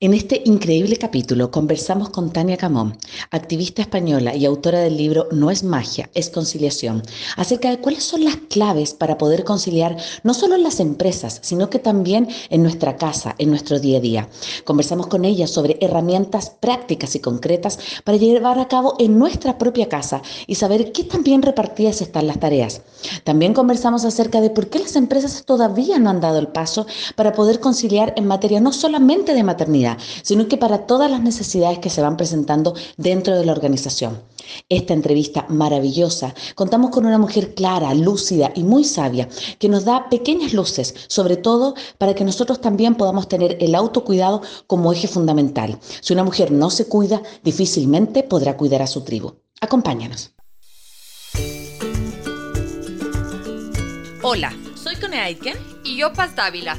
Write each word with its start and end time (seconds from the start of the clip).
En 0.00 0.14
este 0.14 0.42
increíble 0.44 0.96
capítulo 0.96 1.50
conversamos 1.50 2.10
con 2.10 2.32
Tania 2.32 2.56
Camón, 2.56 2.96
activista 3.32 3.82
española 3.82 4.32
y 4.32 4.46
autora 4.46 4.78
del 4.78 4.96
libro 4.96 5.26
No 5.32 5.50
es 5.50 5.64
magia, 5.64 6.08
es 6.14 6.30
conciliación, 6.30 7.02
acerca 7.36 7.68
de 7.68 7.80
cuáles 7.80 8.04
son 8.04 8.22
las 8.22 8.36
claves 8.36 8.94
para 8.94 9.18
poder 9.18 9.42
conciliar 9.42 9.96
no 10.22 10.34
solo 10.34 10.54
en 10.54 10.62
las 10.62 10.78
empresas, 10.78 11.40
sino 11.42 11.68
que 11.68 11.80
también 11.80 12.28
en 12.48 12.62
nuestra 12.62 12.96
casa, 12.96 13.34
en 13.38 13.50
nuestro 13.50 13.80
día 13.80 13.98
a 13.98 14.00
día. 14.00 14.28
Conversamos 14.64 15.08
con 15.08 15.24
ella 15.24 15.48
sobre 15.48 15.78
herramientas 15.80 16.50
prácticas 16.50 17.16
y 17.16 17.18
concretas 17.18 17.80
para 18.04 18.18
llevar 18.18 18.60
a 18.60 18.68
cabo 18.68 18.94
en 19.00 19.18
nuestra 19.18 19.58
propia 19.58 19.88
casa 19.88 20.22
y 20.46 20.54
saber 20.54 20.92
qué 20.92 21.02
tan 21.02 21.24
bien 21.24 21.42
repartidas 21.42 22.02
están 22.02 22.28
las 22.28 22.38
tareas. 22.38 22.82
También 23.24 23.52
conversamos 23.52 24.04
acerca 24.04 24.40
de 24.40 24.50
por 24.50 24.68
qué 24.68 24.78
las 24.78 24.94
empresas 24.94 25.42
todavía 25.44 25.98
no 25.98 26.10
han 26.10 26.20
dado 26.20 26.38
el 26.38 26.46
paso 26.46 26.86
para 27.16 27.32
poder 27.32 27.58
conciliar 27.58 28.12
en 28.16 28.28
materia 28.28 28.60
no 28.60 28.72
solamente 28.72 29.34
de 29.34 29.42
maternidad, 29.42 29.87
sino 30.22 30.48
que 30.48 30.56
para 30.56 30.86
todas 30.86 31.10
las 31.10 31.22
necesidades 31.22 31.78
que 31.78 31.90
se 31.90 32.02
van 32.02 32.16
presentando 32.16 32.74
dentro 32.96 33.36
de 33.36 33.44
la 33.44 33.52
organización. 33.52 34.22
Esta 34.68 34.94
entrevista 34.94 35.46
maravillosa, 35.48 36.34
contamos 36.54 36.90
con 36.90 37.06
una 37.06 37.18
mujer 37.18 37.54
clara, 37.54 37.94
lúcida 37.94 38.52
y 38.54 38.62
muy 38.62 38.84
sabia, 38.84 39.28
que 39.58 39.68
nos 39.68 39.84
da 39.84 40.08
pequeñas 40.08 40.52
luces, 40.52 40.94
sobre 41.08 41.36
todo 41.36 41.74
para 41.98 42.14
que 42.14 42.24
nosotros 42.24 42.60
también 42.60 42.94
podamos 42.94 43.28
tener 43.28 43.56
el 43.60 43.74
autocuidado 43.74 44.42
como 44.66 44.92
eje 44.92 45.08
fundamental. 45.08 45.78
Si 46.00 46.12
una 46.12 46.24
mujer 46.24 46.50
no 46.50 46.70
se 46.70 46.86
cuida, 46.86 47.22
difícilmente 47.42 48.22
podrá 48.22 48.56
cuidar 48.56 48.82
a 48.82 48.86
su 48.86 49.02
tribu. 49.02 49.34
Acompáñanos. 49.60 50.32
Hola, 54.22 54.52
soy 54.74 54.96
Cone 54.96 55.20
Aitken 55.20 55.56
y 55.84 55.96
yo 55.96 56.12
Paz 56.12 56.34
Dávila. 56.34 56.78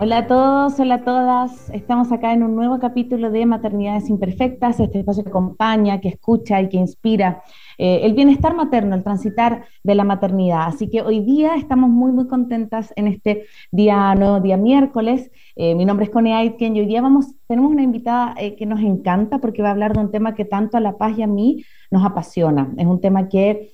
Hola 0.00 0.18
a 0.18 0.26
todos, 0.28 0.78
hola 0.78 0.94
a 0.94 1.02
todas. 1.02 1.70
Estamos 1.70 2.12
acá 2.12 2.32
en 2.32 2.44
un 2.44 2.54
nuevo 2.54 2.78
capítulo 2.78 3.32
de 3.32 3.44
Maternidades 3.46 4.08
Imperfectas, 4.08 4.78
este 4.78 5.00
espacio 5.00 5.24
que 5.24 5.30
acompaña, 5.30 6.00
que 6.00 6.06
escucha 6.06 6.62
y 6.62 6.68
que 6.68 6.76
inspira 6.76 7.42
eh, 7.78 8.02
el 8.04 8.14
bienestar 8.14 8.54
materno, 8.54 8.94
el 8.94 9.02
transitar 9.02 9.64
de 9.82 9.94
la 9.96 10.04
maternidad. 10.04 10.68
Así 10.68 10.88
que 10.88 11.02
hoy 11.02 11.18
día 11.18 11.56
estamos 11.56 11.90
muy, 11.90 12.12
muy 12.12 12.28
contentas 12.28 12.92
en 12.94 13.08
este 13.08 13.46
día, 13.72 14.14
nuevo 14.14 14.38
día 14.38 14.56
miércoles. 14.56 15.32
Eh, 15.56 15.74
mi 15.74 15.84
nombre 15.84 16.04
es 16.04 16.10
Connie 16.10 16.32
Aitken 16.32 16.76
y 16.76 16.80
hoy 16.80 16.86
día 16.86 17.02
vamos, 17.02 17.34
tenemos 17.48 17.72
una 17.72 17.82
invitada 17.82 18.36
eh, 18.38 18.54
que 18.54 18.66
nos 18.66 18.78
encanta 18.78 19.40
porque 19.40 19.62
va 19.62 19.70
a 19.70 19.72
hablar 19.72 19.94
de 19.94 20.00
un 20.00 20.12
tema 20.12 20.36
que 20.36 20.44
tanto 20.44 20.76
a 20.76 20.80
La 20.80 20.96
Paz 20.96 21.18
y 21.18 21.22
a 21.22 21.26
mí 21.26 21.64
nos 21.90 22.04
apasiona. 22.04 22.72
Es 22.76 22.86
un 22.86 23.00
tema 23.00 23.28
que 23.28 23.72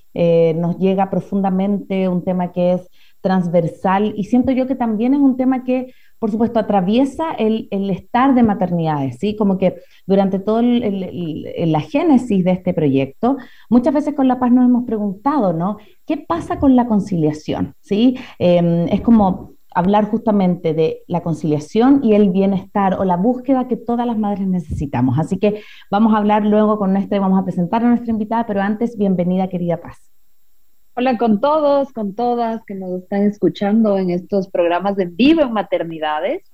nos 0.56 0.78
llega 0.78 1.10
profundamente, 1.10 2.08
un 2.08 2.22
tema 2.22 2.52
que 2.52 2.74
es 2.74 2.88
transversal 3.20 4.12
y 4.16 4.24
siento 4.24 4.52
yo 4.52 4.66
que 4.66 4.74
también 4.74 5.14
es 5.14 5.20
un 5.20 5.36
tema 5.36 5.64
que 5.64 5.94
por 6.24 6.30
supuesto, 6.30 6.58
atraviesa 6.58 7.32
el, 7.32 7.68
estar 7.70 8.34
de 8.34 8.42
maternidades, 8.42 9.18
¿sí? 9.18 9.36
Como 9.36 9.58
que 9.58 9.74
durante 10.06 10.38
toda 10.38 10.62
la 10.62 11.80
génesis 11.80 12.42
de 12.42 12.50
este 12.50 12.72
proyecto, 12.72 13.36
muchas 13.68 13.92
veces 13.92 14.14
con 14.14 14.26
La 14.26 14.40
Paz 14.40 14.50
nos 14.50 14.64
hemos 14.64 14.86
preguntado, 14.86 15.52
¿no? 15.52 15.76
¿Qué 16.06 16.16
pasa 16.16 16.58
con 16.58 16.76
la 16.76 16.86
conciliación? 16.86 17.74
¿Sí? 17.82 18.16
Em, 18.38 18.88
es 18.88 19.02
como 19.02 19.52
hablar 19.74 20.06
justamente 20.06 20.72
de 20.72 21.02
la 21.08 21.20
conciliación 21.20 22.00
y 22.02 22.14
el 22.14 22.30
bienestar 22.30 22.94
o 22.94 23.04
la 23.04 23.18
búsqueda 23.18 23.68
que 23.68 23.76
todas 23.76 24.06
las 24.06 24.16
madres 24.16 24.48
necesitamos. 24.48 25.18
Así 25.18 25.36
que 25.38 25.60
vamos 25.90 26.14
a 26.14 26.16
hablar 26.16 26.46
luego 26.46 26.78
con 26.78 26.94
nuestra, 26.94 27.20
vamos 27.20 27.38
a 27.38 27.44
presentar 27.44 27.84
a 27.84 27.88
nuestra 27.88 28.10
invitada, 28.10 28.46
pero 28.46 28.62
antes, 28.62 28.96
bienvenida, 28.96 29.48
querida 29.48 29.78
Paz. 29.78 30.13
Hola 30.96 31.18
con 31.18 31.40
todos, 31.40 31.92
con 31.92 32.14
todas 32.14 32.64
que 32.64 32.76
nos 32.76 33.02
están 33.02 33.24
escuchando 33.24 33.98
en 33.98 34.10
estos 34.10 34.46
programas 34.48 34.94
de 34.94 35.06
vivo 35.06 35.42
en 35.42 35.52
maternidades. 35.52 36.44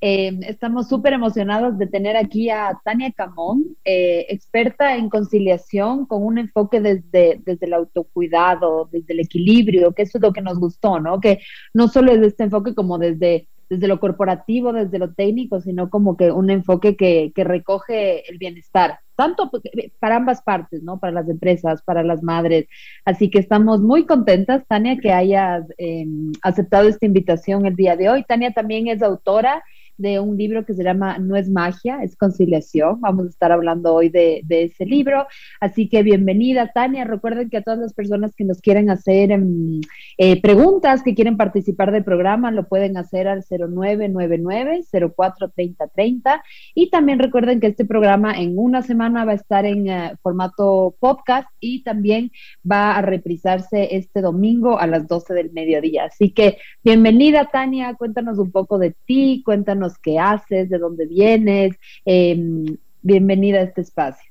Eh, 0.00 0.38
estamos 0.42 0.88
súper 0.88 1.14
emocionados 1.14 1.76
de 1.78 1.88
tener 1.88 2.16
aquí 2.16 2.48
a 2.48 2.78
Tania 2.84 3.10
Camón, 3.10 3.76
eh, 3.84 4.26
experta 4.28 4.94
en 4.94 5.10
conciliación 5.10 6.06
con 6.06 6.22
un 6.24 6.38
enfoque 6.38 6.80
desde, 6.80 7.40
desde 7.44 7.66
el 7.66 7.74
autocuidado, 7.74 8.88
desde 8.92 9.14
el 9.14 9.18
equilibrio, 9.18 9.92
que 9.92 10.02
eso 10.02 10.18
es 10.18 10.22
lo 10.22 10.32
que 10.32 10.42
nos 10.42 10.60
gustó, 10.60 11.00
¿no? 11.00 11.18
Que 11.18 11.40
no 11.74 11.88
solo 11.88 12.12
es 12.12 12.22
este 12.22 12.44
enfoque 12.44 12.76
como 12.76 12.98
desde 12.98 13.48
desde 13.68 13.88
lo 13.88 14.00
corporativo, 14.00 14.72
desde 14.72 14.98
lo 14.98 15.12
técnico, 15.12 15.60
sino 15.60 15.90
como 15.90 16.16
que 16.16 16.30
un 16.30 16.50
enfoque 16.50 16.96
que, 16.96 17.32
que 17.34 17.44
recoge 17.44 18.30
el 18.30 18.38
bienestar, 18.38 19.00
tanto 19.16 19.50
para 19.98 20.16
ambas 20.16 20.42
partes, 20.42 20.82
¿no? 20.82 20.98
Para 20.98 21.12
las 21.12 21.28
empresas, 21.28 21.82
para 21.82 22.02
las 22.02 22.22
madres. 22.22 22.66
Así 23.04 23.30
que 23.30 23.38
estamos 23.38 23.80
muy 23.80 24.06
contentas, 24.06 24.64
Tania, 24.68 24.98
que 24.98 25.12
hayas 25.12 25.64
em, 25.76 26.32
aceptado 26.42 26.88
esta 26.88 27.06
invitación 27.06 27.66
el 27.66 27.76
día 27.76 27.96
de 27.96 28.08
hoy. 28.08 28.24
Tania 28.24 28.52
también 28.52 28.88
es 28.88 29.02
autora 29.02 29.62
de 29.98 30.20
un 30.20 30.38
libro 30.38 30.64
que 30.64 30.74
se 30.74 30.84
llama 30.84 31.18
No 31.18 31.36
es 31.36 31.50
magia, 31.50 32.02
es 32.02 32.16
conciliación. 32.16 33.00
Vamos 33.00 33.26
a 33.26 33.30
estar 33.30 33.50
hablando 33.52 33.94
hoy 33.94 34.08
de, 34.08 34.42
ese 34.48 34.86
libro. 34.86 35.26
Así 35.60 35.88
que 35.88 36.02
bienvenida, 36.02 36.72
Tania. 36.72 37.04
Recuerden 37.04 37.50
que 37.50 37.58
a 37.58 37.62
todas 37.62 37.80
las 37.80 37.92
personas 37.92 38.34
que 38.34 38.44
nos 38.44 38.60
quieren 38.60 38.90
hacer 38.90 39.30
em, 39.32 39.80
eh, 40.16 40.40
preguntas, 40.40 41.02
que 41.02 41.14
quieren 41.14 41.36
participar 41.36 41.90
del 41.92 42.04
programa, 42.04 42.52
lo 42.52 42.68
pueden 42.68 42.96
hacer 42.96 43.28
al 43.28 43.44
0999-043030. 43.44 46.42
Y 46.74 46.90
también 46.90 47.18
recuerden 47.18 47.60
que 47.60 47.66
este 47.66 47.84
programa 47.84 48.38
en 48.38 48.56
una 48.56 48.82
semana 48.82 49.24
va 49.24 49.32
a 49.32 49.36
estar 49.36 49.66
en 49.66 49.88
eh, 49.88 50.12
formato 50.22 50.94
podcast 51.00 51.48
y 51.60 51.82
también 51.82 52.30
va 52.70 52.96
a 52.96 53.02
reprisarse 53.02 53.96
este 53.96 54.20
domingo 54.20 54.78
a 54.78 54.86
las 54.86 55.08
12 55.08 55.34
del 55.34 55.50
mediodía. 55.52 56.04
Así 56.04 56.30
que 56.30 56.58
bienvenida, 56.84 57.46
Tania. 57.46 57.94
Cuéntanos 57.94 58.38
un 58.38 58.52
poco 58.52 58.78
de 58.78 58.94
ti, 59.04 59.42
cuéntanos 59.44 59.87
qué 59.96 60.18
haces, 60.18 60.68
de 60.68 60.78
dónde 60.78 61.06
vienes. 61.06 61.78
Em, 62.04 62.76
bienvenida 63.00 63.60
a 63.60 63.62
este 63.62 63.80
espacio. 63.80 64.28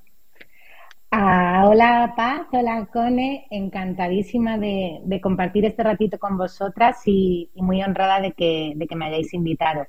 Ah, 1.09 1.66
hola 1.68 2.13
Paz, 2.18 2.47
hola 2.51 2.85
Cone, 2.91 3.47
encantadísima 3.50 4.57
de, 4.57 5.19
compartir 5.22 5.63
este 5.63 5.81
ratito 5.81 6.19
con 6.19 6.38
vosotras 6.38 7.01
y, 7.06 7.50
muy 7.56 7.81
honrada 7.81 8.19
de 8.19 8.34
que, 8.34 8.75
me 8.96 9.06
hayáis 9.06 9.34
invitado. 9.34 9.88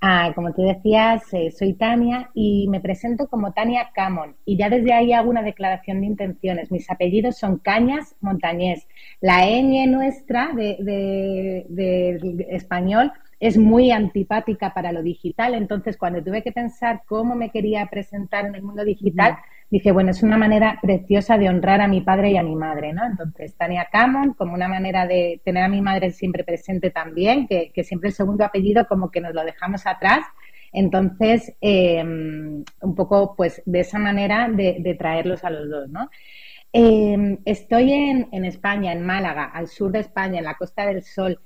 Ah, 0.00 0.32
como 0.34 0.52
tú 0.52 0.62
decías, 0.62 1.22
eh, 1.32 1.50
soy 1.50 1.72
Tania 1.74 2.30
y 2.34 2.68
me 2.68 2.80
presento 2.80 3.28
como 3.28 3.52
Tania 3.52 3.90
Camon 3.94 4.36
y 4.44 4.56
ya 4.56 4.68
desde 4.70 4.92
ahí 4.92 5.12
hago 5.12 5.30
una 5.30 5.42
declaración 5.42 6.00
de 6.02 6.06
intenciones. 6.06 6.70
Mis 6.70 6.88
apellidos 6.90 7.38
son 7.38 7.58
Cañas 7.58 8.14
Montañés. 8.20 8.86
La 9.20 9.46
ñ 9.46 9.86
nuestra 9.88 10.52
de, 10.54 10.76
de 11.68 12.46
español 12.50 13.10
es 13.40 13.56
muy 13.56 13.90
antipática 13.90 14.74
para 14.74 14.92
lo 14.92 15.02
digital. 15.02 15.54
Entonces, 15.54 15.96
cuando 15.96 16.22
tuve 16.22 16.42
que 16.42 16.52
pensar 16.52 17.02
cómo 17.06 17.34
me 17.34 17.50
quería 17.50 17.86
presentar 17.86 18.46
en 18.46 18.54
el 18.54 18.62
mundo 18.62 18.84
digital, 18.84 19.38
dije, 19.70 19.92
bueno, 19.92 20.10
es 20.10 20.22
una 20.22 20.36
manera 20.36 20.78
preciosa 20.82 21.38
de 21.38 21.48
honrar 21.48 21.80
a 21.80 21.88
mi 21.88 22.00
padre 22.00 22.32
y 22.32 22.36
a 22.36 22.42
mi 22.42 22.56
madre, 22.56 22.92
¿no? 22.92 23.04
Entonces, 23.06 23.54
Tania 23.56 23.88
Camon, 23.92 24.34
como 24.34 24.54
una 24.54 24.68
manera 24.68 25.06
de 25.06 25.40
tener 25.44 25.62
a 25.62 25.68
mi 25.68 25.80
madre 25.80 26.10
siempre 26.10 26.42
presente 26.42 26.90
también, 26.90 27.46
que, 27.46 27.72
siempre 27.84 28.08
el 28.08 28.14
segundo 28.14 28.44
apellido 28.44 28.86
como 28.88 29.10
que 29.10 29.20
nos 29.20 29.34
lo 29.34 29.44
dejamos 29.44 29.86
atrás. 29.86 30.26
Entonces, 30.72 31.54
em, 31.60 32.64
un 32.82 32.94
poco, 32.94 33.34
pues, 33.36 33.62
de 33.66 33.80
esa 33.80 33.98
manera 33.98 34.48
de, 34.48 34.96
traerlos 34.98 35.44
a 35.44 35.50
los 35.50 35.70
dos, 35.70 35.88
¿no? 35.88 36.10
Em, 36.72 37.38
estoy 37.44 37.92
en, 37.92 38.28
en 38.32 38.44
España, 38.44 38.92
en 38.92 39.02
Málaga, 39.06 39.44
al 39.44 39.68
sur 39.68 39.90
de 39.92 40.00
España, 40.00 40.38
en 40.38 40.44
la 40.44 40.56
Costa 40.56 40.84
del 40.86 41.02
Sol 41.02 41.40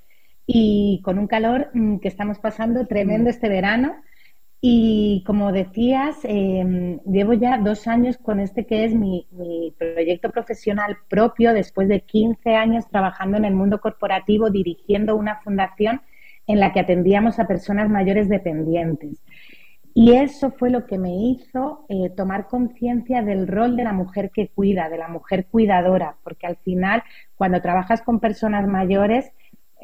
y 0.47 1.01
con 1.05 1.19
un 1.19 1.27
calor 1.27 1.71
mm, 1.75 1.99
que 1.99 2.09
estamos 2.09 2.39
pasando 2.39 2.87
tremendo 2.87 3.31
este 3.31 3.49
verano. 3.49 3.97
Y 4.61 5.25
como 5.27 5.51
decías, 5.51 6.19
em, 6.23 7.01
llevo 7.01 7.33
ya 7.33 7.59
dos 7.59 7.89
años 7.89 8.17
con 8.17 8.39
este 8.39 8.65
que 8.65 8.85
es 8.85 8.95
mi, 8.95 9.27
proyecto 9.77 10.31
profesional 10.31 10.99
propio, 11.09 11.53
después 11.53 11.89
de 11.89 12.03
15 12.03 12.55
años 12.55 12.89
trabajando 12.89 13.37
en 13.39 13.45
el 13.45 13.55
mundo 13.55 13.81
corporativo, 13.81 14.51
dirigiendo 14.51 15.17
una 15.17 15.41
fundación 15.41 16.01
en 16.47 16.61
la 16.61 16.73
que 16.73 16.81
atendíamos 16.81 17.39
a 17.39 17.49
personas 17.49 17.89
mayores 17.91 18.29
dependientes. 18.29 19.23
Y 19.95 20.13
eso 20.13 20.53
fue 20.53 20.71
lo 20.71 20.87
que 20.87 20.97
me 20.99 21.15
hizo 21.15 21.85
eh, 21.89 22.11
tomar 22.17 22.49
conciencia 22.49 23.23
del 23.23 23.47
rol 23.49 23.77
de 23.77 23.85
la 23.85 23.93
mujer 23.93 24.31
que 24.31 24.49
cuida, 24.49 24.89
de 24.89 24.97
la 24.97 25.09
mujer 25.09 25.47
cuidadora, 25.51 26.17
porque 26.23 26.47
al 26.47 26.57
final, 26.57 27.03
cuando 27.35 27.61
trabajas 27.61 28.01
con 28.03 28.21
personas 28.21 28.67
mayores, 28.67 29.33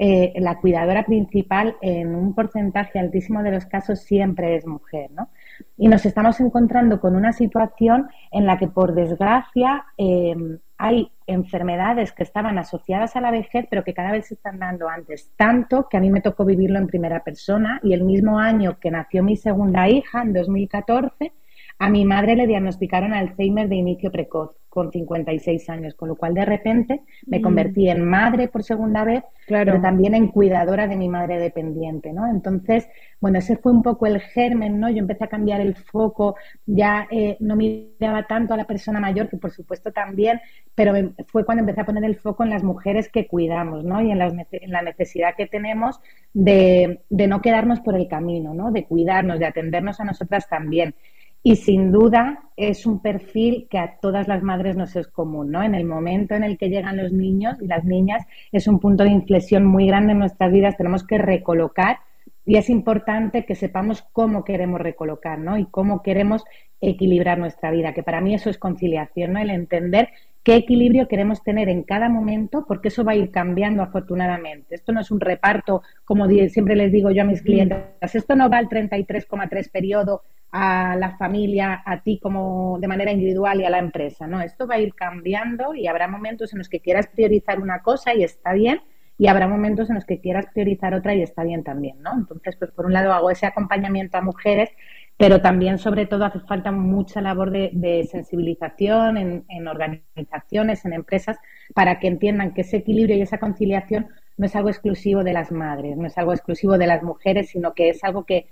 eh, 0.00 0.32
la 0.36 0.60
cuidadora 0.60 1.04
principal 1.04 1.76
en 1.82 2.14
un 2.14 2.32
porcentaje 2.32 3.00
altísimo 3.00 3.42
de 3.42 3.50
los 3.50 3.66
casos 3.66 3.98
siempre 3.98 4.54
es 4.54 4.64
mujer, 4.64 5.10
¿no? 5.10 5.28
Y 5.76 5.88
nos 5.88 6.06
estamos 6.06 6.38
encontrando 6.38 7.00
con 7.00 7.16
una 7.16 7.32
situación 7.32 8.08
en 8.30 8.46
la 8.46 8.58
que, 8.58 8.68
por 8.68 8.94
desgracia, 8.94 9.86
eh, 9.96 10.36
hay 10.76 11.10
enfermedades 11.26 12.12
que 12.12 12.22
estaban 12.22 12.58
asociadas 12.58 13.16
a 13.16 13.20
la 13.20 13.32
vejez, 13.32 13.66
pero 13.68 13.82
que 13.82 13.92
cada 13.92 14.12
vez 14.12 14.28
se 14.28 14.34
están 14.34 14.60
dando 14.60 14.88
antes. 14.88 15.32
Tanto 15.34 15.88
que 15.88 15.96
a 15.96 16.00
mí 16.00 16.10
me 16.10 16.20
tocó 16.20 16.44
vivirlo 16.44 16.78
en 16.78 16.86
primera 16.86 17.24
persona 17.24 17.80
y 17.82 17.92
el 17.92 18.04
mismo 18.04 18.38
año 18.38 18.78
que 18.78 18.92
nació 18.92 19.24
mi 19.24 19.36
segunda 19.36 19.88
hija, 19.88 20.22
en 20.22 20.32
2014, 20.32 21.32
a 21.78 21.88
mi 21.88 22.04
madre 22.04 22.34
le 22.34 22.46
diagnosticaron 22.46 23.12
Alzheimer 23.14 23.68
de 23.68 23.76
inicio 23.76 24.10
precoz 24.10 24.56
con 24.68 24.92
56 24.92 25.70
años, 25.70 25.94
con 25.94 26.08
lo 26.08 26.16
cual 26.16 26.34
de 26.34 26.44
repente 26.44 27.02
me 27.26 27.38
mm. 27.38 27.42
convertí 27.42 27.88
en 27.88 28.04
madre 28.04 28.48
por 28.48 28.62
segunda 28.62 29.04
vez, 29.04 29.24
pero 29.46 29.80
también 29.80 30.14
en 30.14 30.28
cuidadora 30.28 30.86
de 30.86 30.96
mi 30.96 31.08
madre 31.08 31.38
dependiente, 31.38 32.12
¿no? 32.12 32.28
Entonces, 32.28 32.86
bueno, 33.20 33.38
ese 33.38 33.56
fue 33.56 33.72
un 33.72 33.82
poco 33.82 34.06
el 34.06 34.20
germen, 34.20 34.78
¿no? 34.78 34.90
Yo 34.90 34.98
empecé 34.98 35.24
a 35.24 35.28
cambiar 35.28 35.60
el 35.60 35.74
foco, 35.74 36.36
ya 36.66 37.06
eh, 37.10 37.36
no 37.40 37.56
miraba 37.56 38.26
tanto 38.26 38.54
a 38.54 38.56
la 38.56 38.66
persona 38.66 39.00
mayor, 39.00 39.28
que 39.28 39.36
por 39.36 39.52
supuesto 39.52 39.90
también, 39.90 40.40
pero 40.74 40.92
fue 41.28 41.44
cuando 41.44 41.62
empecé 41.62 41.80
a 41.80 41.86
poner 41.86 42.04
el 42.04 42.16
foco 42.16 42.44
en 42.44 42.50
las 42.50 42.62
mujeres 42.62 43.08
que 43.08 43.26
cuidamos, 43.26 43.84
¿no? 43.84 44.02
Y 44.02 44.10
en, 44.10 44.20
en 44.20 44.70
la 44.70 44.82
necesidad 44.82 45.34
que 45.36 45.46
tenemos 45.46 46.00
de, 46.34 47.00
de 47.08 47.26
no 47.26 47.40
quedarnos 47.40 47.80
por 47.80 47.96
el 47.96 48.06
camino, 48.06 48.52
¿no? 48.52 48.70
De 48.70 48.84
cuidarnos, 48.84 49.38
de 49.38 49.46
atendernos 49.46 49.98
a 50.00 50.04
nosotras 50.04 50.48
también. 50.48 50.94
Y 51.42 51.56
sin 51.56 51.92
duda 51.92 52.40
es 52.56 52.84
un 52.84 53.00
perfil 53.00 53.68
que 53.70 53.78
a 53.78 53.98
todas 54.00 54.26
las 54.28 54.42
madres 54.42 54.76
nos 54.76 54.96
es 54.96 55.06
común, 55.06 55.50
¿no? 55.50 55.62
En 55.62 55.74
el 55.74 55.84
momento 55.84 56.34
en 56.34 56.42
el 56.42 56.58
que 56.58 56.68
llegan 56.68 56.96
los 56.96 57.12
niños 57.12 57.56
y 57.60 57.66
las 57.66 57.84
niñas 57.84 58.26
es 58.50 58.66
un 58.66 58.80
punto 58.80 59.04
de 59.04 59.10
inflexión 59.10 59.64
muy 59.64 59.86
grande 59.86 60.12
en 60.12 60.18
nuestras 60.18 60.52
vidas, 60.52 60.76
tenemos 60.76 61.06
que 61.06 61.18
recolocar 61.18 61.98
y 62.44 62.56
es 62.56 62.70
importante 62.70 63.44
que 63.44 63.54
sepamos 63.54 64.02
cómo 64.12 64.42
queremos 64.42 64.80
recolocar, 64.80 65.38
¿no? 65.38 65.58
Y 65.58 65.66
cómo 65.66 66.02
queremos 66.02 66.44
equilibrar 66.80 67.38
nuestra 67.38 67.70
vida, 67.70 67.92
que 67.92 68.02
para 68.02 68.20
mí 68.20 68.34
eso 68.34 68.50
es 68.50 68.58
conciliación, 68.58 69.34
¿no? 69.34 69.40
El 69.40 69.50
entender 69.50 70.08
qué 70.48 70.56
equilibrio 70.56 71.08
queremos 71.08 71.42
tener 71.42 71.68
en 71.68 71.82
cada 71.82 72.08
momento, 72.08 72.64
porque 72.66 72.88
eso 72.88 73.04
va 73.04 73.12
a 73.12 73.16
ir 73.16 73.30
cambiando 73.30 73.82
afortunadamente. 73.82 74.76
Esto 74.76 74.92
no 74.92 75.00
es 75.02 75.10
un 75.10 75.20
reparto, 75.20 75.82
como 76.06 76.26
siempre 76.26 76.74
les 76.74 76.90
digo 76.90 77.10
yo 77.10 77.20
a 77.20 77.26
mis 77.26 77.42
clientes, 77.42 77.78
esto 78.00 78.34
no 78.34 78.48
va 78.48 78.56
al 78.56 78.66
33,3 78.66 79.70
periodo 79.70 80.22
a 80.50 80.96
la 80.96 81.18
familia, 81.18 81.82
a 81.84 82.00
ti 82.00 82.18
como 82.18 82.78
de 82.80 82.88
manera 82.88 83.12
individual 83.12 83.60
y 83.60 83.66
a 83.66 83.68
la 83.68 83.78
empresa, 83.78 84.26
¿no? 84.26 84.40
Esto 84.40 84.66
va 84.66 84.76
a 84.76 84.80
ir 84.80 84.94
cambiando 84.94 85.74
y 85.74 85.86
habrá 85.86 86.08
momentos 86.08 86.54
en 86.54 86.60
los 86.60 86.70
que 86.70 86.80
quieras 86.80 87.08
priorizar 87.08 87.60
una 87.60 87.82
cosa 87.82 88.14
y 88.14 88.24
está 88.24 88.54
bien, 88.54 88.80
y 89.18 89.26
habrá 89.26 89.48
momentos 89.48 89.90
en 89.90 89.96
los 89.96 90.06
que 90.06 90.18
quieras 90.18 90.46
priorizar 90.54 90.94
otra 90.94 91.14
y 91.14 91.20
está 91.20 91.42
bien 91.42 91.62
también, 91.62 92.00
¿no? 92.00 92.14
Entonces, 92.14 92.56
pues 92.56 92.70
por 92.70 92.86
un 92.86 92.94
lado 92.94 93.12
hago 93.12 93.30
ese 93.30 93.44
acompañamiento 93.44 94.16
a 94.16 94.22
mujeres, 94.22 94.70
pero 95.18 95.42
también, 95.42 95.78
sobre 95.78 96.06
todo, 96.06 96.24
hace 96.24 96.40
falta 96.40 96.72
mucha 96.72 97.20
labor 97.20 97.50
de, 97.50 98.08
sensibilización 98.10 99.18
en, 99.18 99.68
organizaciones, 99.68 100.84
en 100.86 100.94
empresas, 100.94 101.36
para 101.74 101.98
que 101.98 102.06
entiendan 102.06 102.54
que 102.54 102.62
ese 102.62 102.78
equilibrio 102.78 103.16
y 103.16 103.20
esa 103.20 103.38
conciliación 103.38 104.06
no 104.38 104.46
es 104.46 104.56
algo 104.56 104.70
exclusivo 104.70 105.24
de 105.24 105.34
las 105.34 105.52
madres, 105.52 105.96
no 105.96 106.06
es 106.06 106.16
algo 106.16 106.32
exclusivo 106.32 106.78
de 106.78 106.86
las 106.86 107.02
mujeres, 107.02 107.50
sino 107.50 107.74
que 107.74 107.90
es 107.90 108.02
algo 108.04 108.24
que 108.24 108.46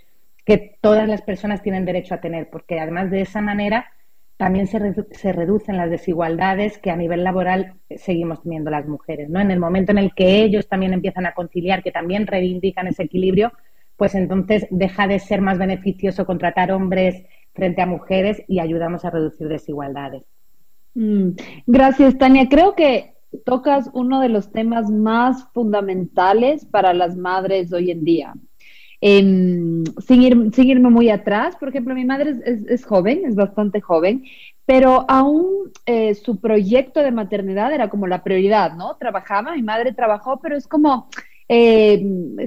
que 0.47 0.79
todas 0.81 1.09
las 1.09 1.23
personas 1.23 1.61
tienen 1.61 1.85
derecho 1.85 2.15
a 2.15 2.21
tener, 2.21 2.49
porque 2.49 2.79
además 2.79 3.11
de 3.11 3.23
esa 3.23 3.43
manera 3.43 3.93
también 4.37 4.69
se, 4.69 4.79
se, 5.11 5.33
reducen 5.33 5.77
las 5.77 5.91
desigualdades 5.91 6.79
que 6.79 6.91
a 6.91 6.97
nivel 6.97 7.25
laboral 7.25 7.75
seguimos 7.97 8.43
teniendo 8.43 8.71
las 8.71 8.87
mujeres. 8.87 9.29
¿no? 9.29 9.41
En 9.41 9.51
el 9.51 9.59
momento 9.59 9.93
en 9.93 9.99
el 9.99 10.15
que 10.15 10.43
ellos 10.43 10.69
también 10.69 10.93
empiezan 10.93 11.27
a 11.27 11.35
conciliar, 11.35 11.83
que 11.83 11.91
también 11.91 12.27
reivindican 12.27 12.87
ese 12.87 13.03
equilibrio, 13.05 13.53
pues 13.97 14.15
entonces 14.15 14.67
deja 14.71 15.07
de 15.07 15.19
ser 15.19 15.41
más 15.41 15.59
beneficioso 15.59 16.27
contratar 16.27 16.71
hombres 16.73 17.25
frente 17.55 17.83
a 17.83 17.87
mujeres 17.87 18.43
y 18.47 18.61
ayudamos 18.61 19.05
a 19.05 19.11
reducir 19.11 19.49
desigualdades. 19.49 20.23
Mm, 20.95 21.31
gracias, 21.67 22.17
Tania. 22.19 22.49
Creo 22.49 22.75
que 22.75 23.15
tocas 23.45 23.91
uno 23.93 24.21
de 24.21 24.29
los 24.29 24.51
temas 24.53 24.91
más 24.91 25.49
fundamentales 25.53 26.65
para 26.65 26.95
las 26.95 27.17
madres 27.17 27.73
hoy 27.73 27.91
en 27.91 28.05
día, 28.05 28.35
sin, 29.01 29.85
ir, 30.23 30.51
irme 30.57 30.91
muy 30.91 31.11
atrás, 31.11 31.57
por 31.57 31.69
ejemplo, 31.69 31.95
mi 31.95 32.05
madre 32.05 32.35
es, 32.45 32.85
joven, 32.85 33.23
es 33.27 33.35
bastante 33.35 33.81
joven, 33.81 34.25
pero 34.65 35.05
aún 35.09 35.71
eh, 35.85 36.15
su 36.15 36.41
proyecto 36.41 37.01
de 37.01 37.11
maternidad 37.11 37.73
era 37.73 37.89
como 37.89 38.07
la 38.07 38.25
prioridad, 38.25 38.75
¿no? 38.75 38.97
Trabajaba, 38.97 39.55
mi 39.55 39.63
madre 39.63 39.93
trabajó, 39.93 40.41
pero 40.41 40.57
es 40.57 40.67
como, 40.67 41.09
eh, 41.49 42.05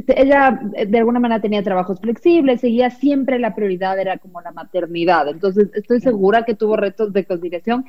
ella 0.08 0.60
de 0.88 0.98
alguna 0.98 1.20
manera 1.20 1.42
tenía 1.42 1.64
trabajos 1.64 2.00
flexibles, 2.00 2.62
seguía 2.62 2.90
siempre 2.90 3.40
la 3.40 3.56
prioridad, 3.56 4.00
era 4.00 4.18
como 4.18 4.42
la 4.42 4.52
maternidad. 4.52 5.28
Entonces, 5.28 5.70
estoy 5.74 6.02
segura 6.02 6.44
que 6.44 6.56
tuvo 6.56 6.76
retos 6.76 7.14
de 7.14 7.26
conciliación, 7.26 7.86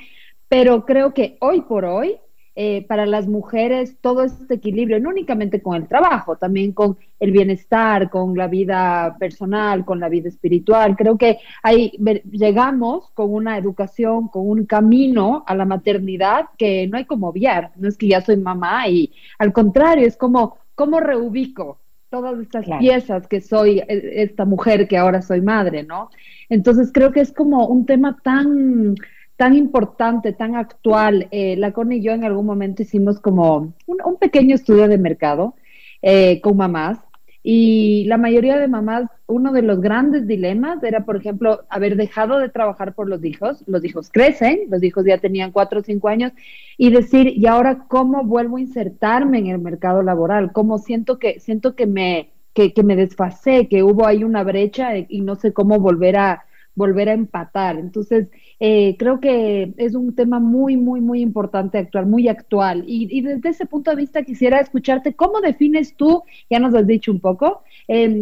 pero 0.47 0.85
creo 0.85 1.13
que 1.13 1.37
hoy 1.39 1.61
por 1.61 1.85
hoy 1.85 2.17
eh, 2.53 2.85
para 2.85 3.05
las 3.05 3.27
mujeres 3.29 3.95
todo 4.01 4.23
este 4.23 4.55
equilibrio, 4.55 4.99
no 4.99 5.07
únicamente 5.07 5.61
con 5.61 5.75
el 5.77 5.87
trabajo, 5.87 6.35
también 6.35 6.73
con 6.73 6.97
el 7.21 7.31
bienestar, 7.31 8.09
con 8.09 8.37
la 8.37 8.47
vida 8.49 9.15
personal, 9.17 9.85
con 9.85 10.01
la 10.01 10.09
vida 10.09 10.27
espiritual. 10.27 10.97
Creo 10.97 11.17
que 11.17 11.37
ahí 11.63 11.93
llegamos 12.29 13.09
con 13.11 13.33
una 13.33 13.57
educación, 13.57 14.27
con 14.27 14.49
un 14.49 14.65
camino 14.65 15.45
a 15.47 15.55
la 15.55 15.63
maternidad 15.63 16.47
que 16.57 16.87
no 16.87 16.97
hay 16.97 17.05
como 17.05 17.29
obviar. 17.29 17.71
No 17.77 17.87
es 17.87 17.97
que 17.97 18.09
ya 18.09 18.19
soy 18.19 18.35
mamá 18.35 18.85
y 18.89 19.13
al 19.39 19.53
contrario, 19.53 20.05
es 20.05 20.17
como, 20.17 20.57
¿cómo 20.81 20.99
reubico? 20.99 21.77
todas 22.09 22.39
estas 22.39 22.65
piezas 22.79 23.27
que 23.27 23.39
soy 23.39 23.79
e, 23.79 24.23
esta 24.23 24.45
mujer 24.45 24.87
que 24.87 24.97
ahora 24.97 25.21
soy 25.21 25.41
madre, 25.41 25.83
¿no? 25.83 26.09
Entonces 26.49 26.91
creo 26.91 27.11
que 27.11 27.21
es 27.21 27.31
como 27.31 27.67
un 27.67 27.85
tema 27.85 28.17
tan 28.23 28.95
tan 29.37 29.55
importante, 29.55 30.33
tan 30.33 30.55
actual. 30.55 31.27
Eh, 31.31 31.55
la 31.57 31.71
y 31.91 32.01
yo 32.01 32.11
en 32.11 32.23
algún 32.23 32.47
momento 32.47 32.81
hicimos 32.81 33.19
como 33.19 33.73
un, 33.85 34.17
pequeño 34.19 34.55
estudio 34.55 34.87
de 34.87 34.97
mercado 34.97 35.53
eh, 36.01 36.41
con 36.41 36.57
mamás 36.57 36.97
y 37.43 38.05
la 38.05 38.17
mayoría 38.17 38.59
de 38.59 38.67
mamás, 38.67 39.09
uno 39.25 39.51
de 39.51 39.63
los 39.63 39.81
grandes 39.81 40.27
dilemas 40.27 40.83
era, 40.83 41.05
por 41.05 41.15
ejemplo, 41.15 41.61
haber 41.69 41.95
dejado 41.95 42.37
de 42.37 42.49
trabajar 42.49 42.93
por 42.93 43.09
los 43.09 43.23
hijos. 43.25 43.63
Los 43.65 43.83
hijos 43.83 44.11
crecen, 44.11 44.61
los 44.69 44.83
hijos 44.83 45.05
ya 45.05 45.17
tenían 45.17 45.51
cuatro 45.51 45.79
o 45.79 45.83
cinco 45.83 46.07
años 46.07 46.33
y 46.77 46.91
decir, 46.91 47.33
¿y 47.35 47.47
ahora 47.47 47.85
cómo 47.87 48.23
vuelvo 48.23 48.57
a 48.57 48.61
insertarme 48.61 49.39
en 49.39 49.47
el 49.47 49.59
mercado 49.59 50.03
laboral? 50.03 50.51
¿Cómo 50.51 50.77
siento 50.77 51.17
que, 51.17 51.39
siento 51.39 51.75
que 51.75 51.87
me, 51.87 52.29
que, 52.53 52.73
que 52.73 52.83
me 52.83 52.95
desfasé, 52.95 53.67
que 53.67 53.81
hubo 53.81 54.05
ahí 54.05 54.23
una 54.23 54.43
brecha 54.43 54.91
y 54.97 55.21
no 55.21 55.35
sé 55.35 55.51
cómo 55.51 55.79
volver 55.79 56.17
a, 56.17 56.45
volver 56.75 57.09
a 57.09 57.13
empatar. 57.13 57.77
Entonces, 57.77 58.29
eh, 58.59 58.95
creo 58.97 59.19
que 59.19 59.73
es 59.77 59.95
un 59.95 60.15
tema 60.15 60.39
muy, 60.39 60.77
muy, 60.77 61.01
muy 61.01 61.21
importante 61.21 61.77
actual, 61.77 62.05
muy 62.07 62.27
actual. 62.27 62.83
Y, 62.87 63.21
desde 63.21 63.49
ese 63.49 63.65
punto 63.65 63.91
de 63.91 63.97
vista 63.97 64.23
quisiera 64.23 64.59
escucharte, 64.59 65.13
¿cómo 65.13 65.41
defines 65.41 65.95
tú, 65.95 66.23
ya 66.49 66.59
nos 66.59 66.73
has 66.73 66.87
dicho 66.87 67.11
un 67.11 67.19
poco, 67.19 67.63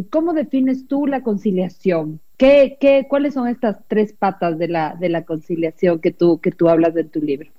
cómo 0.10 0.34
defines 0.34 0.88
tú 0.88 1.08
la 1.08 1.22
conciliación? 1.22 2.20
¿Qué, 2.38 2.78
qué, 2.80 3.06
cuáles 3.10 3.34
son 3.34 3.48
estas 3.48 3.78
tres 3.88 4.14
patas 4.14 4.58
de 4.58 4.70
la, 4.70 4.96
de 4.96 5.10
la 5.10 5.24
conciliación 5.24 6.00
que 6.00 6.12
tú, 6.12 6.40
que 6.40 6.52
tú 6.52 6.70
hablas 6.70 6.96
en 6.96 7.10
tu 7.10 7.20
libro? 7.20 7.52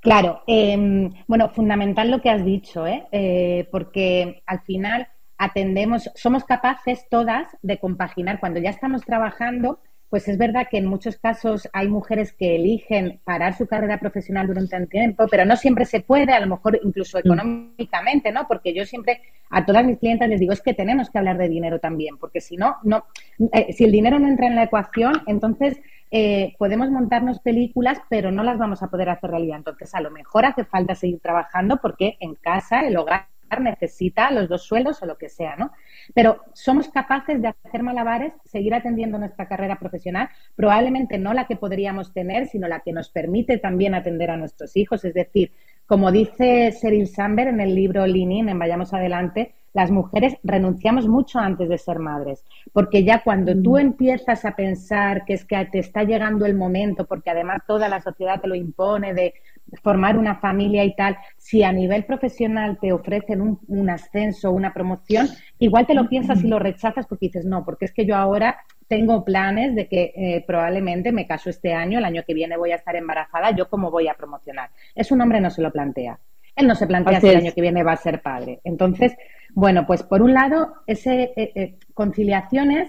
Claro, 0.00 0.42
em, 0.46 1.12
bueno, 1.26 1.50
fundamental 1.50 2.10
lo 2.10 2.22
que 2.22 2.30
has 2.30 2.44
dicho, 2.44 2.86
¿eh? 2.86 3.06
¿eh? 3.12 3.68
porque 3.70 4.42
al 4.46 4.60
final 4.62 5.08
atendemos, 5.36 6.10
somos 6.14 6.44
capaces 6.44 7.06
todas 7.10 7.48
de 7.62 7.78
compaginar 7.78 8.40
cuando 8.40 8.60
ya 8.60 8.70
estamos 8.70 9.02
trabajando, 9.02 9.78
pues 10.10 10.26
es 10.26 10.36
verdad 10.36 10.66
que 10.68 10.78
en 10.78 10.86
muchos 10.86 11.16
casos 11.16 11.68
hay 11.72 11.88
mujeres 11.88 12.32
que 12.32 12.56
eligen 12.56 13.20
parar 13.24 13.56
su 13.56 13.66
carrera 13.68 13.98
profesional 13.98 14.48
durante 14.48 14.76
un 14.76 14.88
tiempo, 14.88 15.26
pero 15.30 15.44
no 15.44 15.56
siempre 15.56 15.84
se 15.84 16.00
puede, 16.00 16.32
a 16.32 16.40
lo 16.40 16.48
mejor 16.48 16.80
incluso 16.82 17.16
mm. 17.16 17.20
económicamente, 17.20 18.32
¿no? 18.32 18.46
Porque 18.48 18.74
yo 18.74 18.84
siempre 18.84 19.22
a 19.48 19.64
todas 19.64 19.84
mis 19.84 19.98
clientes 19.98 20.28
les 20.28 20.40
digo 20.40 20.52
es 20.52 20.62
que 20.62 20.74
tenemos 20.74 21.10
que 21.10 21.18
hablar 21.18 21.38
de 21.38 21.48
dinero 21.48 21.78
también, 21.78 22.18
porque 22.18 22.40
si 22.40 22.56
no, 22.56 22.76
no, 22.82 23.04
eh, 23.52 23.72
si 23.72 23.84
el 23.84 23.92
dinero 23.92 24.18
no 24.18 24.26
entra 24.26 24.48
en 24.48 24.56
la 24.56 24.64
ecuación, 24.64 25.22
entonces 25.28 25.80
eh, 26.10 26.54
podemos 26.58 26.90
montarnos 26.90 27.38
películas, 27.38 27.98
pero 28.08 28.32
no 28.32 28.42
las 28.42 28.58
vamos 28.58 28.82
a 28.82 28.88
poder 28.88 29.10
hacer 29.10 29.30
realidad. 29.30 29.58
Entonces, 29.58 29.94
a 29.94 30.00
lo 30.00 30.10
mejor 30.10 30.44
hace 30.44 30.64
falta 30.64 30.96
seguir 30.96 31.20
trabajando 31.20 31.76
porque 31.80 32.16
en 32.18 32.34
casa, 32.34 32.80
el 32.80 32.96
hogar 32.96 33.26
necesita 33.58 34.30
los 34.30 34.48
dos 34.48 34.62
sueldos 34.62 35.02
o 35.02 35.06
lo 35.06 35.18
que 35.18 35.28
sea, 35.28 35.56
¿no? 35.56 35.72
Pero 36.14 36.44
somos 36.52 36.88
capaces 36.88 37.42
de 37.42 37.48
hacer 37.48 37.82
malabares, 37.82 38.32
seguir 38.44 38.74
atendiendo 38.74 39.18
nuestra 39.18 39.48
carrera 39.48 39.78
profesional, 39.78 40.28
probablemente 40.54 41.18
no 41.18 41.34
la 41.34 41.46
que 41.46 41.56
podríamos 41.56 42.12
tener, 42.12 42.46
sino 42.46 42.68
la 42.68 42.80
que 42.80 42.92
nos 42.92 43.10
permite 43.10 43.58
también 43.58 43.94
atender 43.94 44.30
a 44.30 44.36
nuestros 44.36 44.76
hijos. 44.76 45.04
Es 45.04 45.14
decir, 45.14 45.52
como 45.86 46.12
dice 46.12 46.70
Sheryl 46.70 47.08
Samber 47.08 47.48
en 47.48 47.60
el 47.60 47.74
libro 47.74 48.06
Lean 48.06 48.48
en 48.48 48.58
Vayamos 48.58 48.94
Adelante, 48.94 49.54
las 49.72 49.90
mujeres 49.90 50.36
renunciamos 50.42 51.06
mucho 51.06 51.38
antes 51.38 51.68
de 51.68 51.78
ser 51.78 51.98
madres, 51.98 52.44
porque 52.72 53.04
ya 53.04 53.22
cuando 53.22 53.60
tú 53.60 53.74
mm. 53.74 53.80
empiezas 53.80 54.44
a 54.44 54.56
pensar 54.56 55.24
que 55.24 55.34
es 55.34 55.44
que 55.44 55.64
te 55.66 55.78
está 55.78 56.02
llegando 56.02 56.44
el 56.46 56.54
momento, 56.54 57.06
porque 57.06 57.30
además 57.30 57.62
toda 57.66 57.88
la 57.88 58.00
sociedad 58.00 58.40
te 58.40 58.48
lo 58.48 58.54
impone 58.54 59.14
de 59.14 59.34
formar 59.82 60.16
una 60.16 60.36
familia 60.36 60.84
y 60.84 60.94
tal, 60.94 61.16
si 61.36 61.62
a 61.62 61.72
nivel 61.72 62.04
profesional 62.04 62.78
te 62.80 62.92
ofrecen 62.92 63.40
un, 63.40 63.60
un 63.68 63.90
ascenso, 63.90 64.50
una 64.50 64.72
promoción, 64.72 65.28
igual 65.58 65.86
te 65.86 65.94
lo 65.94 66.08
piensas 66.08 66.42
y 66.42 66.48
lo 66.48 66.58
rechazas 66.58 67.06
porque 67.06 67.26
dices, 67.26 67.44
no, 67.44 67.64
porque 67.64 67.84
es 67.84 67.92
que 67.92 68.06
yo 68.06 68.16
ahora 68.16 68.58
tengo 68.90 69.24
planes 69.24 69.76
de 69.76 69.86
que 69.86 70.12
eh, 70.16 70.44
probablemente 70.44 71.12
me 71.12 71.24
caso 71.24 71.48
este 71.48 71.72
año, 71.72 71.98
el 71.98 72.04
año 72.04 72.24
que 72.26 72.34
viene 72.34 72.56
voy 72.56 72.72
a 72.72 72.74
estar 72.74 72.96
embarazada, 72.96 73.52
¿yo 73.52 73.68
cómo 73.68 73.88
voy 73.88 74.08
a 74.08 74.14
promocionar? 74.14 74.70
Es 74.96 75.12
un 75.12 75.20
hombre 75.20 75.40
no 75.40 75.48
se 75.50 75.62
lo 75.62 75.70
plantea. 75.70 76.18
Él 76.56 76.66
no 76.66 76.74
se 76.74 76.88
plantea 76.88 77.20
si 77.20 77.28
el 77.28 77.36
año 77.36 77.52
que 77.54 77.60
viene 77.60 77.84
va 77.84 77.92
a 77.92 77.96
ser 77.96 78.20
padre. 78.20 78.60
Entonces, 78.64 79.16
bueno, 79.54 79.86
pues 79.86 80.02
por 80.02 80.22
un 80.22 80.34
lado, 80.34 80.74
ese 80.88 81.32
eh, 81.36 81.52
eh, 81.54 81.78
conciliaciones 81.94 82.88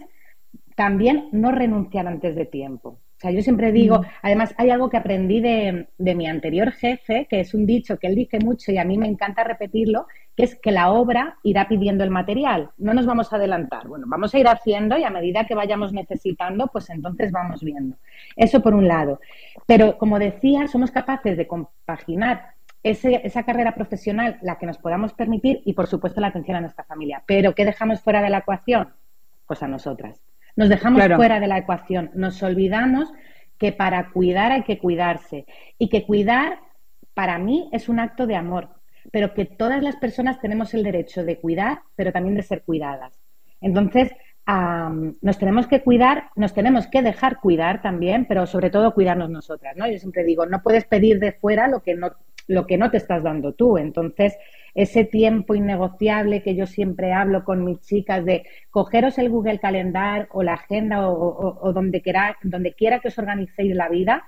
también 0.76 1.30
no 1.32 1.52
renunciar 1.52 2.08
antes 2.08 2.36
de 2.36 2.48
tiempo. 2.48 2.98
O 3.22 3.26
sea, 3.26 3.30
yo 3.30 3.44
siempre 3.44 3.72
digo, 3.72 4.00
mm. 4.00 4.06
además 4.24 4.56
hay 4.58 4.72
algo 4.72 4.90
que 4.90 4.98
aprendí 4.98 5.42
de, 5.42 5.88
mi 6.00 6.26
anterior 6.26 6.72
jefe, 6.72 7.28
que 7.30 7.42
es 7.42 7.54
un 7.54 7.68
dicho 7.68 8.00
que 8.00 8.08
él 8.08 8.16
dice 8.16 8.40
mucho 8.40 8.72
y 8.72 8.80
a 8.80 8.84
mí 8.84 8.98
me 8.98 9.06
encanta 9.06 9.44
repetirlo, 9.44 10.08
que 10.36 10.46
es 10.46 10.56
que 10.56 10.72
la 10.72 10.90
obra 10.92 11.38
irá 11.44 11.68
pidiendo 11.68 12.04
el 12.04 12.10
material. 12.10 12.72
No 12.80 12.96
nos 12.96 13.06
vamos 13.06 13.32
a 13.32 13.36
adelantar. 13.36 13.88
Bueno, 13.88 14.08
vamos 14.10 14.34
a 14.34 14.40
ir 14.40 14.48
haciendo 14.48 14.98
y 14.98 15.04
a 15.04 15.12
medida 15.12 15.46
que 15.46 15.54
vayamos 15.54 15.94
necesitando, 15.94 16.66
pues 16.74 16.90
entonces 16.90 17.32
vamos 17.32 17.62
viendo. 17.62 17.96
Eso 18.36 18.60
por 18.60 18.74
un 18.74 18.88
lado. 18.88 19.20
Pero 19.68 20.00
como 20.00 20.18
decía, 20.18 20.68
somos 20.68 20.90
capaces 20.90 21.38
de 21.38 21.46
compaginar 21.46 22.56
esa 22.82 23.44
carrera 23.44 23.76
profesional, 23.76 24.40
la 24.42 24.58
que 24.58 24.66
nos 24.66 24.80
podamos 24.80 25.14
permitir, 25.14 25.62
y 25.64 25.74
por 25.74 25.86
supuesto 25.86 26.22
la 26.22 26.28
atención 26.28 26.58
a 26.58 26.62
nuestra 26.62 26.86
familia. 26.86 27.22
Pero 27.28 27.54
¿qué 27.54 27.66
dejamos 27.66 28.02
fuera 28.02 28.24
de 28.24 28.32
la 28.32 28.40
ecuación? 28.40 28.96
Pues 29.46 29.62
a 29.62 29.68
nosotras. 29.68 30.31
Nos 30.56 30.70
dejamos 30.70 31.04
fuera 31.16 31.40
de 31.40 31.48
la 31.48 31.58
ecuación, 31.58 32.12
nos 32.14 32.42
olvidamos 32.44 33.12
que 33.58 33.72
para 33.72 34.10
cuidar 34.10 34.52
hay 34.52 34.64
que 34.64 34.80
cuidarse 34.80 35.46
y 35.78 35.90
que 35.90 36.06
cuidar 36.06 36.60
para 37.14 37.38
mí 37.38 37.70
es 37.72 37.90
un 37.90 38.00
acto 38.00 38.26
de 38.26 38.36
amor, 38.36 38.70
pero 39.12 39.34
que 39.34 39.46
todas 39.46 39.84
las 39.84 39.96
personas 39.98 40.40
tenemos 40.40 40.74
el 40.74 40.84
derecho 40.84 41.24
de 41.24 41.40
cuidar, 41.40 41.82
pero 41.96 42.12
también 42.12 42.36
de 42.36 42.44
ser 42.44 42.64
cuidadas. 42.64 43.20
Entonces, 43.62 44.12
nos 45.22 45.38
tenemos 45.38 45.68
que 45.68 45.82
cuidar, 45.82 46.30
nos 46.36 46.54
tenemos 46.54 46.88
que 46.88 47.02
dejar 47.02 47.40
cuidar 47.40 47.82
también, 47.82 48.26
pero 48.26 48.48
sobre 48.48 48.70
todo 48.70 48.94
cuidarnos 48.94 49.30
nosotras, 49.30 49.78
¿no? 49.78 49.88
Yo 49.88 49.98
siempre 50.00 50.24
digo, 50.24 50.46
no 50.46 50.62
puedes 50.62 50.86
pedir 50.86 51.20
de 51.20 51.32
fuera 51.32 51.68
lo 51.68 51.82
que 51.82 51.96
no, 51.96 52.12
lo 52.48 52.66
que 52.66 52.78
no 52.78 52.90
te 52.90 52.98
estás 52.98 53.24
dando 53.24 53.54
tú. 53.54 53.78
Entonces, 53.78 54.36
ese 54.74 55.04
tiempo 55.04 55.56
innegociable 55.56 56.44
que 56.44 56.56
yo 56.56 56.66
siempre 56.66 57.14
hablo 57.14 57.44
con 57.44 57.66
mis 57.66 57.82
chicas 57.82 58.24
de 58.26 58.46
cogeros 58.70 59.18
el 59.18 59.30
Google 59.30 59.60
Calendar 59.60 60.28
o 60.32 60.44
la 60.44 60.54
agenda 60.54 61.10
o, 61.10 61.74
donde, 61.74 62.02
quiera, 62.02 62.38
donde 62.44 62.74
quiera 62.74 63.00
que 63.00 63.10
os 63.10 63.18
organicéis 63.18 63.76
la 63.76 63.90
vida 63.90 64.26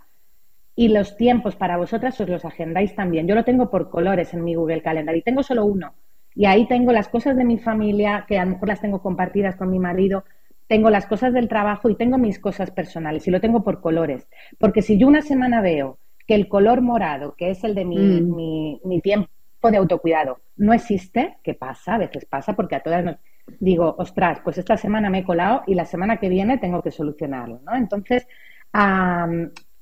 y 0.75 0.89
los 0.89 1.17
tiempos 1.17 1.55
para 1.55 1.77
vosotras 1.77 2.19
os 2.19 2.29
los 2.29 2.45
agendáis 2.45 2.95
también. 2.95 3.27
Yo 3.27 3.35
lo 3.35 3.43
tengo 3.43 3.69
por 3.69 3.89
colores 3.89 4.33
en 4.33 4.43
mi 4.43 4.55
Google 4.55 4.81
Calendar 4.81 5.15
y 5.15 5.21
tengo 5.21 5.43
solo 5.43 5.65
uno. 5.65 5.93
Y 6.35 6.45
ahí 6.45 6.67
tengo 6.67 6.91
las 6.91 7.09
cosas 7.09 7.37
de 7.37 7.45
mi 7.45 7.59
familia, 7.59 8.25
que 8.27 8.39
a 8.39 8.45
lo 8.45 8.51
mejor 8.51 8.67
las 8.67 8.81
tengo 8.81 9.01
compartidas 9.01 9.55
con 9.55 9.69
mi 9.69 9.77
marido, 9.77 10.25
tengo 10.67 10.89
las 10.89 11.05
cosas 11.05 11.31
del 11.31 11.47
trabajo 11.47 11.89
y 11.89 11.95
tengo 11.95 12.17
mis 12.17 12.39
cosas 12.39 12.71
personales 12.71 13.27
y 13.27 13.31
lo 13.31 13.39
tengo 13.39 13.63
por 13.63 13.81
colores. 13.81 14.27
Porque 14.57 14.81
si 14.81 14.97
yo 14.97 15.07
una 15.07 15.21
semana 15.21 15.61
veo 15.61 15.99
que 16.25 16.33
el 16.33 16.47
color 16.47 16.81
morado, 16.81 17.35
que 17.35 17.51
es 17.51 17.63
el 17.63 17.75
de 17.75 17.85
mi, 17.85 17.97
mm. 17.97 18.35
mi, 18.35 18.81
mi 18.83 19.01
tiempo 19.01 19.29
de 19.71 19.77
autocuidado 19.77 20.41
no 20.57 20.73
existe, 20.73 21.37
¿qué 21.43 21.53
pasa? 21.53 21.95
A 21.95 21.97
veces 21.97 22.25
pasa 22.25 22.53
porque 22.53 22.75
a 22.75 22.81
todas 22.81 23.03
nos 23.03 23.17
digo, 23.59 23.95
ostras, 23.97 24.39
pues 24.43 24.57
esta 24.57 24.77
semana 24.77 25.09
me 25.09 25.19
he 25.19 25.23
colado 25.23 25.63
y 25.67 25.75
la 25.75 25.85
semana 25.85 26.17
que 26.17 26.29
viene 26.29 26.57
tengo 26.57 26.81
que 26.81 26.91
solucionarlo, 26.91 27.59
¿no? 27.65 27.75
Entonces, 27.75 28.27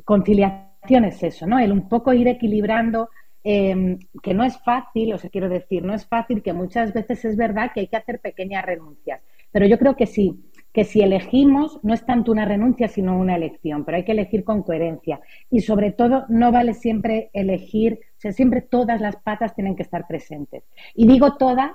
conciliación 0.04 1.06
es 1.06 1.22
eso, 1.24 1.48
¿no? 1.48 1.60
El 1.60 1.72
un 1.72 1.88
poco 1.88 2.14
ir 2.14 2.28
equilibrando, 2.28 3.10
em, 3.44 4.00
que 4.22 4.34
no 4.34 4.44
es 4.44 4.58
fácil, 4.64 5.14
o 5.14 5.18
quiero 5.30 5.50
decir, 5.50 5.84
no 5.84 5.94
es 5.94 6.06
fácil, 6.06 6.42
que 6.42 6.54
muchas 6.54 6.94
veces 6.94 7.24
es 7.26 7.36
verdad 7.38 7.72
que 7.74 7.82
hay 7.82 7.88
que 7.88 7.98
hacer 7.98 8.20
pequeñas 8.20 8.66
renuncias, 8.66 9.22
pero 9.52 9.66
yo 9.66 9.78
creo 9.78 9.96
que 9.96 10.08
sí, 10.08 10.40
que 10.74 10.84
si 10.86 11.02
elegimos 11.02 11.80
no 11.84 11.94
es 11.94 12.06
tanto 12.06 12.32
una 12.32 12.46
renuncia 12.46 12.88
sino 12.88 13.18
una 13.18 13.36
elección, 13.36 13.84
pero 13.84 13.98
hay 13.98 14.06
que 14.06 14.14
elegir 14.14 14.44
con 14.44 14.64
coherencia 14.64 15.20
y 15.50 15.62
sobre 15.62 15.92
todo 15.92 16.26
no 16.30 16.52
vale 16.52 16.74
siempre 16.74 17.30
elegir, 17.34 18.00
o 18.18 18.20
sea, 18.20 18.32
siempre 18.32 18.62
todas 18.62 19.02
las 19.02 19.18
patas 19.18 19.54
tienen 19.54 19.76
que 19.76 19.84
estar 19.84 20.08
presentes. 20.08 20.64
Y 20.96 21.08
digo 21.08 21.38
todas 21.38 21.72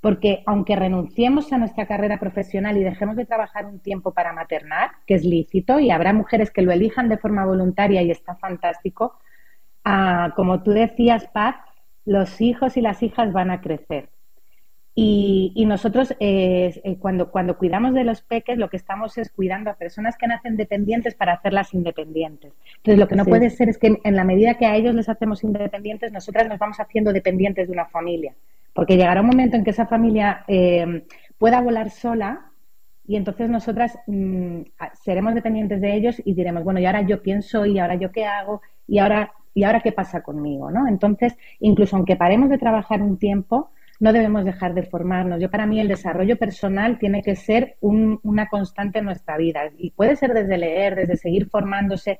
porque 0.00 0.42
aunque 0.46 0.76
renunciemos 0.76 1.52
a 1.52 1.58
nuestra 1.58 1.86
carrera 1.86 2.20
profesional 2.20 2.76
y 2.76 2.84
dejemos 2.84 3.16
de 3.16 3.26
trabajar 3.26 3.66
un 3.66 3.80
tiempo 3.80 4.12
para 4.12 4.32
maternar, 4.32 4.90
que 5.06 5.14
es 5.14 5.24
lícito 5.24 5.80
y 5.80 5.90
habrá 5.90 6.12
mujeres 6.12 6.50
que 6.50 6.62
lo 6.62 6.72
elijan 6.72 7.08
de 7.08 7.18
forma 7.18 7.44
voluntaria 7.44 8.02
y 8.02 8.10
está 8.10 8.36
fantástico, 8.36 9.18
ah, 9.84 10.32
como 10.36 10.62
tú 10.62 10.70
decías, 10.70 11.26
Paz, 11.28 11.56
los 12.04 12.40
hijos 12.40 12.76
y 12.76 12.80
las 12.80 13.02
hijas 13.02 13.32
van 13.32 13.50
a 13.50 13.60
crecer 13.60 14.08
y, 15.00 15.64
nosotros, 15.64 16.12
eh, 16.18 16.80
eh, 16.82 16.96
cuando, 16.98 17.30
cuando 17.30 17.56
cuidamos 17.56 17.94
de 17.94 18.02
los 18.02 18.22
peques, 18.22 18.58
lo 18.58 18.68
que 18.68 18.76
estamos 18.76 19.16
es 19.16 19.30
cuidando 19.30 19.70
a 19.70 19.74
personas 19.74 20.18
que 20.18 20.26
nacen 20.26 20.56
dependientes 20.56 21.14
para 21.14 21.34
hacerlas 21.34 21.72
independientes. 21.72 22.52
Entonces, 22.78 22.98
lo 22.98 23.06
que 23.06 23.14
no 23.14 23.24
puede 23.24 23.48
ser 23.50 23.68
es 23.68 23.78
que 23.78 24.00
en 24.02 24.16
la 24.16 24.24
medida 24.24 24.54
que 24.54 24.66
a 24.66 24.74
ellos 24.74 24.96
les 24.96 25.08
hacemos 25.08 25.44
independientes, 25.44 26.10
nosotras 26.10 26.48
nos 26.48 26.58
vamos 26.58 26.80
haciendo 26.80 27.12
dependientes 27.12 27.68
de 27.68 27.72
una 27.72 27.86
familia. 27.86 28.34
Porque 28.72 28.96
llegará 28.96 29.20
un 29.20 29.28
momento 29.28 29.56
en 29.56 29.62
que 29.62 29.70
esa 29.70 29.86
familia 29.86 30.42
eh, 30.48 31.04
pueda 31.38 31.60
volar 31.60 31.90
sola 31.90 32.50
y 33.06 33.14
entonces 33.14 33.48
nosotras 33.48 33.96
mm, 34.08 34.62
seremos 34.94 35.32
dependientes 35.32 35.80
de 35.80 35.94
ellos 35.94 36.20
y 36.24 36.34
diremos, 36.34 36.64
bueno, 36.64 36.80
y 36.80 36.86
ahora 36.86 37.02
yo 37.02 37.22
quién 37.22 37.42
soy, 37.42 37.74
y 37.74 37.78
ahora 37.78 37.94
yo 37.94 38.10
qué 38.10 38.24
hago, 38.24 38.62
y 38.88 38.98
ahora, 38.98 39.32
y 39.54 39.62
ahora 39.62 39.80
qué 39.80 39.92
pasa 39.92 40.22
conmigo, 40.24 40.72
¿no? 40.72 40.88
Entonces, 40.88 41.36
incluso 41.60 41.94
aunque 41.94 42.16
paremos 42.16 42.50
de 42.50 42.58
trabajar 42.58 43.00
un 43.00 43.16
tiempo, 43.16 43.70
no 44.00 44.12
debemos 44.12 44.44
dejar 44.44 44.74
de 44.74 44.84
formarnos. 44.84 45.40
Yo 45.40 45.50
para 45.50 45.66
mí 45.66 45.80
el 45.80 45.88
desarrollo 45.88 46.36
personal 46.36 46.98
tiene 46.98 47.22
que 47.22 47.34
ser 47.34 47.76
una 47.80 48.48
constante 48.48 49.00
en 49.00 49.06
nuestra 49.06 49.36
vida 49.36 49.70
y 49.76 49.90
puede 49.90 50.16
ser 50.16 50.34
desde 50.34 50.56
leer, 50.56 50.94
desde 50.94 51.16
seguir 51.16 51.48
formándose. 51.48 52.18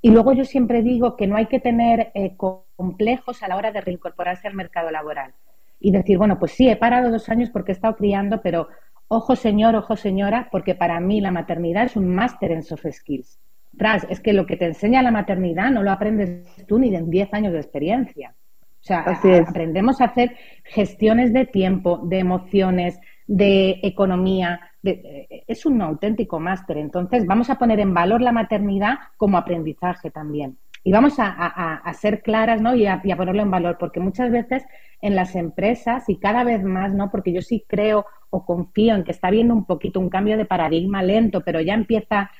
Y 0.00 0.10
luego 0.10 0.32
yo 0.32 0.44
siempre 0.44 0.82
digo 0.82 1.16
que 1.16 1.26
no 1.26 1.36
hay 1.36 1.46
que 1.46 1.60
tener 1.60 2.10
eh, 2.14 2.36
complejos 2.36 3.42
a 3.42 3.48
la 3.48 3.56
hora 3.56 3.72
de 3.72 3.80
reincorporarse 3.80 4.48
al 4.48 4.54
mercado 4.54 4.90
laboral 4.90 5.32
y 5.78 5.90
decir, 5.90 6.18
bueno, 6.18 6.38
pues 6.38 6.52
sí, 6.52 6.68
he 6.68 6.76
parado 6.76 7.10
dos 7.10 7.28
años 7.28 7.50
porque 7.50 7.72
he 7.72 7.74
estado 7.74 7.96
criando, 7.96 8.40
pero 8.40 8.68
ojo 9.08 9.36
señor, 9.36 9.74
ojo 9.76 9.96
señora, 9.96 10.48
porque 10.50 10.74
para 10.74 10.98
mí 11.00 11.20
la 11.20 11.30
maternidad 11.30 11.84
es 11.84 11.96
un 11.96 12.14
máster 12.14 12.52
en 12.52 12.62
soft 12.62 12.86
skills. 12.90 13.38
Tras, 13.76 14.06
es 14.10 14.20
que 14.20 14.32
lo 14.32 14.46
que 14.46 14.56
te 14.56 14.66
enseña 14.66 15.02
la 15.02 15.10
maternidad 15.10 15.70
no 15.70 15.82
lo 15.82 15.90
aprendes 15.90 16.44
tú 16.66 16.78
ni 16.78 16.94
en 16.94 17.10
10 17.10 17.34
años 17.34 17.52
de 17.52 17.58
experiencia. 17.60 18.34
O 18.82 18.84
sea, 18.84 19.04
aprendemos 19.48 20.00
a 20.00 20.06
hacer 20.06 20.36
gestiones 20.64 21.32
de 21.32 21.46
tiempo, 21.46 22.00
de 22.02 22.18
emociones, 22.18 22.98
de 23.28 23.78
economía. 23.84 24.60
Eh, 24.82 25.44
es 25.46 25.64
un 25.64 25.80
auténtico 25.80 26.40
máster. 26.40 26.78
Entonces, 26.78 27.24
vamos 27.24 27.48
a 27.48 27.58
poner 27.60 27.78
en 27.78 27.94
valor 27.94 28.20
la 28.20 28.32
maternidad 28.32 28.94
como 29.16 29.38
aprendizaje 29.38 30.10
también. 30.10 30.58
Y 30.82 30.90
vamos 30.90 31.14
a, 31.18 31.80
ser 31.94 32.22
claras 32.22 32.60
¿no? 32.60 32.74
y, 32.74 32.86
a, 32.86 33.00
ponerlo 33.00 33.42
en 33.42 33.52
valor, 33.52 33.76
porque 33.78 34.00
muchas 34.00 34.32
veces 34.32 34.64
en 35.00 35.14
las 35.14 35.36
empresas 35.36 36.08
y 36.08 36.16
cada 36.16 36.42
vez 36.42 36.64
más, 36.64 36.92
¿no? 36.92 37.08
porque 37.08 37.32
yo 37.32 37.40
sí 37.40 37.64
creo 37.68 38.04
o 38.30 38.44
confío 38.44 38.96
en 38.96 39.04
que 39.04 39.12
está 39.12 39.28
habiendo 39.28 39.54
un 39.54 39.64
poquito 39.64 40.00
un 40.00 40.08
cambio 40.08 40.36
de 40.36 40.44
paradigma 40.44 41.04
lento, 41.04 41.42
pero 41.44 41.60
ya 41.60 41.74
empieza 41.74 42.32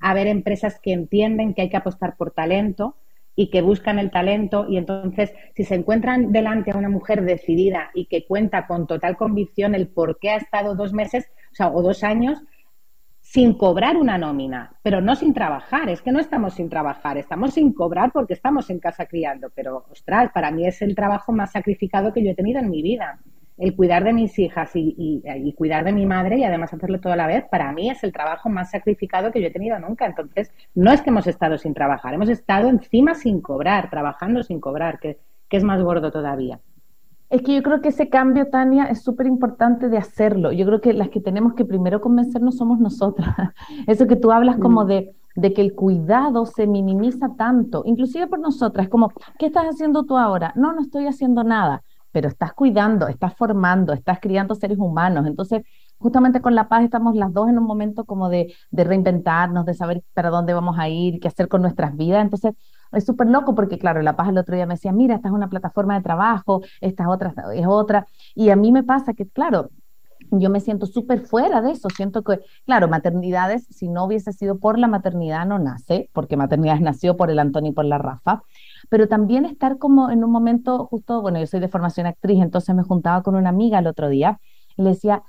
a 0.00 0.10
haber 0.10 0.28
empresas 0.28 0.78
que 0.80 0.92
entienden 0.92 1.54
que 1.54 1.62
hay 1.62 1.70
que 1.70 1.76
apostar 1.76 2.16
por 2.16 2.30
talento 2.30 2.94
y 3.38 3.50
que 3.50 3.62
buscan 3.62 4.00
el 4.00 4.10
talento. 4.10 4.66
Y 4.68 4.78
entonces 4.78 5.32
si 5.54 5.62
se 5.62 5.76
encuentran 5.76 6.32
delante 6.32 6.72
a 6.72 6.76
una 6.76 6.88
mujer 6.88 7.22
decidida 7.22 7.90
y 7.94 8.06
que 8.06 8.26
cuenta 8.26 8.66
con 8.66 8.88
total 8.88 9.16
convicción 9.16 9.76
el 9.76 9.86
por 9.86 10.18
qué 10.18 10.30
ha 10.30 10.36
estado 10.36 10.74
dos 10.74 10.92
meses 10.92 11.30
o, 11.52 11.54
sea, 11.54 11.68
o 11.68 11.80
dos 11.80 12.02
años 12.02 12.42
sin 13.20 13.56
cobrar 13.56 13.96
una 13.96 14.18
nómina, 14.18 14.72
pero 14.82 15.00
no 15.00 15.14
sin 15.14 15.34
trabajar, 15.34 15.88
es 15.88 16.02
que 16.02 16.10
no 16.10 16.18
estamos 16.18 16.54
sin 16.54 16.68
trabajar, 16.68 17.16
estamos 17.16 17.54
sin 17.54 17.72
cobrar 17.72 18.10
porque 18.10 18.32
estamos 18.32 18.70
en 18.70 18.80
casa 18.80 19.06
criando, 19.06 19.50
pero 19.54 19.84
ostras, 19.88 20.30
para 20.32 20.50
mí 20.50 20.66
es 20.66 20.82
el 20.82 20.96
trabajo 20.96 21.30
más 21.30 21.52
sacrificado 21.52 22.12
que 22.12 22.24
yo 22.24 22.30
he 22.30 22.34
tenido 22.34 22.58
en 22.58 22.70
mi 22.70 22.82
vida 22.82 23.20
el 23.58 23.74
cuidar 23.74 24.04
de 24.04 24.12
mis 24.12 24.38
hijas 24.38 24.70
y, 24.74 25.52
cuidar 25.56 25.84
de 25.84 25.92
mi 25.92 26.06
madre 26.06 26.38
y 26.38 26.44
además 26.44 26.72
hacerlo 26.72 27.00
toda 27.00 27.16
la 27.16 27.26
vez, 27.26 27.44
para 27.50 27.72
mí 27.72 27.90
es 27.90 28.02
el 28.04 28.12
trabajo 28.12 28.48
más 28.48 28.70
sacrificado 28.70 29.32
que 29.32 29.40
yo 29.40 29.48
he 29.48 29.50
tenido 29.50 29.78
nunca. 29.78 30.06
Entonces, 30.06 30.52
no 30.74 30.92
es 30.92 31.02
que 31.02 31.10
hemos 31.10 31.26
estado 31.26 31.58
sin 31.58 31.74
trabajar, 31.74 32.14
hemos 32.14 32.28
estado 32.28 32.68
encima 32.68 33.14
sin 33.14 33.40
cobrar, 33.40 33.90
trabajando 33.90 34.42
sin 34.42 34.60
cobrar, 34.60 35.00
que, 35.00 35.18
es 35.50 35.64
más 35.64 35.82
gordo 35.82 36.12
todavía. 36.12 36.60
Es 37.30 37.42
que 37.42 37.54
yo 37.54 37.62
creo 37.62 37.80
que 37.80 37.88
ese 37.88 38.08
cambio, 38.08 38.48
Tania, 38.48 38.84
es 38.84 39.02
súper 39.02 39.26
importante 39.26 39.88
de 39.88 39.98
hacerlo. 39.98 40.52
Yo 40.52 40.64
creo 40.66 40.80
que 40.80 40.92
las 40.92 41.08
que 41.08 41.20
tenemos 41.20 41.54
que 41.54 41.64
primero 41.64 42.00
convencernos 42.00 42.56
somos 42.56 42.78
nosotras. 42.78 43.34
Eso 43.86 44.06
que 44.06 44.16
tú 44.16 44.30
hablas 44.30 44.56
como 44.58 44.84
mm. 44.84 44.86
de, 44.86 45.14
de 45.34 45.52
que 45.52 45.62
el 45.62 45.74
cuidado 45.74 46.46
se 46.46 46.66
minimiza 46.66 47.34
tanto, 47.36 47.82
inclusive 47.86 48.28
por 48.28 48.38
nosotras, 48.38 48.88
como, 48.88 49.12
¿qué 49.38 49.46
estás 49.46 49.64
haciendo 49.64 50.04
tú 50.04 50.16
ahora? 50.16 50.52
No, 50.54 50.72
no 50.72 50.80
estoy 50.80 51.06
haciendo 51.06 51.44
nada 51.44 51.82
pero 52.12 52.28
estás 52.28 52.52
cuidando, 52.52 53.08
estás 53.08 53.34
formando, 53.36 53.92
estás 53.92 54.18
criando 54.20 54.54
seres 54.54 54.78
humanos. 54.78 55.26
Entonces, 55.26 55.62
justamente 55.98 56.40
con 56.40 56.54
La 56.54 56.68
Paz 56.68 56.84
estamos 56.84 57.14
las 57.16 57.32
dos 57.32 57.48
en 57.48 57.58
un 57.58 57.64
momento 57.64 58.04
como 58.04 58.28
de, 58.28 58.54
reinventarnos, 58.72 59.64
de 59.66 59.74
saber 59.74 60.02
para 60.14 60.30
dónde 60.30 60.54
vamos 60.54 60.78
a 60.78 60.88
ir, 60.88 61.20
qué 61.20 61.28
hacer 61.28 61.48
con 61.48 61.62
nuestras 61.62 61.96
vidas. 61.96 62.22
Entonces, 62.22 62.54
es 62.92 63.04
súper 63.04 63.28
loco 63.28 63.54
porque, 63.54 63.78
claro, 63.78 64.02
La 64.02 64.16
Paz 64.16 64.28
el 64.28 64.38
otro 64.38 64.54
día 64.54 64.66
me 64.66 64.74
decía, 64.74 64.92
mira, 64.92 65.16
esta 65.16 65.28
es 65.28 65.34
una 65.34 65.48
plataforma 65.48 65.94
de 65.94 66.02
trabajo, 66.02 66.62
esta 66.80 67.04
es 67.04 67.08
otra, 67.08 67.34
es 67.54 67.66
otra. 67.66 68.06
Y 68.34 68.50
a 68.50 68.56
mí 68.56 68.72
me 68.72 68.82
pasa 68.82 69.14
que, 69.14 69.28
claro, 69.28 69.70
yo 70.30 70.50
me 70.50 70.60
siento 70.60 70.86
súper 70.86 71.26
fuera 71.26 71.60
de 71.62 71.72
eso. 71.72 71.88
Siento 71.90 72.22
que, 72.22 72.40
claro, 72.64 72.88
maternidades, 72.88 73.66
si 73.70 73.88
no 73.88 74.04
hubiese 74.04 74.32
sido 74.32 74.58
por 74.58 74.78
la 74.78 74.88
maternidad, 74.88 75.46
no 75.46 75.58
nace, 75.58 76.10
porque 76.12 76.36
maternidades 76.36 76.80
nació 76.80 77.16
por 77.16 77.30
el 77.30 77.38
Antonio 77.38 77.70
y 77.70 77.74
por 77.74 77.84
la 77.84 77.98
Rafa. 77.98 78.42
Pero 78.88 79.08
también 79.08 79.44
estar 79.44 79.78
como 79.78 80.10
en 80.10 80.24
un 80.24 80.30
momento 80.30 80.86
justo, 80.86 81.20
bueno, 81.22 81.38
yo 81.38 81.46
soy 81.46 81.60
de 81.60 81.68
formación 81.68 82.06
actriz, 82.06 82.42
entonces 82.42 82.74
me 82.74 82.82
juntaba 82.82 83.22
con 83.22 83.34
una 83.34 83.48
amiga 83.48 83.78
el 83.78 83.86
otro 83.86 84.08
día 84.08 84.40
y 84.76 84.82
le 84.82 84.90
decía, 84.90 85.22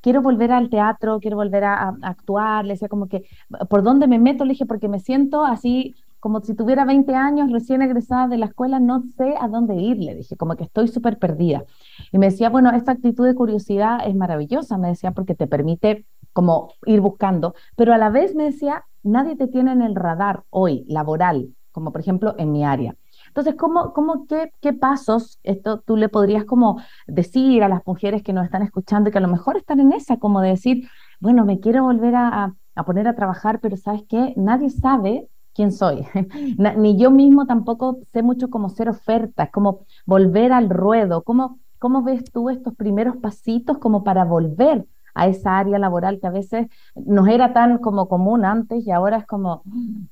quiero 0.00 0.22
volver 0.22 0.52
al 0.52 0.70
teatro, 0.70 1.20
quiero 1.20 1.36
volver 1.36 1.64
a, 1.64 1.94
actuar, 2.02 2.64
le 2.64 2.74
decía 2.74 2.88
como 2.88 3.08
que, 3.08 3.24
¿por 3.68 3.82
dónde 3.82 4.06
me 4.06 4.18
meto? 4.18 4.44
Le 4.44 4.52
dije, 4.52 4.66
porque 4.66 4.88
me 4.88 5.00
siento 5.00 5.44
así 5.44 5.94
como 6.20 6.40
si 6.40 6.54
tuviera 6.54 6.84
20 6.84 7.14
años, 7.14 7.52
recién 7.52 7.80
egresada 7.80 8.26
de 8.26 8.38
la 8.38 8.46
escuela, 8.46 8.80
no 8.80 9.02
sé 9.16 9.36
a 9.40 9.46
dónde 9.48 9.76
ir, 9.76 9.98
le 9.98 10.16
dije, 10.16 10.36
como 10.36 10.56
que 10.56 10.64
estoy 10.64 10.88
súper 10.88 11.18
perdida. 11.18 11.64
Y 12.10 12.18
me 12.18 12.26
decía, 12.26 12.50
bueno, 12.50 12.70
esta 12.70 12.92
actitud 12.92 13.24
de 13.24 13.36
curiosidad 13.36 14.00
es 14.04 14.16
maravillosa, 14.16 14.78
me 14.78 14.88
decía, 14.88 15.12
porque 15.12 15.36
te 15.36 15.46
permite 15.46 16.06
como 16.32 16.72
ir 16.86 17.00
buscando, 17.00 17.54
pero 17.76 17.92
a 17.92 17.98
la 17.98 18.10
vez 18.10 18.34
me 18.34 18.44
decía, 18.44 18.84
nadie 19.02 19.36
te 19.36 19.46
tiene 19.46 19.72
en 19.72 19.82
el 19.82 19.94
radar 19.94 20.44
hoy, 20.50 20.84
laboral, 20.88 21.54
como 21.78 21.92
por 21.92 22.00
ejemplo 22.00 22.34
en 22.38 22.50
mi 22.50 22.64
área. 22.64 22.96
Entonces, 23.28 23.54
¿cómo, 23.54 23.92
cómo 23.92 24.26
qué, 24.26 24.50
qué, 24.60 24.72
pasos 24.72 25.38
esto 25.44 25.78
tú 25.78 25.96
le 25.96 26.08
podrías 26.08 26.44
como 26.44 26.80
decir 27.06 27.62
a 27.62 27.68
las 27.68 27.86
mujeres 27.86 28.24
que 28.24 28.32
nos 28.32 28.44
están 28.44 28.62
escuchando 28.62 29.08
y 29.08 29.12
que 29.12 29.18
a 29.18 29.20
lo 29.20 29.28
mejor 29.28 29.56
están 29.56 29.78
en 29.78 29.92
esa, 29.92 30.16
como 30.16 30.40
de 30.40 30.48
decir, 30.48 30.88
bueno, 31.20 31.44
me 31.44 31.60
quiero 31.60 31.84
volver 31.84 32.16
a, 32.16 32.56
poner 32.84 33.06
a 33.06 33.14
trabajar, 33.14 33.60
pero 33.60 33.76
¿sabes 33.76 34.02
qué? 34.08 34.34
Nadie 34.36 34.70
sabe 34.70 35.28
quién 35.54 35.70
soy. 35.70 36.04
Ni 36.76 36.98
yo 36.98 37.12
mismo 37.12 37.46
tampoco 37.46 38.00
sé 38.12 38.22
mucho 38.24 38.50
cómo 38.50 38.70
ser 38.70 38.88
ofertas, 38.88 39.50
como 39.52 39.86
volver 40.04 40.52
al 40.52 40.68
ruedo. 40.68 41.22
¿Cómo, 41.22 41.60
¿Cómo 41.78 42.02
ves 42.02 42.24
tú 42.32 42.50
estos 42.50 42.74
primeros 42.74 43.18
pasitos 43.18 43.78
como 43.78 44.02
para 44.02 44.24
volver 44.24 44.84
a 45.14 45.28
esa 45.28 45.58
área 45.58 45.78
laboral 45.78 46.18
que 46.20 46.26
a 46.26 46.30
veces 46.30 46.66
nos 46.96 47.28
era 47.28 47.52
tan 47.52 47.78
como 47.78 48.08
común 48.08 48.44
antes 48.44 48.84
y 48.84 48.90
ahora 48.90 49.18
es 49.18 49.26
como, 49.26 49.62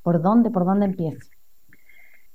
¿por 0.03 0.23
dónde, 0.23 0.51
por 0.51 0.65
dónde 0.65 0.87
empiezo? 0.87 1.36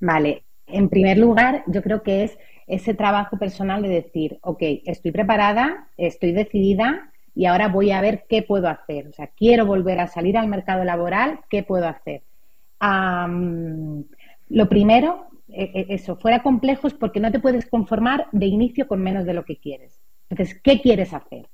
Vale, 0.02 0.46
en 0.66 0.90
primer 0.90 1.20
lugar, 1.20 1.64
yo 1.68 1.84
creo 1.84 2.02
que 2.02 2.24
es 2.24 2.38
ese 2.66 2.96
trabajo 2.96 3.38
personal 3.38 3.84
de 3.84 3.90
decir, 3.90 4.40
ok, 4.42 4.62
estoy 4.86 5.12
preparada, 5.12 5.90
estoy 5.96 6.32
decidida 6.32 7.12
y 7.36 7.46
ahora 7.46 7.68
voy 7.68 7.92
a 7.92 8.02
ver 8.02 8.26
qué 8.28 8.42
puedo 8.42 8.68
hacer. 8.68 9.08
O 9.08 9.14
sea, 9.14 9.28
quiero 9.28 9.66
volver 9.68 10.00
a 10.00 10.08
salir 10.08 10.38
al 10.38 10.48
mercado 10.48 10.84
laboral, 10.84 11.42
¿qué 11.50 11.64
puedo 11.64 11.88
hacer? 11.88 12.24
lo 14.50 14.68
primero, 14.68 15.28
e, 15.48 15.66
e, 15.66 15.94
eso, 15.94 16.16
fuera 16.16 16.42
complejo 16.42 16.88
es 16.88 16.96
porque 16.96 17.20
no 17.20 17.32
te 17.32 17.40
puedes 17.40 17.68
conformar 17.68 18.26
de 18.32 18.48
inicio 18.48 18.88
con 18.88 19.04
menos 19.04 19.24
de 19.24 19.36
lo 19.36 19.46
que 19.46 19.58
quieres. 19.58 20.02
Entonces, 20.32 20.60
¿qué 20.64 20.82
quieres 20.82 21.14
hacer? 21.14 21.48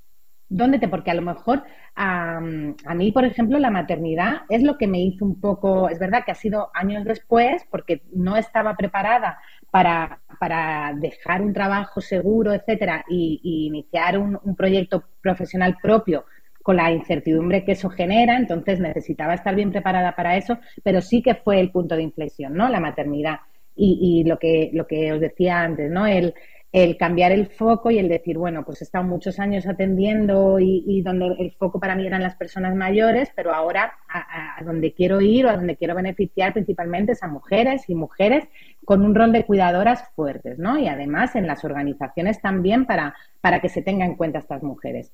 ¿Dónde 0.50 0.80
te? 0.80 0.88
Porque 0.88 1.12
a 1.12 1.13
lo 1.13 1.22
mejor 1.22 1.63
a, 1.96 2.39
mí, 2.39 3.12
por 3.12 3.25
ejemplo, 3.25 3.60
la 3.60 3.70
maternidad 3.70 4.42
es 4.50 4.63
lo 4.63 4.77
que 4.77 4.88
me 4.88 5.01
hizo 5.01 5.25
un 5.25 5.42
poco, 5.42 5.89
es 5.89 6.00
verdad 6.00 6.24
que 6.25 6.32
ha 6.32 6.36
sido 6.36 6.70
años 6.74 7.04
después, 7.04 7.66
porque 7.70 8.04
no 8.13 8.38
estaba 8.38 8.75
preparada 8.75 9.39
para, 9.72 10.22
para 10.39 10.94
dejar 10.96 11.42
un 11.42 11.54
trabajo 11.54 12.00
seguro, 12.00 12.54
etcétera, 12.54 13.04
y, 13.10 13.42
iniciar 13.68 14.18
un, 14.18 14.39
un, 14.42 14.56
proyecto 14.56 15.04
profesional 15.22 15.75
propio 15.82 16.25
con 16.63 16.77
la 16.77 16.92
incertidumbre 16.92 17.66
que 17.66 17.74
eso 17.74 17.89
genera, 17.89 18.38
entonces 18.38 18.80
necesitaba 18.80 19.34
estar 19.34 19.56
bien 19.56 19.72
preparada 19.72 20.16
para 20.16 20.38
eso, 20.38 20.60
pero 20.84 21.01
sí 21.01 21.22
que 21.22 21.36
fue 21.36 21.60
el 21.60 21.72
punto 21.72 21.96
de 21.96 22.04
inflexión, 22.04 22.54
¿no? 22.54 22.70
La 22.70 22.80
maternidad. 22.80 23.39
Y, 23.80 24.24
lo, 24.25 24.39
que, 24.39 24.72
lo 24.74 24.88
que 24.88 25.13
os 25.13 25.22
decía 25.22 25.62
antes, 25.62 25.92
¿no? 25.92 26.08
El, 26.08 26.34
el 26.71 26.97
cambiar 26.97 27.31
el 27.31 27.47
foco 27.47 27.91
y 27.91 27.97
el 27.97 28.10
decir, 28.10 28.38
bueno, 28.38 28.65
pues 28.65 28.82
he 28.82 28.84
estado 28.84 29.03
muchos 29.06 29.39
años 29.39 29.65
atendiendo 29.67 30.60
y, 30.60 31.01
donde 31.01 31.27
el 31.39 31.51
foco 31.53 31.80
para 31.80 31.95
mí 31.95 32.06
eran 32.06 32.21
las 32.21 32.36
personas 32.36 32.75
mayores, 32.75 33.32
pero 33.36 33.53
ahora 33.53 33.93
a, 34.10 34.63
donde 34.63 34.93
quiero 34.93 35.21
ir 35.21 35.45
o 35.45 35.49
a 35.49 35.56
donde 35.56 35.77
quiero 35.77 35.95
beneficiar 35.95 36.53
principalmente 36.53 37.13
es 37.13 37.23
a 37.23 37.27
mujeres 37.27 37.89
y 37.89 37.95
mujeres 37.95 38.47
con 38.86 39.03
un 39.03 39.15
rol 39.15 39.32
de 39.32 39.45
cuidadoras 39.45 40.10
fuertes, 40.15 40.60
¿no? 40.60 40.77
Y 40.77 40.88
además 40.88 41.36
en 41.36 41.47
las 41.47 41.63
organizaciones 41.63 42.41
también 42.41 42.86
para, 42.86 43.15
para 43.39 43.62
que 43.62 43.69
se 43.69 43.82
tenga 43.82 44.06
en 44.06 44.15
cuenta 44.15 44.39
estas 44.39 44.62
mujeres. 44.62 45.13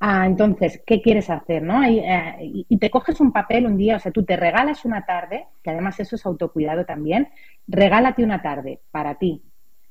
Ah, 0.00 0.26
entonces, 0.26 0.80
¿qué 0.86 1.02
quieres 1.02 1.28
hacer? 1.28 1.62
¿no? 1.62 1.84
Y, 1.88 1.98
eh, 1.98 2.36
y, 2.40 2.78
te 2.78 2.88
coges 2.88 3.20
un 3.20 3.32
papel 3.32 3.66
un 3.66 3.76
día, 3.76 3.96
o 3.96 3.98
sea, 3.98 4.12
tú 4.12 4.24
te 4.24 4.36
regalas 4.36 4.84
una 4.84 5.04
tarde, 5.04 5.46
que 5.62 5.70
además 5.70 5.98
eso 5.98 6.14
es 6.14 6.24
autocuidado 6.24 6.84
también, 6.84 7.28
regálate 7.66 8.22
una 8.22 8.40
tarde 8.40 8.80
para 8.92 9.16
ti. 9.16 9.42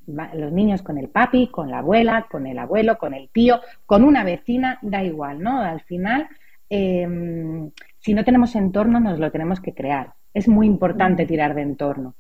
Los 0.08 0.52
niños 0.52 0.82
con 0.82 0.98
el 0.98 1.10
papi, 1.10 1.48
con 1.48 1.70
la 1.70 1.80
abuela, 1.80 2.28
con 2.32 2.48
el 2.48 2.58
abuelo, 2.58 2.98
con 2.98 3.14
el 3.14 3.30
tío, 3.30 3.60
con 3.86 4.04
una 4.04 4.24
vecina, 4.24 4.80
da 4.82 5.04
igual, 5.04 5.42
¿no? 5.42 5.62
Al 5.62 5.82
final, 5.82 6.28
eh, 6.70 7.70
si 8.00 8.14
no 8.14 8.24
tenemos 8.24 8.56
entorno, 8.56 9.00
nos 9.00 9.20
lo 9.20 9.32
tenemos 9.32 9.60
que 9.60 9.74
crear. 9.74 10.14
Es 10.34 10.48
muy 10.48 10.66
importante 10.66 11.26
mm. 11.26 11.28
tirar 11.28 11.56
de 11.56 11.62
entorno. 11.62 12.16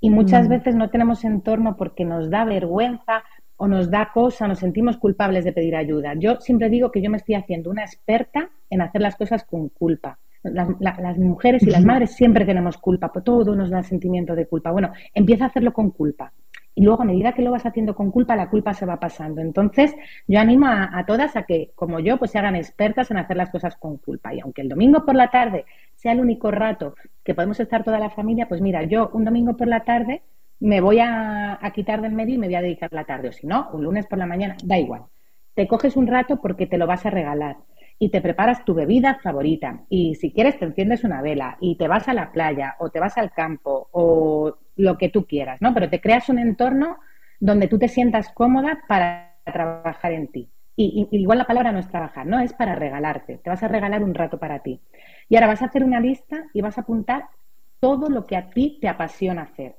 Y 0.00 0.10
muchas 0.10 0.46
mm. 0.46 0.50
veces 0.50 0.74
no 0.74 0.90
tenemos 0.90 1.24
entorno 1.24 1.76
porque 1.76 2.04
nos 2.04 2.30
da 2.30 2.44
vergüenza, 2.44 3.24
o 3.62 3.68
nos 3.68 3.92
da 3.92 4.10
cosa, 4.12 4.48
nos 4.48 4.58
sentimos 4.58 4.96
culpables 4.96 5.44
de 5.44 5.52
pedir 5.52 5.76
ayuda. 5.76 6.14
Yo 6.14 6.40
siempre 6.40 6.68
digo 6.68 6.90
que 6.90 7.00
yo 7.00 7.08
me 7.10 7.18
estoy 7.18 7.36
haciendo 7.36 7.70
una 7.70 7.84
experta 7.84 8.50
en 8.68 8.80
hacer 8.80 9.00
las 9.00 9.14
cosas 9.14 9.44
con 9.44 9.68
culpa. 9.68 10.18
Las, 10.42 11.16
mujeres 11.16 11.62
y 11.62 11.70
las 11.70 11.84
madres 11.84 12.10
siempre 12.10 12.44
tenemos 12.44 12.76
culpa, 12.76 13.12
por 13.12 13.22
todo 13.22 13.54
nos 13.54 13.70
da 13.70 13.84
sentimiento 13.84 14.34
de 14.34 14.48
culpa. 14.48 14.72
Bueno, 14.72 14.90
empieza 15.14 15.44
a 15.44 15.46
hacerlo 15.46 15.72
con 15.72 15.90
culpa. 15.92 16.32
Y 16.74 16.82
luego, 16.82 17.02
a 17.02 17.06
medida 17.06 17.32
que 17.32 17.42
lo 17.42 17.50
vas 17.50 17.66
haciendo 17.66 17.94
con 17.94 18.10
culpa, 18.10 18.34
la 18.34 18.48
culpa 18.48 18.72
se 18.72 18.86
va 18.86 18.98
pasando. 18.98 19.40
Entonces, 19.40 19.94
yo 20.26 20.40
animo 20.40 20.66
a, 20.66 21.04
todas 21.06 21.36
a 21.36 21.42
que, 21.42 21.72
como 21.74 22.00
yo, 22.00 22.18
pues 22.18 22.30
se 22.30 22.38
hagan 22.38 22.56
expertas 22.56 23.10
en 23.10 23.18
hacer 23.18 23.36
las 23.36 23.50
cosas 23.50 23.76
con 23.76 23.98
culpa. 23.98 24.34
Y 24.34 24.40
aunque 24.40 24.62
el 24.62 24.68
domingo 24.68 25.04
por 25.04 25.14
la 25.14 25.30
tarde 25.30 25.66
sea 25.94 26.12
el 26.12 26.20
único 26.20 26.50
rato 26.50 26.94
que 27.22 27.34
podemos 27.34 27.60
estar 27.60 27.84
toda 27.84 27.98
la 27.98 28.10
familia, 28.10 28.48
pues 28.48 28.60
mira, 28.60 28.84
yo 28.84 29.10
un 29.12 29.24
domingo 29.24 29.56
por 29.56 29.68
la 29.68 29.84
tarde 29.84 30.22
me 30.62 30.80
voy 30.80 31.00
a, 31.00 31.58
quitar 31.74 32.00
del 32.00 32.12
medio 32.12 32.36
y 32.36 32.38
me 32.38 32.46
voy 32.46 32.54
a 32.54 32.62
dedicar 32.62 32.92
la 32.92 33.04
tarde, 33.04 33.28
o 33.28 33.32
si 33.32 33.48
no, 33.48 33.68
un 33.72 33.82
lunes 33.82 34.06
por 34.06 34.18
la 34.18 34.26
mañana, 34.26 34.56
da 34.62 34.78
igual. 34.78 35.02
Te 35.54 35.66
coges 35.66 35.96
un 35.96 36.06
rato 36.06 36.40
porque 36.40 36.68
te 36.68 36.78
lo 36.78 36.86
vas 36.86 37.04
a 37.04 37.10
regalar 37.10 37.56
y 37.98 38.10
te 38.10 38.20
preparas 38.20 38.64
tu 38.64 38.72
bebida 38.72 39.18
favorita 39.22 39.84
y 39.88 40.14
si 40.14 40.32
quieres 40.32 40.58
te 40.58 40.64
enciendes 40.64 41.02
una 41.04 41.20
vela 41.20 41.56
y 41.60 41.76
te 41.76 41.88
vas 41.88 42.08
a 42.08 42.14
la 42.14 42.30
playa 42.30 42.76
o 42.78 42.90
te 42.90 43.00
vas 43.00 43.18
al 43.18 43.32
campo 43.32 43.88
o 43.90 44.56
lo 44.76 44.98
que 44.98 45.08
tú 45.08 45.26
quieras, 45.26 45.60
¿no? 45.60 45.74
Pero 45.74 45.88
te 45.88 46.00
creas 46.00 46.28
un 46.28 46.38
entorno 46.38 46.98
donde 47.40 47.68
tú 47.68 47.78
te 47.78 47.88
sientas 47.88 48.32
cómoda 48.32 48.82
para 48.88 49.36
trabajar 49.44 50.12
en 50.12 50.28
ti. 50.28 50.50
Y, 50.74 51.08
igual 51.10 51.38
la 51.38 51.46
palabra 51.46 51.72
no 51.72 51.78
es 51.78 51.88
trabajar, 51.88 52.26
no 52.26 52.40
es 52.40 52.52
para 52.52 52.74
regalarte, 52.74 53.38
te 53.38 53.50
vas 53.50 53.62
a 53.62 53.68
regalar 53.68 54.02
un 54.02 54.14
rato 54.14 54.38
para 54.38 54.60
ti. 54.60 54.80
Y 55.28 55.36
ahora 55.36 55.48
vas 55.48 55.62
a 55.62 55.66
hacer 55.66 55.84
una 55.84 56.00
lista 56.00 56.44
y 56.54 56.60
vas 56.60 56.78
a 56.78 56.82
apuntar 56.82 57.28
todo 57.80 58.08
lo 58.08 58.26
que 58.26 58.36
a 58.36 58.48
ti 58.48 58.78
te 58.80 58.88
apasiona 58.88 59.42
hacer. 59.42 59.76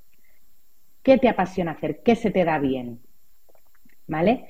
¿Qué 1.01 1.17
te 1.17 1.29
apasiona 1.29 1.71
hacer? 1.71 2.01
¿Qué 2.03 2.15
se 2.15 2.31
te 2.31 2.43
da 2.45 2.59
bien? 2.59 2.99
¿Vale? 4.07 4.47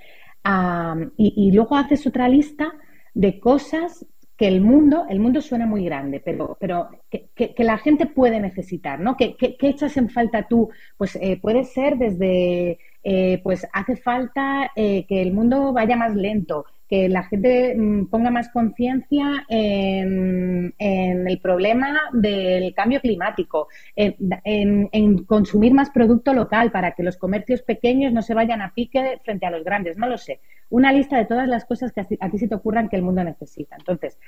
y, 1.16 1.52
luego 1.54 1.78
haces 1.78 2.06
otra 2.06 2.28
lista 2.28 2.74
de 3.14 3.40
cosas 3.40 4.06
que 4.38 4.48
el 4.48 4.62
mundo, 4.62 5.06
el 5.10 5.20
mundo 5.20 5.42
suena 5.42 5.66
muy 5.66 5.86
grande, 5.86 6.20
pero, 6.20 6.58
pero 6.60 6.90
que, 7.10 7.54
la 7.60 7.78
gente 7.78 8.08
puede 8.08 8.40
necesitar, 8.40 9.00
¿no? 9.00 9.16
¿Qué, 9.16 9.36
echas 9.40 9.96
en 9.98 10.10
falta 10.10 10.48
tú? 10.48 10.70
Pues 10.98 11.16
eh, 11.22 11.40
puede 11.40 11.64
ser 11.66 11.98
desde, 11.98 12.80
eh, 13.04 13.40
pues 13.44 13.68
hace 13.74 13.96
falta 13.96 14.72
eh, 14.76 15.06
que 15.08 15.22
el 15.22 15.34
mundo 15.34 15.72
vaya 15.72 15.96
más 15.96 16.16
lento, 16.16 16.66
que 16.90 17.10
la 17.10 17.24
gente 17.24 17.76
mm, 17.76 18.08
ponga 18.08 18.30
más 18.30 18.50
conciencia 18.50 19.46
en, 19.48 20.74
el 20.78 21.40
problema 21.40 22.00
del 22.12 22.74
cambio 22.74 23.00
climático, 23.02 23.68
en, 23.96 25.24
consumir 25.26 25.74
más 25.74 25.90
producto 25.90 26.34
local 26.34 26.72
para 26.72 26.92
que 26.92 27.04
los 27.04 27.18
comercios 27.18 27.62
pequeños 27.62 28.14
no 28.14 28.22
se 28.22 28.34
vayan 28.34 28.62
a 28.62 28.74
pique 28.74 29.20
frente 29.24 29.46
a 29.46 29.52
los 29.52 29.64
grandes, 29.64 29.98
no 29.98 30.08
lo 30.08 30.18
sé. 30.18 30.40
Una 30.70 30.92
lista 30.92 31.18
de 31.18 31.26
todas 31.26 31.48
las 31.48 31.66
cosas 31.66 31.92
que 31.92 32.02
a 32.02 32.30
ti, 32.30 32.38
se 32.38 32.48
te 32.48 32.56
ocurran 32.56 32.90
que 32.90 32.96
el 32.96 33.04
mundo 33.04 33.24
necesita. 33.24 33.76
Entonces, 33.78 34.20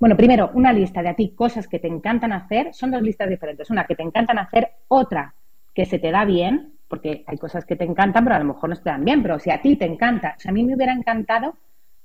bueno, 0.00 0.16
primero, 0.16 0.50
una 0.54 0.72
lista 0.72 1.02
de 1.02 1.08
a 1.08 1.14
ti 1.14 1.32
cosas 1.34 1.68
que 1.68 1.78
te 1.78 1.88
encantan 1.88 2.32
hacer, 2.32 2.74
son 2.74 2.90
dos 2.90 3.02
listas 3.02 3.28
diferentes. 3.28 3.70
Una 3.70 3.84
que 3.84 3.94
te 3.94 4.02
encantan 4.02 4.38
hacer, 4.38 4.70
otra 4.88 5.34
que 5.74 5.84
se 5.84 5.98
te 5.98 6.10
da 6.10 6.24
bien, 6.24 6.77
porque 6.88 7.24
hay 7.26 7.38
cosas 7.38 7.64
que 7.64 7.76
te 7.76 7.84
encantan, 7.84 8.24
pero 8.24 8.36
a 8.36 8.40
lo 8.40 8.46
mejor 8.46 8.70
no 8.70 8.76
te 8.76 8.90
dan 8.90 9.04
bien, 9.04 9.22
pero 9.22 9.38
si 9.38 9.50
a 9.50 9.60
ti 9.60 9.76
te 9.76 9.84
encanta, 9.84 10.34
o 10.36 10.40
sea, 10.40 10.50
a 10.50 10.54
mí 10.54 10.64
me 10.64 10.74
hubiera 10.74 10.92
encantado 10.92 11.56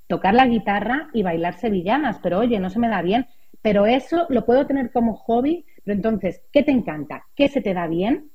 tocar 0.06 0.34
la 0.34 0.46
guitarra 0.46 1.08
y 1.12 1.22
bailar 1.22 1.54
sevillanas, 1.54 2.18
pero 2.22 2.38
oye, 2.38 2.60
no 2.60 2.70
se 2.70 2.78
me 2.78 2.88
da 2.88 3.02
bien, 3.02 3.26
pero 3.62 3.86
eso 3.86 4.26
lo 4.28 4.44
puedo 4.44 4.66
tener 4.66 4.92
como 4.92 5.14
hobby, 5.14 5.64
pero 5.82 5.96
entonces, 5.96 6.42
¿qué 6.52 6.62
te 6.62 6.70
encanta? 6.70 7.26
¿Qué 7.34 7.48
se 7.48 7.62
te 7.62 7.72
da 7.72 7.86
bien? 7.86 8.30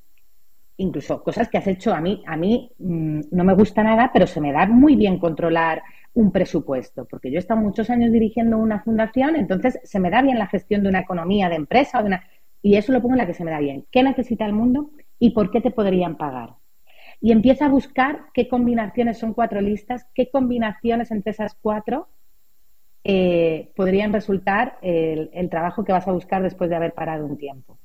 incluso 0.80 1.22
cosas 1.22 1.50
que 1.50 1.58
has 1.58 1.68
hecho 1.68 1.94
a 1.94 2.02
mí, 2.02 2.24
a 2.26 2.38
mí 2.38 2.72
mm, 2.80 3.22
no 3.32 3.44
me 3.44 3.54
gusta 3.54 3.84
nada, 3.84 4.12
pero 4.14 4.26
se 4.26 4.42
me 4.42 4.52
da 4.52 4.66
muy 4.66 4.96
bien 4.96 5.20
controlar 5.20 5.84
un 6.14 6.32
presupuesto, 6.32 7.06
porque 7.06 7.30
yo 7.30 7.36
he 7.36 7.40
estado 7.40 7.60
muchos 7.60 7.90
años 7.90 8.12
dirigiendo 8.12 8.58
una 8.58 8.82
fundación, 8.82 9.36
entonces 9.36 9.80
se 9.84 10.00
me 10.00 10.10
da 10.10 10.22
bien 10.22 10.40
la 10.40 10.48
gestión 10.48 10.82
de 10.82 10.90
una 10.90 11.02
economía 11.02 11.50
de 11.50 11.56
empresa 11.56 12.00
o 12.00 12.02
de 12.02 12.08
una, 12.08 12.24
y 12.62 12.76
eso 12.76 12.92
lo 12.92 13.02
pongo 13.02 13.14
en 13.14 13.20
la 13.20 13.28
que 13.28 13.34
se 13.34 13.44
me 13.44 13.52
da 13.52 13.60
bien. 13.60 13.86
¿Qué 13.92 14.04
necesita 14.04 14.46
el 14.46 14.54
mundo 14.54 14.92
y 15.20 15.32
por 15.32 15.52
qué 15.52 15.62
te 15.62 15.72
podrían 15.72 16.18
pagar? 16.18 16.56
Y 17.22 17.32
empieza 17.32 17.66
a 17.66 17.70
buscar 17.70 18.28
qué 18.34 18.48
combinaciones 18.48 19.18
son 19.20 19.34
cuatro 19.34 19.60
listas, 19.62 20.08
qué 20.16 20.30
combinaciones 20.32 21.12
entre 21.12 21.32
esas 21.32 21.56
cuatro 21.62 22.08
eh, 23.04 23.72
podrían 23.76 24.14
resultar 24.14 24.78
el, 24.82 25.30
el, 25.34 25.50
trabajo 25.50 25.84
que 25.84 25.92
vas 25.92 26.08
a 26.08 26.12
buscar 26.12 26.44
después 26.44 26.70
de 26.70 26.76
haber 26.76 26.94
parado 26.94 27.26
un 27.26 27.38
tiempo. 27.38 27.78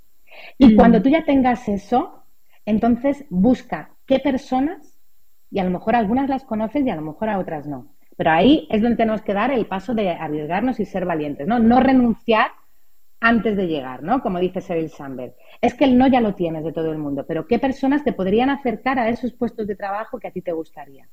Y 0.58 0.74
mm. 0.74 0.76
cuando 0.76 1.02
tú 1.02 1.08
ya 1.08 1.24
tengas 1.24 1.68
eso, 1.68 2.24
entonces 2.66 3.24
busca 3.30 3.90
qué 4.06 4.18
personas, 4.18 4.98
y 5.50 5.60
a 5.60 5.64
lo 5.64 5.70
mejor 5.70 5.94
algunas 5.94 6.28
las 6.28 6.44
conoces 6.44 6.84
y 6.84 6.90
a 6.90 6.96
lo 6.96 7.02
mejor 7.02 7.28
a 7.28 7.38
otras 7.38 7.66
no. 7.66 7.94
Pero 8.16 8.30
ahí 8.30 8.66
es 8.70 8.82
donde 8.82 8.96
tenemos 8.96 9.22
que 9.22 9.34
dar 9.34 9.50
el 9.50 9.66
paso 9.66 9.94
de 9.94 10.10
arriesgarnos 10.10 10.80
y 10.80 10.84
ser 10.84 11.04
valientes, 11.04 11.46
¿no? 11.46 11.58
No 11.58 11.80
renunciar 11.80 12.48
antes 13.24 13.56
de 13.56 13.66
llegar, 13.66 14.02
¿no? 14.02 14.20
Como 14.20 14.38
dice 14.38 14.60
Sheryl 14.60 14.90
Sandberg. 14.90 15.34
Es 15.62 15.72
que 15.72 15.86
el 15.86 15.96
no 15.96 16.06
ya 16.06 16.20
lo 16.20 16.34
tienes 16.34 16.62
de 16.62 16.74
todo 16.74 16.92
el 16.92 16.98
mundo, 16.98 17.24
pero 17.26 17.46
¿qué 17.46 17.58
personas 17.58 18.04
te 18.04 18.12
podrían 18.12 18.50
acercar 18.50 18.98
a 18.98 19.08
esos 19.08 19.32
puestos 19.32 19.66
de 19.66 19.76
trabajo 19.76 20.18
que 20.18 20.28
a 20.28 20.30
ti 20.30 20.42
te 20.42 20.52
gustaría? 20.52 21.08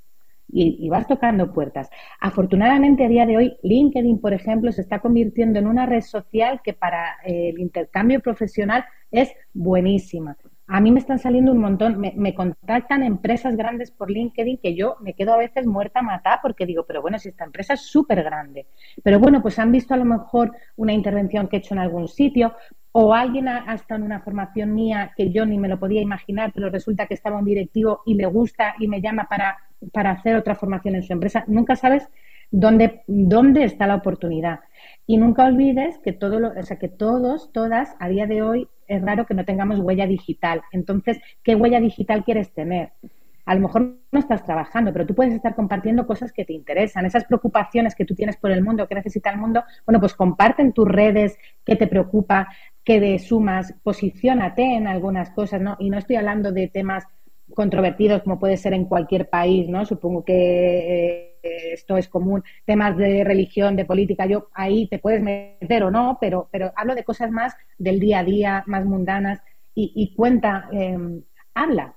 Y, 0.53 0.89
vas 0.89 1.07
tocando 1.07 1.53
puertas. 1.53 1.89
Afortunadamente, 2.19 3.05
a 3.05 3.07
día 3.07 3.25
de 3.25 3.37
hoy, 3.37 3.57
LinkedIn, 3.63 4.19
por 4.19 4.33
ejemplo, 4.33 4.73
se 4.73 4.81
está 4.81 4.99
convirtiendo 4.99 5.59
en 5.59 5.67
una 5.67 5.85
red 5.85 6.01
social 6.01 6.59
que 6.61 6.73
para 6.73 7.15
el 7.23 7.57
intercambio 7.57 8.19
profesional 8.19 8.83
es 9.09 9.31
buenísima. 9.53 10.35
A 10.73 10.79
mí 10.79 10.89
me 10.89 11.01
están 11.01 11.19
saliendo 11.19 11.51
un 11.51 11.57
montón, 11.57 11.99
me, 11.99 12.33
contactan 12.33 13.03
empresas 13.03 13.57
grandes 13.57 13.91
por 13.91 14.09
LinkedIn 14.09 14.57
que 14.59 14.73
yo 14.73 14.95
me 15.01 15.13
quedo 15.13 15.33
a 15.33 15.37
veces 15.37 15.67
muerta 15.67 15.99
a 15.99 16.01
matar 16.01 16.39
porque 16.41 16.65
digo, 16.65 16.85
pero 16.87 17.01
bueno, 17.01 17.19
si 17.19 17.27
esta 17.27 17.43
empresa 17.43 17.73
es 17.73 17.81
súper 17.81 18.23
grande. 18.23 18.67
Pero 19.03 19.19
bueno, 19.19 19.41
pues 19.41 19.59
han 19.59 19.73
visto 19.73 19.93
a 19.93 19.97
lo 19.97 20.05
mejor 20.05 20.53
una 20.77 20.93
intervención 20.93 21.49
que 21.49 21.57
he 21.57 21.59
hecho 21.59 21.73
en 21.73 21.81
algún 21.81 22.07
sitio 22.07 22.53
o 22.93 23.13
alguien 23.13 23.49
ha, 23.49 23.73
estado 23.73 23.99
en 23.99 24.05
una 24.05 24.21
formación 24.21 24.73
mía 24.73 25.11
que 25.17 25.29
yo 25.29 25.45
ni 25.45 25.57
me 25.57 25.67
lo 25.67 25.77
podía 25.77 26.01
imaginar, 26.01 26.53
pero 26.55 26.69
resulta 26.69 27.05
que 27.05 27.15
estaba 27.15 27.37
un 27.37 27.43
directivo 27.43 28.01
y 28.05 28.13
le 28.13 28.27
gusta 28.27 28.75
y 28.79 28.87
me 28.87 29.01
llama 29.01 29.27
para, 29.29 29.57
para 29.91 30.11
hacer 30.11 30.37
otra 30.37 30.55
formación 30.55 30.95
en 30.95 31.03
su 31.03 31.11
empresa. 31.11 31.43
Nunca 31.47 31.75
sabes 31.75 32.07
dónde, 32.49 33.03
dónde 33.07 33.65
está 33.65 33.87
la 33.87 33.95
oportunidad. 33.95 34.61
Y 35.07 35.17
nunca 35.17 35.45
olvides 35.45 35.97
que, 35.99 36.13
todo 36.13 36.39
lo, 36.39 36.49
o 36.49 36.63
sea, 36.63 36.77
que 36.77 36.87
todos, 36.87 37.51
todas, 37.51 37.95
a 37.99 38.07
día 38.07 38.27
de 38.27 38.41
hoy 38.41 38.67
es 38.87 39.01
raro 39.01 39.25
que 39.25 39.33
no 39.33 39.45
tengamos 39.45 39.79
huella 39.79 40.05
digital. 40.05 40.61
Entonces, 40.71 41.19
¿qué 41.43 41.55
huella 41.55 41.79
digital 41.79 42.23
quieres 42.23 42.53
tener? 42.53 42.91
A 43.45 43.55
lo 43.55 43.61
mejor 43.61 43.97
no 44.11 44.19
estás 44.19 44.43
trabajando, 44.45 44.93
pero 44.93 45.05
tú 45.05 45.15
puedes 45.15 45.33
estar 45.33 45.55
compartiendo 45.55 46.05
cosas 46.05 46.31
que 46.31 46.45
te 46.45 46.53
interesan, 46.53 47.05
esas 47.05 47.25
preocupaciones 47.25 47.95
que 47.95 48.05
tú 48.05 48.13
tienes 48.13 48.37
por 48.37 48.51
el 48.51 48.63
mundo, 48.63 48.87
que 48.87 48.95
necesita 48.95 49.31
el 49.31 49.39
mundo, 49.39 49.63
bueno, 49.85 49.99
pues 49.99 50.13
comparte 50.13 50.61
en 50.61 50.73
tus 50.73 50.87
redes 50.87 51.37
qué 51.65 51.75
te 51.75 51.87
preocupa, 51.87 52.49
qué 52.83 52.99
de 52.99 53.17
sumas, 53.19 53.73
posiciónate 53.83 54.63
en 54.63 54.87
algunas 54.87 55.31
cosas, 55.31 55.61
¿no? 55.61 55.75
Y 55.79 55.89
no 55.89 55.97
estoy 55.97 56.17
hablando 56.17 56.51
de 56.51 56.67
temas 56.67 57.05
controvertidos 57.53 58.23
como 58.23 58.39
puede 58.39 58.57
ser 58.57 58.73
en 58.73 58.85
cualquier 58.85 59.29
país, 59.29 59.67
¿no? 59.69 59.85
Supongo 59.85 60.23
que 60.23 60.33
eh, 60.33 61.30
esto 61.43 61.97
es 61.97 62.07
común. 62.07 62.43
Temas 62.65 62.97
de 62.97 63.23
religión, 63.23 63.75
de 63.75 63.85
política, 63.85 64.25
yo 64.25 64.49
ahí 64.53 64.87
te 64.87 64.99
puedes 64.99 65.21
meter 65.21 65.83
o 65.83 65.91
no, 65.91 66.17
pero, 66.19 66.49
pero 66.51 66.71
hablo 66.75 66.95
de 66.95 67.03
cosas 67.03 67.31
más 67.31 67.55
del 67.77 67.99
día 67.99 68.19
a 68.19 68.23
día, 68.23 68.63
más 68.67 68.85
mundanas 68.85 69.41
y, 69.73 70.13
cuenta, 70.15 70.67
em, 70.71 71.23
habla, 71.53 71.95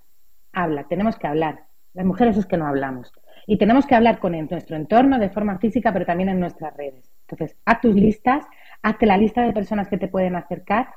habla, 0.53 0.85
tenemos 0.89 1.19
que 1.19 1.27
hablar. 1.27 1.65
Las 1.93 2.07
mujeres 2.07 2.37
es 2.37 2.47
que 2.47 2.57
no 2.57 2.67
hablamos. 2.67 3.13
Y 3.47 3.59
tenemos 3.59 3.87
que 3.87 3.95
hablar 3.95 4.21
con 4.21 4.33
nuestro 4.33 4.77
entorno 4.77 5.19
de 5.19 5.29
forma 5.29 5.59
física, 5.59 5.93
pero 5.93 6.07
también 6.07 6.29
en 6.31 6.41
nuestras 6.41 6.75
redes. 6.77 7.11
Entonces, 7.29 7.57
haz 7.65 7.81
tus 7.81 7.95
listas, 7.95 8.47
hazte 8.83 9.07
la 9.07 9.19
lista 9.19 9.43
de 9.43 9.53
personas 9.53 9.89
que 9.89 9.99
te 9.99 10.09
pueden 10.09 10.37
acercar 10.37 10.89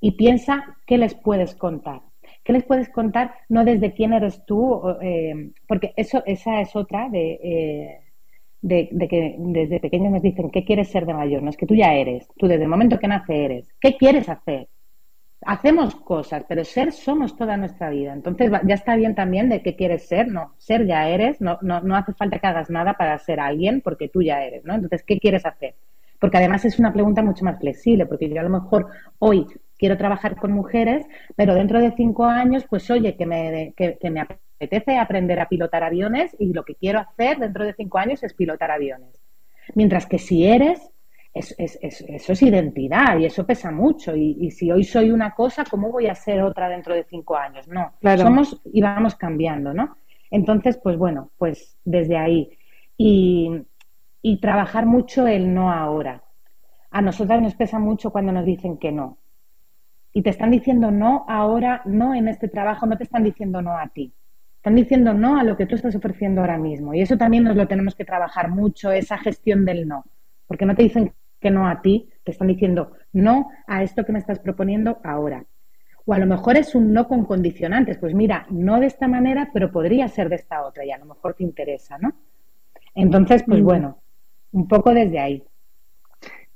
y 0.00 0.12
piensa 0.12 0.76
qué 0.86 0.98
les 0.98 1.14
puedes 1.14 1.54
contar 1.54 2.00
¿Qué 2.44 2.52
les 2.52 2.64
puedes 2.64 2.90
contar? 2.90 3.34
No 3.48 3.64
desde 3.64 3.94
quién 3.94 4.12
eres 4.12 4.44
tú, 4.44 4.82
eh, 5.00 5.50
porque 5.66 5.94
eso, 5.96 6.22
esa 6.26 6.60
es 6.60 6.76
otra 6.76 7.08
eh, 7.12 8.00
de, 8.60 8.88
de, 8.92 9.08
que 9.08 9.36
desde 9.38 9.80
pequeños 9.80 10.12
nos 10.12 10.22
dicen, 10.22 10.50
¿qué 10.50 10.62
quieres 10.62 10.90
ser 10.90 11.06
de 11.06 11.14
mayor? 11.14 11.42
No 11.42 11.48
es 11.48 11.56
que 11.56 11.66
tú 11.66 11.74
ya 11.74 11.94
eres, 11.94 12.28
tú 12.36 12.46
desde 12.46 12.64
el 12.64 12.68
momento 12.68 12.98
que 12.98 13.08
nace 13.08 13.46
eres. 13.46 13.68
¿Qué 13.80 13.96
quieres 13.96 14.28
hacer? 14.28 14.68
Hacemos 15.46 15.94
cosas, 15.96 16.44
pero 16.46 16.64
ser 16.64 16.92
somos 16.92 17.34
toda 17.34 17.56
nuestra 17.56 17.88
vida. 17.88 18.12
Entonces 18.12 18.50
ya 18.66 18.74
está 18.74 18.94
bien 18.96 19.14
también 19.14 19.48
de 19.48 19.62
qué 19.62 19.74
quieres 19.74 20.06
ser, 20.06 20.28
no, 20.28 20.54
ser 20.58 20.86
ya 20.86 21.08
eres, 21.08 21.40
no, 21.40 21.58
no, 21.62 21.80
no 21.80 21.96
hace 21.96 22.12
falta 22.12 22.38
que 22.38 22.46
hagas 22.46 22.68
nada 22.68 22.94
para 22.94 23.18
ser 23.18 23.40
alguien 23.40 23.80
porque 23.80 24.08
tú 24.08 24.22
ya 24.22 24.42
eres, 24.42 24.64
¿no? 24.64 24.74
Entonces, 24.74 25.02
¿qué 25.02 25.18
quieres 25.18 25.46
hacer? 25.46 25.76
Porque 26.18 26.36
además 26.36 26.64
es 26.64 26.78
una 26.78 26.92
pregunta 26.92 27.22
mucho 27.22 27.44
más 27.44 27.58
flexible, 27.58 28.06
porque 28.06 28.28
yo 28.28 28.40
a 28.40 28.44
lo 28.44 28.50
mejor 28.50 28.86
hoy 29.18 29.46
quiero 29.84 29.98
trabajar 29.98 30.36
con 30.36 30.50
mujeres, 30.50 31.06
pero 31.36 31.54
dentro 31.54 31.78
de 31.78 31.92
cinco 31.92 32.24
años, 32.24 32.64
pues 32.70 32.90
oye, 32.90 33.16
que 33.16 33.26
me, 33.26 33.74
que, 33.76 33.98
me 34.10 34.22
apetece 34.22 34.96
aprender 34.96 35.38
a 35.38 35.46
pilotar 35.46 35.84
aviones 35.84 36.34
y 36.38 36.54
lo 36.54 36.64
que 36.64 36.74
quiero 36.74 37.00
hacer 37.00 37.36
dentro 37.36 37.66
de 37.66 37.74
cinco 37.74 37.98
años 37.98 38.22
es 38.22 38.32
pilotar 38.32 38.70
aviones. 38.70 39.20
Mientras 39.74 40.06
que 40.06 40.18
si 40.18 40.46
eres, 40.46 40.90
es, 41.34 41.54
es, 41.58 41.76
eso 41.82 42.32
es 42.32 42.42
identidad 42.42 43.18
y 43.18 43.26
eso 43.26 43.44
pesa 43.44 43.70
mucho. 43.70 44.16
Y, 44.16 44.50
si 44.52 44.70
hoy 44.72 44.84
soy 44.84 45.10
una 45.10 45.34
cosa, 45.34 45.64
¿cómo 45.70 45.92
voy 45.92 46.06
a 46.06 46.14
ser 46.14 46.40
otra 46.40 46.70
dentro 46.70 46.94
de 46.94 47.04
cinco 47.04 47.36
años? 47.36 47.68
No, 47.68 47.92
somos 48.16 48.62
y 48.64 48.80
vamos 48.80 49.16
cambiando, 49.16 49.74
¿no? 49.74 49.98
Entonces, 50.30 50.78
pues 50.82 50.96
bueno, 50.96 51.30
pues 51.36 51.76
desde 51.84 52.16
ahí. 52.16 52.56
Y, 52.96 53.50
y 54.22 54.40
trabajar 54.40 54.86
mucho 54.86 55.26
el 55.26 55.52
no 55.52 55.70
ahora. 55.70 56.22
A 56.90 57.02
nosotras 57.02 57.42
nos 57.42 57.54
pesa 57.54 57.78
mucho 57.78 58.10
cuando 58.10 58.32
nos 58.32 58.46
dicen 58.46 58.78
que 58.78 58.90
no 58.90 59.18
y 60.16 60.22
te 60.22 60.30
están 60.30 60.52
diciendo 60.52 60.92
no 60.92 61.26
ahora, 61.28 61.82
no 61.84 62.14
en 62.14 62.28
este 62.28 62.46
trabajo, 62.48 62.86
no 62.86 62.96
te 62.96 63.02
están 63.02 63.24
diciendo 63.24 63.60
no 63.60 63.76
a 63.76 63.88
ti. 63.88 64.14
Están 64.56 64.76
diciendo 64.76 65.12
no 65.12 65.36
a 65.36 65.42
lo 65.42 65.56
que 65.56 65.66
tú 65.66 65.74
estás 65.74 65.94
ofreciendo 65.96 66.40
ahora 66.40 66.56
mismo. 66.56 66.94
Y 66.94 67.02
eso 67.02 67.18
también 67.18 67.42
nos 67.42 67.56
lo 67.56 67.66
tenemos 67.66 67.96
que 67.96 68.04
trabajar 68.04 68.48
mucho, 68.48 68.92
esa 68.92 69.18
gestión 69.18 69.64
del 69.64 69.88
no. 69.88 70.04
Porque 70.46 70.66
no 70.66 70.76
te 70.76 70.84
dicen 70.84 71.12
que 71.40 71.50
no 71.50 71.68
a 71.68 71.82
ti, 71.82 72.08
te 72.22 72.30
están 72.30 72.46
diciendo 72.46 72.92
no 73.12 73.50
a 73.66 73.82
esto 73.82 74.04
que 74.04 74.12
me 74.12 74.20
estás 74.20 74.38
proponiendo 74.38 75.00
ahora. 75.02 75.44
O 76.06 76.14
a 76.14 76.18
lo 76.18 76.26
mejor 76.26 76.56
es 76.56 76.76
un 76.76 76.92
no 76.92 77.08
con 77.08 77.24
condicionantes. 77.24 77.98
Pues 77.98 78.14
mira, 78.14 78.46
no 78.50 78.78
de 78.78 78.86
esta 78.86 79.08
manera, 79.08 79.50
pero 79.52 79.72
podría 79.72 80.06
ser 80.06 80.28
de 80.28 80.36
esta 80.36 80.64
otra 80.64 80.84
y 80.84 80.92
a 80.92 80.98
lo 80.98 81.06
mejor 81.06 81.34
te 81.34 81.42
interesa, 81.42 81.98
¿no? 81.98 82.14
Entonces, 82.94 83.42
pues 83.42 83.60
bueno, 83.62 83.98
un 84.52 84.68
poco 84.68 84.94
desde 84.94 85.18
ahí. 85.18 85.42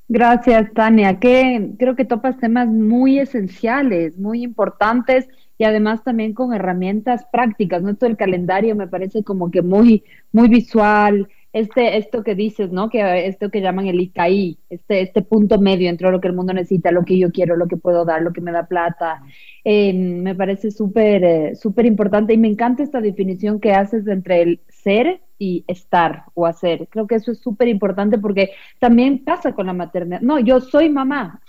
Gracias, 0.08 0.72
Tania. 0.72 1.18
Que 1.20 1.72
creo 1.78 1.94
que 1.94 2.04
topas 2.04 2.38
temas 2.38 2.68
muy 2.68 3.18
esenciales, 3.18 4.16
muy 4.18 4.42
importantes 4.42 5.28
y 5.58 5.64
además 5.64 6.02
también 6.02 6.32
con 6.32 6.54
herramientas 6.54 7.26
prácticas. 7.30 7.82
¿no? 7.82 7.90
Esto 7.90 8.06
del 8.06 8.16
calendario 8.16 8.74
me 8.74 8.88
parece 8.88 9.22
como 9.22 9.50
que 9.50 9.60
muy, 9.62 10.04
muy 10.32 10.48
visual. 10.48 11.28
Este, 11.52 11.96
esto 11.96 12.22
que 12.22 12.34
dices, 12.34 12.70
¿no? 12.72 12.90
Que 12.90 13.26
esto 13.26 13.50
que 13.50 13.62
llaman 13.62 13.86
el 13.86 14.00
ICAI, 14.00 14.58
este, 14.68 15.00
este 15.00 15.22
punto 15.22 15.58
medio 15.58 15.88
entre 15.88 16.10
lo 16.10 16.20
que 16.20 16.28
el 16.28 16.34
mundo 16.34 16.52
necesita, 16.52 16.92
lo 16.92 17.04
que 17.04 17.18
yo 17.18 17.32
quiero, 17.32 17.56
lo 17.56 17.68
que 17.68 17.76
puedo 17.78 18.04
dar, 18.04 18.22
lo 18.22 18.32
que 18.32 18.42
me 18.42 18.52
da 18.52 18.66
plata. 18.66 19.22
Eh, 19.64 19.92
me 19.94 20.34
parece 20.34 20.70
súper, 20.70 21.24
eh, 21.24 21.56
súper 21.56 21.86
importante 21.86 22.34
y 22.34 22.38
me 22.38 22.48
encanta 22.48 22.82
esta 22.82 23.00
definición 23.00 23.60
que 23.60 23.72
haces 23.72 24.06
entre 24.06 24.42
el 24.42 24.60
ser 24.68 25.22
y 25.38 25.64
estar 25.68 26.24
o 26.34 26.46
hacer. 26.46 26.88
Creo 26.90 27.06
que 27.06 27.14
eso 27.14 27.32
es 27.32 27.38
súper 27.38 27.68
importante 27.68 28.18
porque 28.18 28.50
también 28.78 29.24
pasa 29.24 29.54
con 29.54 29.66
la 29.66 29.72
maternidad. 29.72 30.20
No, 30.20 30.38
yo 30.38 30.60
soy 30.60 30.90
mamá. 30.90 31.40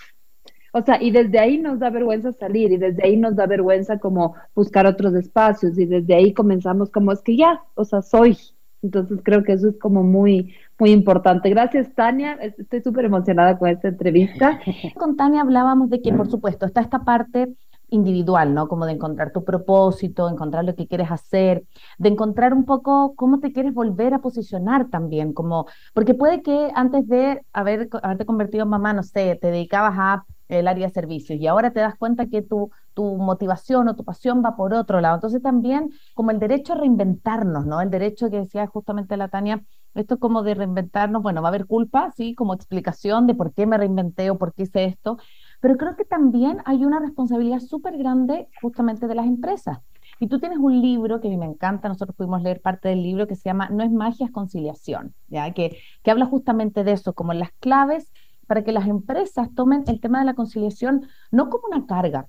O 0.72 0.82
sea, 0.82 1.02
y 1.02 1.12
desde 1.12 1.40
ahí 1.40 1.58
nos 1.58 1.80
da 1.80 1.90
vergüenza 1.90 2.32
salir 2.32 2.72
y 2.72 2.78
desde 2.78 3.04
ahí 3.04 3.18
nos 3.18 3.36
da 3.36 3.48
vergüenza 3.48 4.00
como 4.00 4.36
buscar 4.54 4.86
otros 4.86 5.16
espacios 5.16 5.78
y 5.80 5.86
desde 5.86 6.14
ahí 6.16 6.34
comenzamos 6.34 6.92
como 6.92 7.12
es 7.12 7.22
que 7.22 7.36
ya, 7.36 7.64
o 7.76 7.86
sea, 7.86 8.02
soy. 8.02 8.38
Entonces 8.82 9.20
creo 9.24 9.44
que 9.44 9.54
eso 9.54 9.70
es 9.70 9.78
como 9.80 10.04
muy, 10.04 10.56
muy 10.78 10.92
importante. 10.92 11.50
Gracias, 11.50 11.94
Tania. 11.94 12.34
Estoy 12.34 12.82
súper 12.82 13.06
emocionada 13.06 13.58
con 13.58 13.70
esta 13.70 13.90
entrevista. 13.90 14.60
Con 14.96 15.16
Tania 15.18 15.42
hablábamos 15.42 15.90
de 15.90 16.02
que, 16.02 16.14
por 16.14 16.30
supuesto, 16.30 16.66
está 16.66 16.82
esta 16.82 17.04
parte 17.04 17.54
individual, 17.90 18.54
¿no? 18.54 18.68
Como 18.68 18.86
de 18.86 18.94
encontrar 18.94 19.32
tu 19.32 19.44
propósito, 19.44 20.30
encontrar 20.30 20.64
lo 20.64 20.76
que 20.76 20.88
quieres 20.88 21.12
hacer, 21.12 21.64
de 21.98 22.10
encontrar 22.10 22.54
un 22.54 22.66
poco 22.66 23.16
cómo 23.16 23.40
te 23.40 23.52
quieres 23.52 23.74
volver 23.74 24.14
a 24.14 24.20
posicionar 24.20 24.90
también, 24.90 25.34
como, 25.34 25.66
porque 25.94 26.14
puede 26.14 26.42
que 26.42 26.70
antes 26.76 27.08
de 27.08 27.42
haber, 27.52 27.90
haberte 28.02 28.26
convertido 28.26 28.64
en 28.64 28.70
mamá, 28.70 28.94
no 28.94 29.04
sé, 29.04 29.38
te 29.42 29.52
dedicabas 29.52 29.96
a 29.98 30.26
el 30.50 30.68
área 30.68 30.88
de 30.88 30.94
servicios 30.94 31.40
y 31.40 31.48
ahora 31.48 31.72
te 31.72 31.80
das 31.80 31.96
cuenta 31.96 32.28
que 32.28 32.42
tu, 32.42 32.72
tu 32.94 33.04
motivación 33.18 33.88
o 33.88 33.96
tu 33.96 34.04
pasión 34.04 34.44
va 34.44 34.56
por 34.56 34.74
otro 34.74 35.00
lado. 35.02 35.16
Entonces 35.16 35.42
también 35.42 35.92
como 36.14 36.32
el 36.32 36.40
derecho 36.40 36.74
a 36.74 36.78
reinventarnos, 36.78 37.66
¿no? 37.66 37.82
El 37.82 37.90
derecho 37.90 38.30
que 38.30 38.38
decía 38.38 38.68
justamente 38.68 39.16
la 39.18 39.30
Tania, 39.30 39.64
esto 39.96 40.20
como 40.20 40.44
de 40.44 40.56
reinventarnos, 40.56 41.22
bueno, 41.22 41.42
va 41.42 41.48
a 41.48 41.52
haber 41.52 41.66
culpa, 41.66 42.12
sí, 42.16 42.36
como 42.36 42.54
explicación 42.54 43.28
de 43.28 43.36
por 43.36 43.54
qué 43.54 43.66
me 43.66 43.78
reinventé 43.78 44.30
o 44.30 44.38
por 44.38 44.54
qué 44.54 44.64
hice 44.64 44.86
esto, 44.86 45.18
pero 45.62 45.78
creo 45.78 45.96
que 45.96 46.06
también 46.06 46.60
hay 46.66 46.86
una 46.86 47.00
responsabilidad 47.00 47.60
súper 47.60 47.98
grande 47.98 48.48
justamente 48.62 49.08
de 49.08 49.16
las 49.16 49.26
empresas. 49.26 49.80
Y 50.20 50.28
tú 50.28 50.40
tienes 50.40 50.58
un 50.58 50.82
libro 50.82 51.22
que 51.22 51.28
a 51.28 51.32
mí 51.32 51.38
me 51.38 51.46
encanta, 51.46 51.88
nosotros 51.88 52.16
pudimos 52.16 52.42
leer 52.42 52.62
parte 52.62 52.90
del 52.90 53.04
libro 53.04 53.28
que 53.28 53.36
se 53.36 53.44
llama 53.50 53.70
No 53.70 53.84
es 53.84 53.92
magia, 53.92 54.26
es 54.26 54.32
conciliación, 54.32 55.14
¿ya? 55.28 55.52
Que, 55.54 55.78
que 56.04 56.12
habla 56.12 56.26
justamente 56.26 56.84
de 56.84 56.92
eso, 56.92 57.14
como 57.14 57.34
las 57.34 57.52
claves 57.60 58.12
para 58.50 58.64
que 58.64 58.72
las 58.72 58.88
empresas 58.88 59.54
tomen 59.54 59.84
el 59.86 60.02
tema 60.02 60.18
de 60.18 60.26
la 60.26 60.34
conciliación 60.34 61.06
no 61.30 61.52
como 61.52 61.68
una 61.68 61.86
carga, 61.86 62.28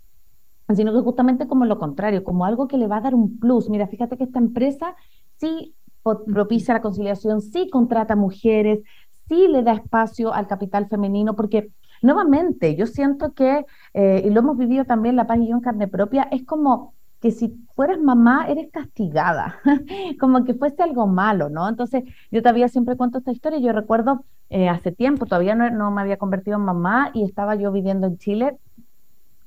sino 0.75 0.93
que 0.93 1.01
justamente 1.01 1.49
como 1.49 1.65
lo 1.65 1.79
contrario, 1.79 2.23
como 2.23 2.45
algo 2.45 2.69
que 2.69 2.77
le 2.77 2.87
va 2.87 2.99
a 2.99 3.01
dar 3.01 3.15
un 3.15 3.39
plus. 3.39 3.71
Mira, 3.71 3.87
fíjate 3.87 4.19
que 4.19 4.25
esta 4.25 4.39
empresa 4.39 4.95
sí 5.39 5.75
propicia 6.03 6.75
la 6.75 6.83
conciliación, 6.83 7.41
sí 7.41 7.71
contrata 7.71 8.17
mujeres, 8.17 8.81
sí 9.29 9.49
le 9.49 9.63
da 9.63 9.73
espacio 9.73 10.35
al 10.35 10.47
capital 10.47 10.89
femenino, 10.89 11.35
porque 11.37 11.71
nuevamente 12.03 12.77
yo 12.77 12.87
siento 12.87 13.33
que, 13.33 13.65
eh, 13.95 14.23
y 14.23 14.29
lo 14.29 14.41
hemos 14.41 14.59
vivido 14.59 14.85
también 14.85 15.17
la 15.17 15.27
paz 15.27 15.39
y 15.39 15.49
yo 15.49 15.55
en 15.55 15.63
carne 15.63 15.89
propia, 15.89 16.25
es 16.31 16.45
como 16.45 16.93
que 17.21 17.31
si 17.31 17.55
fueras 17.75 18.01
mamá 18.01 18.47
eres 18.49 18.71
castigada, 18.73 19.61
como 20.21 20.45
que 20.45 20.55
fuese 20.55 20.83
algo 20.83 21.07
malo, 21.07 21.51
¿no? 21.51 21.69
Entonces 21.69 22.05
yo 22.31 22.41
todavía 22.43 22.69
siempre 22.69 22.97
cuento 22.97 23.19
esta 23.19 23.33
historia, 23.33 23.59
yo 23.59 23.73
recuerdo 23.73 24.25
eh, 24.49 24.69
hace 24.69 24.91
tiempo, 24.91 25.27
todavía 25.27 25.55
no, 25.55 25.91
me 25.91 26.01
había 26.01 26.17
convertido 26.17 26.57
en 26.57 26.65
mamá 26.65 27.11
y 27.15 27.25
estaba 27.25 27.55
yo 27.57 27.71
viviendo 27.73 28.07
en 28.07 28.19
Chile 28.19 28.57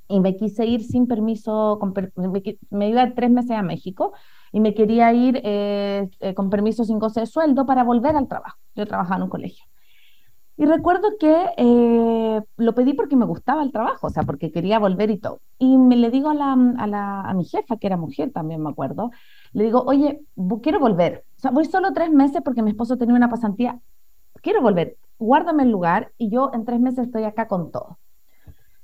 y 0.07 0.19
me 0.19 0.35
quise 0.35 0.65
ir 0.65 0.83
sin 0.83 1.07
permiso, 1.07 1.79
me, 2.69 2.89
iba 2.89 3.13
tres 3.15 3.31
meses 3.31 3.51
a 3.51 3.63
México 3.63 4.13
y 4.51 4.59
me 4.59 4.75
quería 4.75 5.11
ir 5.13 5.41
eh, 5.43 6.09
eh, 6.19 6.33
con 6.35 6.49
permiso 6.49 6.83
sin 6.83 6.99
goce 6.99 7.21
de 7.21 7.25
sueldo 7.25 7.65
para 7.65 7.83
volver 7.83 8.15
al 8.15 8.27
trabajo. 8.27 8.57
Yo 8.75 8.85
trabajaba 8.85 9.17
en 9.17 9.23
un 9.23 9.29
colegio. 9.29 9.65
Y 10.55 10.65
recuerdo 10.65 11.17
que 11.19 11.35
eh, 11.57 12.41
lo 12.57 12.75
pedí 12.75 12.93
porque 12.93 13.15
me 13.15 13.25
gustaba 13.25 13.63
el 13.63 13.71
trabajo, 13.71 14.07
o 14.07 14.09
sea, 14.11 14.23
porque 14.23 14.51
quería 14.51 14.77
volver 14.77 15.09
y 15.09 15.17
todo. 15.17 15.41
Y 15.57 15.77
me 15.77 15.95
le 15.95 16.11
digo 16.11 16.29
a, 16.29 16.35
la, 16.35 16.53
a, 16.53 17.29
a 17.29 17.33
mi 17.33 17.43
jefa, 17.45 17.77
que 17.77 17.87
era 17.87 17.97
mujer 17.97 18.31
también, 18.31 18.61
me 18.61 18.69
acuerdo, 18.69 19.09
le 19.51 19.63
digo, 19.63 19.83
oye, 19.83 20.21
quiero 20.61 20.79
volver. 20.79 21.25
O 21.37 21.39
sea, 21.39 21.51
voy 21.51 21.65
solo 21.65 21.91
tres 21.93 22.11
meses 22.11 22.41
porque 22.43 22.61
mi 22.61 22.69
esposo 22.71 22.97
tenía 22.97 23.15
una 23.15 23.29
pasantía. 23.29 23.79
Quiero 24.41 24.61
volver, 24.61 24.97
guárdame 25.17 25.63
el 25.63 25.71
lugar 25.71 26.11
y 26.17 26.29
yo 26.29 26.51
en 26.53 26.65
tres 26.65 26.79
meses 26.79 27.07
estoy 27.07 27.23
acá 27.23 27.47
con 27.47 27.71
todo. 27.71 27.99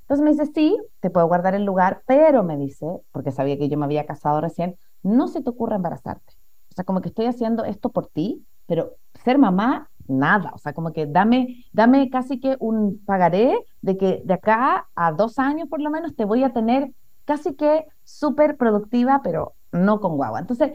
Entonces 0.02 0.24
me 0.24 0.32
dice, 0.32 0.46
sí, 0.48 0.78
te 1.02 1.12
puedo 1.12 1.28
guardar 1.28 1.54
el 1.54 1.66
lugar, 1.66 2.02
pero 2.08 2.44
me 2.44 2.58
dice, 2.58 2.88
porque 3.12 3.32
sabía 3.32 3.58
que 3.60 3.70
yo 3.70 3.78
me 3.78 3.86
había 3.86 4.06
casado 4.08 4.42
recién, 4.42 4.76
no 5.04 5.28
se 5.28 5.42
te 5.44 5.50
ocurra 5.50 5.76
embarazarte. 5.76 6.34
O 6.72 6.76
sea, 6.76 6.84
como 6.84 7.02
que 7.02 7.10
estoy 7.10 7.28
haciendo 7.28 7.64
esto 7.64 7.92
por 7.92 8.08
ti, 8.08 8.44
pero 8.66 8.96
ser 9.24 9.38
mamá, 9.38 9.90
nada. 10.10 10.52
O 10.54 10.58
sea, 10.58 10.74
como 10.74 10.92
que 10.92 11.06
dame, 11.06 11.66
dame 11.74 12.10
casi 12.10 12.40
que 12.40 12.58
un 12.60 13.02
pagaré 13.06 13.58
de 13.82 13.98
que 13.98 14.22
de 14.26 14.34
acá 14.34 14.88
a 14.96 15.12
dos 15.12 15.40
años 15.40 15.68
por 15.70 15.82
lo 15.82 15.90
menos 15.90 16.16
te 16.16 16.26
voy 16.26 16.44
a 16.44 16.54
tener 16.54 16.92
casi 17.26 17.56
que 17.56 17.86
súper 18.04 18.58
productiva, 18.58 19.22
pero 19.24 19.54
no 19.72 20.00
con 20.00 20.18
guagua. 20.18 20.40
Entonces, 20.40 20.72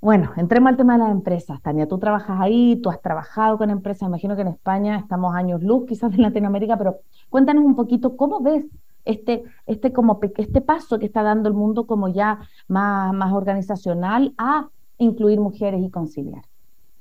bueno, 0.00 0.30
entremos 0.36 0.70
al 0.70 0.76
tema 0.76 0.92
de 0.92 1.00
las 1.00 1.10
empresas. 1.10 1.60
Tania, 1.60 1.88
tú 1.88 1.98
trabajas 1.98 2.38
ahí, 2.40 2.80
tú 2.82 2.90
has 2.90 3.00
trabajado 3.00 3.58
con 3.58 3.70
empresas, 3.70 4.08
imagino 4.08 4.36
que 4.36 4.42
en 4.42 4.48
España 4.48 4.96
estamos 4.98 5.34
años 5.34 5.62
luz, 5.62 5.86
quizás 5.88 6.12
en 6.14 6.22
Latinoamérica, 6.22 6.76
pero 6.76 6.98
cuéntanos 7.28 7.64
un 7.64 7.74
poquito 7.74 8.16
cómo 8.16 8.40
ves 8.40 8.64
este, 9.04 9.42
este, 9.66 9.92
como, 9.92 10.20
este 10.36 10.60
paso 10.60 10.98
que 10.98 11.06
está 11.06 11.22
dando 11.22 11.48
el 11.48 11.54
mundo 11.54 11.86
como 11.86 12.08
ya 12.08 12.40
más, 12.68 13.12
más 13.14 13.32
organizacional 13.32 14.34
a 14.38 14.68
incluir 14.98 15.40
mujeres 15.40 15.80
y 15.82 15.90
conciliar. 15.90 16.42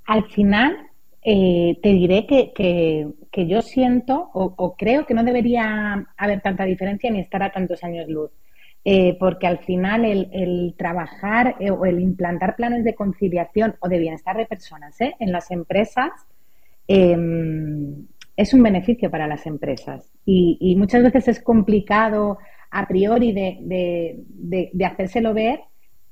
Al 0.06 0.24
final, 0.30 0.87
eh, 1.30 1.78
te 1.84 1.90
diré 1.90 2.26
que, 2.26 2.54
que, 2.54 3.48
yo 3.48 3.62
siento 3.62 4.30
o, 4.34 4.78
creo 4.78 5.06
que 5.06 5.14
no 5.14 5.26
debería 5.26 6.08
haber 6.16 6.40
tanta 6.40 6.64
diferencia 6.64 7.12
ni 7.12 7.20
estar 7.20 7.44
a 7.44 7.52
tantos 7.52 7.84
años 7.84 8.08
luz. 8.08 8.32
Eh, 8.86 9.18
porque 9.20 9.46
al 9.46 9.58
final 9.58 10.06
el, 10.06 10.74
trabajar 10.78 11.58
eh, 11.60 11.70
o 11.70 11.86
el 11.86 12.00
implantar 12.00 12.56
planes 12.56 12.86
de 12.86 12.96
conciliación 12.96 13.76
o 13.82 13.90
de 13.90 14.00
bienestar 14.00 14.38
de 14.38 14.46
personas 14.46 15.02
¿eh? 15.02 15.16
en 15.20 15.34
las 15.34 15.52
empresas 15.52 16.12
em, 16.88 18.08
es 18.38 18.54
un 18.54 18.64
beneficio 18.64 19.12
para 19.12 19.28
las 19.28 19.46
empresas 19.46 20.10
y, 20.24 20.76
muchas 20.78 21.04
veces 21.04 21.28
es 21.28 21.42
complicado 21.42 22.38
a 22.72 22.88
priori 22.88 23.34
de, 23.34 24.24
de 24.72 24.86
hacérselo 24.86 25.34
ver 25.34 25.60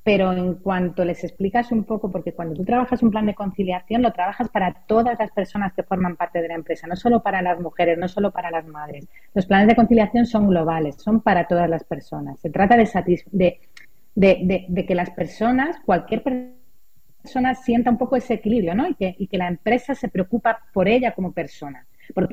pero 0.06 0.32
en 0.34 0.54
cuanto 0.54 1.04
les 1.04 1.24
explicas 1.24 1.72
un 1.72 1.84
poco, 1.84 2.12
porque 2.12 2.32
cuando 2.32 2.54
tú 2.54 2.64
trabajas 2.64 3.02
un 3.02 3.10
plan 3.10 3.26
de 3.26 3.34
conciliación, 3.34 4.04
lo 4.04 4.14
trabajas 4.14 4.50
para 4.50 4.72
todas 4.86 5.18
las 5.18 5.32
personas 5.32 5.74
que 5.74 5.82
forman 5.82 6.16
parte 6.16 6.44
de 6.44 6.48
la 6.48 6.54
empresa, 6.54 6.86
no 6.86 6.96
solo 6.96 7.24
para 7.24 7.42
las 7.42 7.60
mujeres, 7.60 7.98
no 7.98 8.08
solo 8.08 8.30
para 8.30 8.52
las 8.52 8.68
madres. 8.68 9.08
Los 9.34 9.48
planes 9.48 9.68
de 9.68 9.76
conciliación 9.76 10.28
son 10.28 10.48
globales, 10.48 10.98
son 10.98 11.22
para 11.22 11.48
todas 11.48 11.68
las 11.68 11.84
personas. 11.86 12.40
Se 12.40 12.52
trata 12.52 12.78
de, 12.78 13.58
de, 14.14 14.86
que 14.88 14.94
las 14.94 15.10
personas, 15.10 15.78
cualquier 15.84 16.22
persona, 16.22 17.56
sienta 17.56 17.90
un 17.90 17.98
poco 17.98 18.16
ese 18.16 18.36
equilibrio, 18.36 18.76
¿no? 18.76 18.88
Y 18.88 18.94
que, 18.94 19.16
y 19.18 19.26
que 19.26 19.40
la 19.40 19.48
empresa 19.48 19.96
se 19.96 20.10
preocupa 20.10 20.60
por 20.72 20.88
ella 20.88 21.14
como 21.14 21.32
persona. 21.32 21.88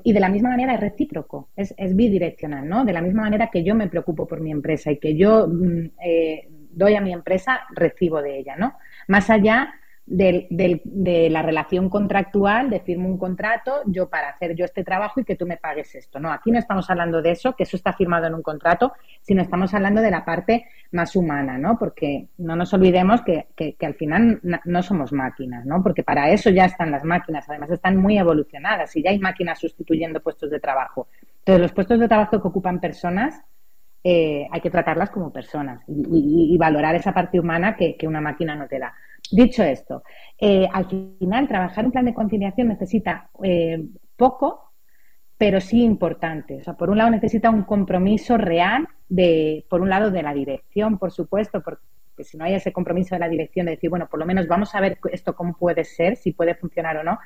y 0.05 0.13
de 0.13 0.21
la 0.21 0.29
misma 0.29 0.51
manera 0.51 0.75
es 0.75 0.81
recíproco, 0.81 1.49
es, 1.57 1.75
es, 1.79 1.97
bidireccional, 1.97 2.69
¿no? 2.69 2.85
De 2.85 2.93
la 2.93 3.01
misma 3.01 3.23
manera 3.23 3.49
que 3.51 3.65
yo 3.65 3.75
me 3.75 3.89
preocupo 3.89 4.27
por 4.27 4.43
mi 4.43 4.51
empresa 4.51 4.93
y 4.93 4.99
que 4.99 5.17
yo 5.17 5.49
mm, 5.49 5.91
eh, 6.05 6.49
doy 6.73 6.95
a 6.95 7.01
mi 7.01 7.13
empresa, 7.13 7.61
recibo 7.71 8.23
de 8.23 8.39
ella, 8.39 8.57
¿no? 8.57 8.79
Más 9.09 9.31
allá 9.31 9.75
de 10.05 11.29
la 11.31 11.43
relación 11.43 11.89
contractual, 11.89 12.71
de 12.71 12.81
firmo 12.81 13.09
un 13.09 13.19
contrato, 13.19 13.83
yo 13.87 14.11
para 14.11 14.31
hacer 14.31 14.55
yo 14.55 14.65
este 14.65 14.83
trabajo 14.83 15.21
y 15.21 15.25
que 15.25 15.37
tú 15.37 15.47
me 15.47 15.57
pagues 15.57 15.95
esto. 15.95 16.19
No, 16.19 16.33
aquí 16.33 16.51
no 16.51 16.59
estamos 16.59 16.91
hablando 16.91 17.23
de 17.23 17.31
eso, 17.31 17.55
que 17.55 17.63
eso 17.63 17.77
está 17.77 17.93
firmado 17.93 18.27
en 18.27 18.35
un 18.35 18.43
contrato, 18.43 18.93
sino 19.23 19.43
estamos 19.43 19.73
hablando 19.75 20.01
de 20.01 20.11
la 20.11 20.25
parte 20.25 20.67
más 20.91 21.15
humana, 21.15 21.57
¿no? 21.57 21.79
Porque 21.79 22.29
no 22.39 22.57
nos 22.57 22.75
olvidemos 22.75 23.23
que, 23.23 23.47
que, 23.57 23.77
al 23.87 23.95
final 23.95 24.41
no 24.65 24.83
somos 24.83 25.13
máquinas, 25.13 25.65
¿no? 25.65 25.83
Porque 25.83 26.03
para 26.03 26.31
eso 26.31 26.51
ya 26.51 26.65
están 26.65 26.91
las 26.91 27.05
máquinas, 27.05 27.49
además 27.49 27.71
están 27.71 27.97
muy 27.97 28.19
evolucionadas 28.19 28.95
y 28.97 29.03
ya 29.03 29.11
hay 29.11 29.19
máquinas 29.19 29.61
sustituyendo 29.61 30.21
puestos 30.21 30.51
de 30.51 30.59
trabajo. 30.61 31.09
Entonces, 31.39 31.63
los 31.63 31.73
puestos 31.73 31.99
de 32.01 32.09
trabajo 32.09 32.41
que 32.41 32.49
ocupan 32.49 32.81
personas 32.81 33.43
eh, 34.05 34.49
hay 34.51 34.61
que 34.61 34.71
tratarlas 34.71 35.11
como 35.11 35.33
personas 35.33 35.83
y, 35.87 36.57
valorar 36.59 36.95
esa 36.97 37.15
parte 37.15 37.39
humana 37.39 37.77
que, 37.77 37.97
una 38.07 38.21
máquina 38.21 38.57
no 38.57 38.67
te 38.67 38.79
da. 38.79 38.95
Dicho 39.31 39.63
esto, 39.63 40.03
eh, 40.39 40.69
al 40.73 40.87
final 40.87 41.47
trabajar 41.47 41.85
un 41.85 41.93
plan 41.93 42.05
de 42.05 42.15
conciliación 42.15 42.69
necesita 42.69 43.31
eh, 43.43 43.85
poco, 44.17 44.73
pero 45.39 45.61
sí 45.61 45.83
importante. 45.83 46.57
O 46.57 46.63
sea, 46.63 46.75
por 46.75 46.91
un 46.91 46.99
lado 46.99 47.11
necesita 47.11 47.51
un 47.51 47.63
compromiso 47.63 48.37
real 48.37 48.89
de, 49.09 49.65
por 49.69 49.81
un 49.81 49.89
lado, 49.89 50.11
de 50.11 50.23
la 50.23 50.35
dirección, 50.35 50.99
por 50.99 51.13
supuesto, 51.13 51.63
porque 51.63 51.85
si 52.25 52.37
no 52.37 52.45
hay 52.45 52.55
ese 52.55 52.73
compromiso 52.73 53.15
de 53.15 53.21
la 53.21 53.29
dirección 53.29 53.67
de 53.67 53.73
decir, 53.73 53.91
bueno, 53.91 54.09
por 54.09 54.19
lo 54.19 54.27
menos 54.27 54.47
vamos 54.47 54.75
a 54.75 54.81
ver 54.81 54.99
esto 55.11 55.35
cómo 55.35 55.57
puede 55.57 55.85
ser, 55.85 56.17
si 56.17 56.33
puede 56.33 56.55
funcionar 56.55 56.97
o 56.97 57.05
no, 57.05 57.19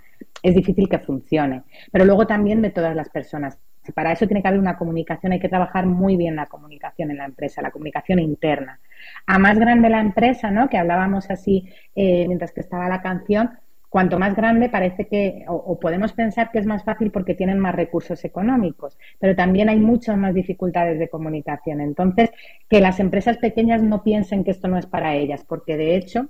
es 0.42 0.54
difícil 0.54 0.88
que 0.88 0.98
funcione. 0.98 1.62
Pero 1.92 2.04
luego 2.04 2.26
también 2.26 2.62
de 2.62 2.70
todas 2.70 2.94
las 2.94 3.08
personas 3.08 3.58
para 3.92 4.12
eso 4.12 4.26
tiene 4.26 4.42
que 4.42 4.48
haber 4.48 4.60
una 4.60 4.76
comunicación, 4.76 5.32
hay 5.32 5.40
que 5.40 5.48
trabajar 5.48 5.86
muy 5.86 6.16
bien 6.16 6.36
la 6.36 6.46
comunicación 6.46 7.10
en 7.10 7.18
la 7.18 7.24
empresa, 7.24 7.62
la 7.62 7.70
comunicación 7.70 8.18
interna. 8.18 8.80
A 9.26 9.38
más 9.38 9.58
grande 9.58 9.88
la 9.88 10.00
empresa, 10.00 10.50
¿no? 10.50 10.68
Que 10.68 10.78
hablábamos 10.78 11.30
así 11.30 11.68
eh, 11.94 12.26
mientras 12.26 12.52
que 12.52 12.60
estaba 12.60 12.88
la 12.88 13.00
canción, 13.00 13.50
cuanto 13.88 14.18
más 14.18 14.34
grande 14.36 14.68
parece 14.68 15.06
que, 15.06 15.44
o, 15.48 15.78
podemos 15.78 16.12
pensar 16.12 16.50
que 16.50 16.58
es 16.58 16.66
más 16.66 16.84
fácil 16.84 17.10
porque 17.10 17.34
tienen 17.34 17.58
más 17.58 17.74
recursos 17.74 18.24
económicos, 18.24 18.98
pero 19.18 19.34
también 19.34 19.68
hay 19.68 19.78
muchas 19.78 20.16
más 20.16 20.34
dificultades 20.34 20.98
de 20.98 21.08
comunicación. 21.08 21.80
Entonces, 21.80 22.30
que 22.68 22.80
las 22.80 23.00
empresas 23.00 23.38
pequeñas 23.38 23.82
no 23.82 24.02
piensen 24.02 24.44
que 24.44 24.50
esto 24.50 24.68
no 24.68 24.78
es 24.78 24.86
para 24.86 25.14
ellas, 25.14 25.44
porque 25.46 25.76
de 25.76 25.96
hecho 25.96 26.28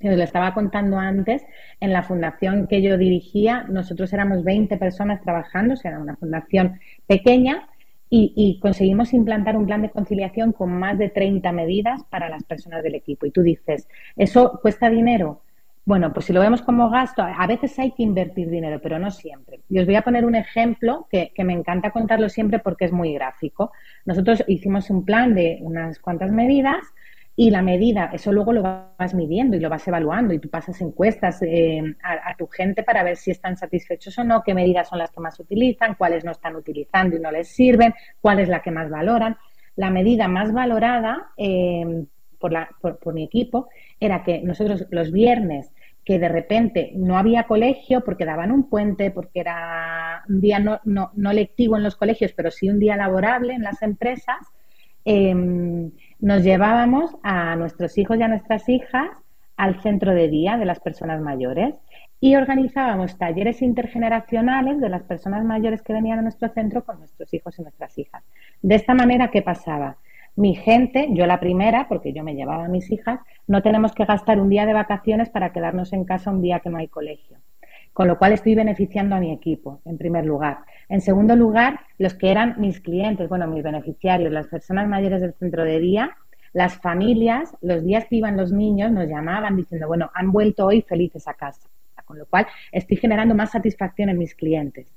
les 0.00 0.18
lo 0.18 0.24
estaba 0.24 0.52
contando 0.52 0.98
antes, 0.98 1.42
en 1.80 1.92
la 1.92 2.02
fundación 2.02 2.66
que 2.66 2.82
yo 2.82 2.98
dirigía, 2.98 3.64
nosotros 3.68 4.12
éramos 4.12 4.44
20 4.44 4.76
personas 4.76 5.22
trabajando, 5.22 5.74
o 5.74 5.76
sea, 5.76 5.92
era 5.92 6.00
una 6.00 6.16
fundación 6.16 6.78
pequeña, 7.06 7.68
y, 8.16 8.60
conseguimos 8.60 9.12
implantar 9.12 9.56
un 9.56 9.66
plan 9.66 9.82
de 9.82 9.90
conciliación 9.90 10.52
con 10.52 10.70
más 10.70 10.98
de 10.98 11.08
30 11.08 11.50
medidas 11.50 12.04
para 12.04 12.28
las 12.28 12.44
personas 12.44 12.84
del 12.84 12.94
equipo. 12.94 13.26
Y 13.26 13.32
tú 13.32 13.42
dices, 13.42 13.88
¿eso 14.14 14.60
cuesta 14.62 14.88
dinero? 14.88 15.42
Bueno, 15.86 16.12
pues 16.14 16.26
si 16.26 16.32
lo 16.32 16.40
vemos 16.40 16.62
como 16.62 16.88
gasto, 16.88 17.22
a 17.22 17.46
veces 17.46 17.78
hay 17.78 17.92
que 17.92 18.02
invertir 18.02 18.48
dinero, 18.48 18.80
pero 18.82 18.98
no 18.98 19.10
siempre. 19.10 19.60
Y 19.68 19.78
os 19.78 19.86
voy 19.86 19.96
a 19.96 20.02
poner 20.02 20.24
un 20.24 20.34
ejemplo 20.34 21.06
que, 21.10 21.32
que 21.34 21.44
me 21.44 21.52
encanta 21.52 21.90
contarlo 21.90 22.30
siempre 22.30 22.58
porque 22.58 22.86
es 22.86 22.92
muy 22.92 23.12
gráfico. 23.12 23.70
Nosotros 24.06 24.42
hicimos 24.46 24.88
un 24.88 25.04
plan 25.04 25.34
de 25.34 25.58
unas 25.60 25.98
cuantas 25.98 26.32
medidas 26.32 26.84
y 27.36 27.50
la 27.50 27.62
medida, 27.62 28.10
eso 28.12 28.32
luego 28.32 28.52
lo 28.52 28.62
vas 28.62 29.12
midiendo 29.12 29.56
y 29.56 29.60
lo 29.60 29.68
vas 29.68 29.86
evaluando 29.88 30.32
y 30.32 30.38
tú 30.38 30.48
pasas 30.48 30.80
encuestas 30.80 31.42
eh, 31.42 31.82
a, 32.02 32.36
tu 32.36 32.46
gente 32.46 32.84
para 32.84 33.02
ver 33.02 33.16
si 33.16 33.32
están 33.32 33.56
satisfechos 33.56 34.16
o 34.18 34.24
no, 34.24 34.42
qué 34.44 34.54
medidas 34.54 34.88
son 34.88 35.00
las 35.00 35.10
que 35.10 35.20
más 35.20 35.38
utilizan, 35.40 35.96
cuáles 35.96 36.24
no 36.24 36.30
están 36.30 36.54
utilizando 36.54 37.16
y 37.16 37.20
no 37.20 37.32
les 37.32 37.48
sirven, 37.48 37.92
cuál 38.20 38.38
es 38.38 38.48
la 38.48 38.62
que 38.62 38.70
más 38.70 38.88
valoran. 38.88 39.36
La 39.74 39.90
medida 39.90 40.28
más 40.28 40.52
valorada 40.52 41.32
eh, 41.36 42.04
por, 42.50 43.14
mi 43.14 43.24
equipo 43.24 43.68
era 44.00 44.22
que 44.22 44.40
nosotros 44.40 44.86
los 44.90 45.12
viernes 45.12 45.70
que 46.04 46.18
de 46.18 46.28
repente 46.28 46.92
no 46.94 47.16
había 47.16 47.44
colegio 47.44 48.04
porque 48.04 48.24
daban 48.26 48.52
un 48.52 48.68
puente, 48.68 49.10
porque 49.10 49.40
era 49.40 50.22
un 50.28 50.40
día 50.40 50.58
no, 50.58 50.80
no, 50.84 51.10
no 51.14 51.32
lectivo 51.32 51.76
en 51.76 51.82
los 51.82 51.96
colegios, 51.96 52.32
pero 52.32 52.50
sí 52.50 52.68
un 52.68 52.78
día 52.78 52.96
laborable 52.96 53.54
en 53.54 53.62
las 53.62 53.80
empresas, 53.82 54.36
eh, 55.06 55.34
nos 56.20 56.42
llevábamos 56.42 57.16
a 57.22 57.56
nuestros 57.56 57.96
hijos 57.98 58.18
y 58.18 58.22
a 58.22 58.28
nuestras 58.28 58.68
hijas 58.68 59.10
al 59.56 59.80
centro 59.82 60.14
de 60.14 60.28
día 60.28 60.56
de 60.56 60.64
las 60.64 60.80
personas 60.80 61.20
mayores 61.20 61.74
y 62.20 62.36
organizábamos 62.36 63.18
talleres 63.18 63.60
intergeneracionales 63.60 64.80
de 64.80 64.88
las 64.88 65.02
personas 65.02 65.44
mayores 65.44 65.82
que 65.82 65.92
venían 65.92 66.20
a 66.20 66.22
nuestro 66.22 66.48
centro 66.48 66.82
con 66.82 66.98
nuestros 66.98 67.32
hijos 67.34 67.58
y 67.58 67.62
nuestras 67.62 67.98
hijas. 67.98 68.24
De 68.62 68.76
esta 68.76 68.94
manera, 68.94 69.30
¿qué 69.30 69.42
pasaba? 69.42 69.98
Mi 70.36 70.54
gente, 70.54 71.08
yo 71.10 71.26
la 71.26 71.40
primera, 71.40 71.86
porque 71.88 72.12
yo 72.12 72.24
me 72.24 72.34
llevaba 72.34 72.64
a 72.64 72.68
mis 72.68 72.90
hijas, 72.90 73.20
no 73.46 73.62
tenemos 73.62 73.92
que 73.92 74.04
gastar 74.04 74.40
un 74.40 74.48
día 74.48 74.66
de 74.66 74.72
vacaciones 74.72 75.30
para 75.30 75.52
quedarnos 75.52 75.92
en 75.92 76.04
casa 76.04 76.30
un 76.30 76.42
día 76.42 76.60
que 76.60 76.70
no 76.70 76.78
hay 76.78 76.88
colegio. 76.88 77.38
Con 77.92 78.08
lo 78.08 78.18
cual 78.18 78.32
estoy 78.32 78.54
beneficiando 78.54 79.14
a 79.14 79.20
mi 79.20 79.32
equipo, 79.32 79.80
en 79.84 79.96
primer 79.96 80.26
lugar. 80.26 80.58
En 80.88 81.00
segundo 81.00 81.36
lugar, 81.36 81.80
los 81.98 82.14
que 82.14 82.30
eran 82.30 82.56
mis 82.58 82.80
clientes, 82.80 83.28
bueno, 83.28 83.46
mis 83.46 83.62
beneficiarios, 83.62 84.32
las 84.32 84.48
personas 84.48 84.88
mayores 84.88 85.20
del 85.20 85.34
centro 85.34 85.64
de 85.64 85.78
día, 85.78 86.16
las 86.52 86.80
familias, 86.80 87.56
los 87.60 87.84
días 87.84 88.06
que 88.06 88.16
iban 88.16 88.36
los 88.36 88.50
niños, 88.50 88.90
nos 88.90 89.08
llamaban 89.08 89.56
diciendo, 89.56 89.86
bueno, 89.86 90.10
han 90.14 90.32
vuelto 90.32 90.66
hoy 90.66 90.82
felices 90.82 91.28
a 91.28 91.34
casa 91.34 91.68
con 92.04 92.18
lo 92.18 92.26
cual 92.26 92.46
estoy 92.72 92.96
generando 92.96 93.34
más 93.34 93.50
satisfacción 93.52 94.08
en 94.08 94.18
mis 94.18 94.34
clientes. 94.34 94.92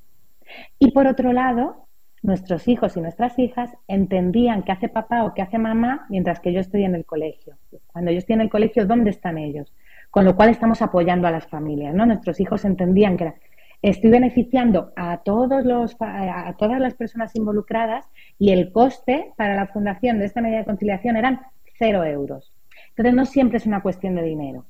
Y 0.80 0.91
por 0.91 1.08
otro 1.08 1.34
lado, 1.34 1.87
nuestros 2.21 2.67
hijos 2.67 2.97
y 2.97 3.01
nuestras 3.01 3.38
hijas 3.39 3.71
entendían 3.88 4.63
qué 4.63 4.71
hace 4.71 4.89
papá 4.89 5.23
o 5.23 5.34
qué 5.34 5.41
hace 5.41 5.58
mamá 5.58 6.06
mientras 6.10 6.39
que 6.39 6.51
yo 6.51 6.60
estoy 6.60 6.84
en 6.84 6.95
el 6.95 7.06
colegio. 7.06 7.58
Cuando 7.91 8.12
yo 8.12 8.17
estoy 8.17 8.34
en 8.36 8.41
el 8.41 8.49
colegio, 8.49 8.86
¿dónde 8.86 9.12
están 9.12 9.38
ellos? 9.38 9.73
Con 10.10 10.25
lo 10.25 10.36
cual 10.36 10.49
estamos 10.49 10.82
apoyando 10.82 11.27
a 11.27 11.32
las 11.32 11.47
familias, 11.47 11.93
¿no? 11.93 12.06
Nuestros 12.06 12.39
hijos 12.39 12.65
entendían 12.65 13.17
que 13.17 13.34
estoy 13.82 14.10
beneficiando 14.10 14.91
a 14.95 15.17
todos 15.17 15.63
los 15.63 15.95
a 15.99 16.56
todas 16.58 16.80
las 16.80 16.95
personas 16.95 17.36
involucradas 17.36 18.10
y 18.39 18.51
el 18.51 18.71
coste 18.71 19.34
para 19.38 19.56
la 19.56 19.67
fundación 19.67 20.19
de 20.19 20.25
esta 20.25 20.41
medida 20.41 20.60
de 20.60 20.65
conciliación 20.65 21.17
eran 21.17 21.41
cero 21.77 22.03
euros. 22.03 22.56
Entonces, 22.97 23.13
no 23.13 23.25
siempre 23.27 23.57
es 23.60 23.67
una 23.67 23.83
cuestión 23.83 24.15
de 24.15 24.23
dinero. 24.23 24.65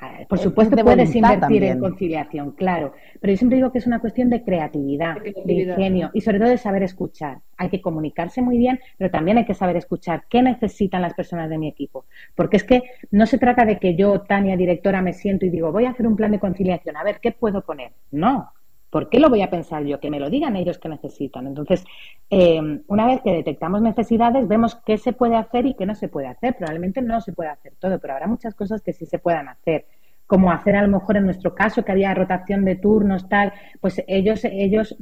Ah, 0.00 0.20
por 0.28 0.38
supuesto, 0.38 0.76
puedes 0.76 1.12
invertir 1.16 1.64
en 1.64 1.80
conciliación, 1.80 2.52
claro, 2.52 2.92
pero 3.20 3.32
yo 3.32 3.36
siempre 3.36 3.56
digo 3.56 3.72
que 3.72 3.78
es 3.78 3.86
una 3.88 3.98
cuestión 3.98 4.30
de 4.30 4.44
creatividad, 4.44 5.16
de, 5.20 5.52
ingenio 5.54 6.10
y 6.14 6.20
sobre 6.20 6.38
todo 6.38 6.50
de 6.50 6.58
saber 6.58 6.84
escuchar. 6.84 7.38
Hay 7.56 7.70
que 7.70 7.80
comunicarse 7.80 8.42
muy 8.42 8.58
bien, 8.58 8.78
pero 8.96 9.10
también 9.10 9.38
hay 9.38 9.44
que 9.44 9.54
saber 9.54 9.76
escuchar 9.76 10.24
qué 10.28 10.40
necesitan 10.40 11.02
las 11.02 11.14
personas 11.14 11.50
de 11.50 11.58
mi 11.58 11.66
equipo. 11.66 12.04
Porque 12.36 12.58
es 12.58 12.64
que 12.64 12.82
no 13.10 13.26
se 13.26 13.38
trata 13.38 13.64
de 13.64 13.80
que 13.80 13.96
yo, 13.96 14.20
Tania, 14.20 14.56
directora, 14.56 15.02
me 15.02 15.12
siento 15.12 15.44
y 15.44 15.50
digo, 15.50 15.72
voy 15.72 15.86
a 15.86 15.90
hacer 15.90 16.06
un 16.06 16.14
plan 16.14 16.30
de 16.30 16.38
conciliación, 16.38 16.96
a 16.96 17.02
ver, 17.02 17.18
¿qué 17.20 17.32
puedo 17.32 17.62
poner? 17.62 17.90
No, 18.12 18.52
¿Por 18.94 19.08
qué 19.08 19.18
lo 19.18 19.28
voy 19.28 19.42
a 19.42 19.50
pensar 19.50 19.84
yo? 19.84 19.98
Que 19.98 20.08
me 20.08 20.20
lo 20.20 20.30
digan 20.30 20.54
ellos 20.54 20.78
que 20.78 20.88
necesitan. 20.88 21.48
Entonces, 21.48 21.84
eh, 22.30 22.60
una 22.86 23.06
vez 23.08 23.22
que 23.22 23.32
detectamos 23.32 23.82
necesidades, 23.82 24.46
vemos 24.46 24.76
qué 24.86 24.98
se 24.98 25.12
puede 25.12 25.34
hacer 25.34 25.66
y 25.66 25.74
qué 25.74 25.84
no 25.84 25.96
se 25.96 26.06
puede 26.06 26.28
hacer. 26.28 26.54
Probablemente 26.54 27.02
no 27.02 27.20
se 27.20 27.32
puede 27.32 27.50
hacer 27.50 27.72
todo, 27.80 27.98
pero 27.98 28.12
habrá 28.12 28.28
muchas 28.28 28.54
cosas 28.54 28.82
que 28.82 28.92
sí 28.92 29.04
se 29.04 29.18
puedan 29.18 29.48
hacer. 29.48 29.86
Como 30.28 30.52
hacer 30.52 30.76
a 30.76 30.82
lo 30.82 30.86
mejor 30.86 31.16
en 31.16 31.24
nuestro 31.24 31.56
caso 31.56 31.84
que 31.84 31.90
había 31.90 32.14
rotación 32.14 32.64
de 32.64 32.76
turnos, 32.76 33.28
tal, 33.28 33.52
pues 33.80 34.00
ellos, 34.06 34.44
ellos, 34.44 34.96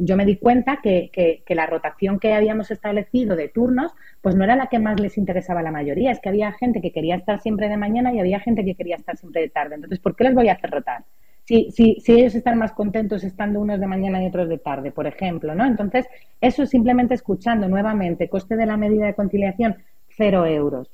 yo 0.00 0.16
me 0.16 0.26
di 0.26 0.34
cuenta 0.34 0.80
que, 0.82 1.12
que, 1.12 1.54
la 1.54 1.66
rotación 1.66 2.18
que 2.18 2.34
habíamos 2.34 2.72
establecido 2.72 3.36
de 3.36 3.48
turnos, 3.48 3.94
pues 4.20 4.34
no 4.34 4.42
era 4.42 4.56
la 4.56 4.66
que 4.66 4.80
más 4.80 4.98
les 4.98 5.16
interesaba 5.16 5.60
a 5.60 5.62
la 5.62 5.70
mayoría. 5.70 6.10
Es 6.10 6.18
que 6.18 6.30
había 6.30 6.50
gente 6.50 6.80
que 6.80 6.90
quería 6.90 7.14
estar 7.14 7.40
siempre 7.40 7.68
de 7.68 7.76
mañana 7.76 8.12
y 8.12 8.18
había 8.18 8.40
gente 8.40 8.64
que 8.64 8.74
quería 8.74 8.96
estar 8.96 9.16
siempre 9.16 9.42
de 9.42 9.50
tarde. 9.50 9.76
Entonces, 9.76 10.00
¿por 10.00 10.16
qué 10.16 10.24
les 10.24 10.34
voy 10.34 10.48
a 10.48 10.54
hacer 10.54 10.70
rotar? 10.70 11.04
Si, 11.50 11.68
si, 11.72 11.96
si, 11.98 12.12
ellos 12.12 12.36
están 12.36 12.58
más 12.58 12.72
contentos 12.74 13.24
estando 13.24 13.58
unos 13.58 13.80
de 13.80 13.88
mañana 13.88 14.22
y 14.22 14.28
otros 14.28 14.48
de 14.48 14.58
tarde, 14.58 14.92
por 14.92 15.08
ejemplo, 15.08 15.52
¿no? 15.52 15.66
Entonces, 15.66 16.06
eso 16.40 16.64
simplemente 16.64 17.14
escuchando 17.14 17.68
nuevamente, 17.68 18.28
coste 18.28 18.54
de 18.54 18.66
la 18.66 18.76
medida 18.76 19.06
de 19.06 19.14
conciliación, 19.14 19.74
cero 20.10 20.46
euros. 20.46 20.92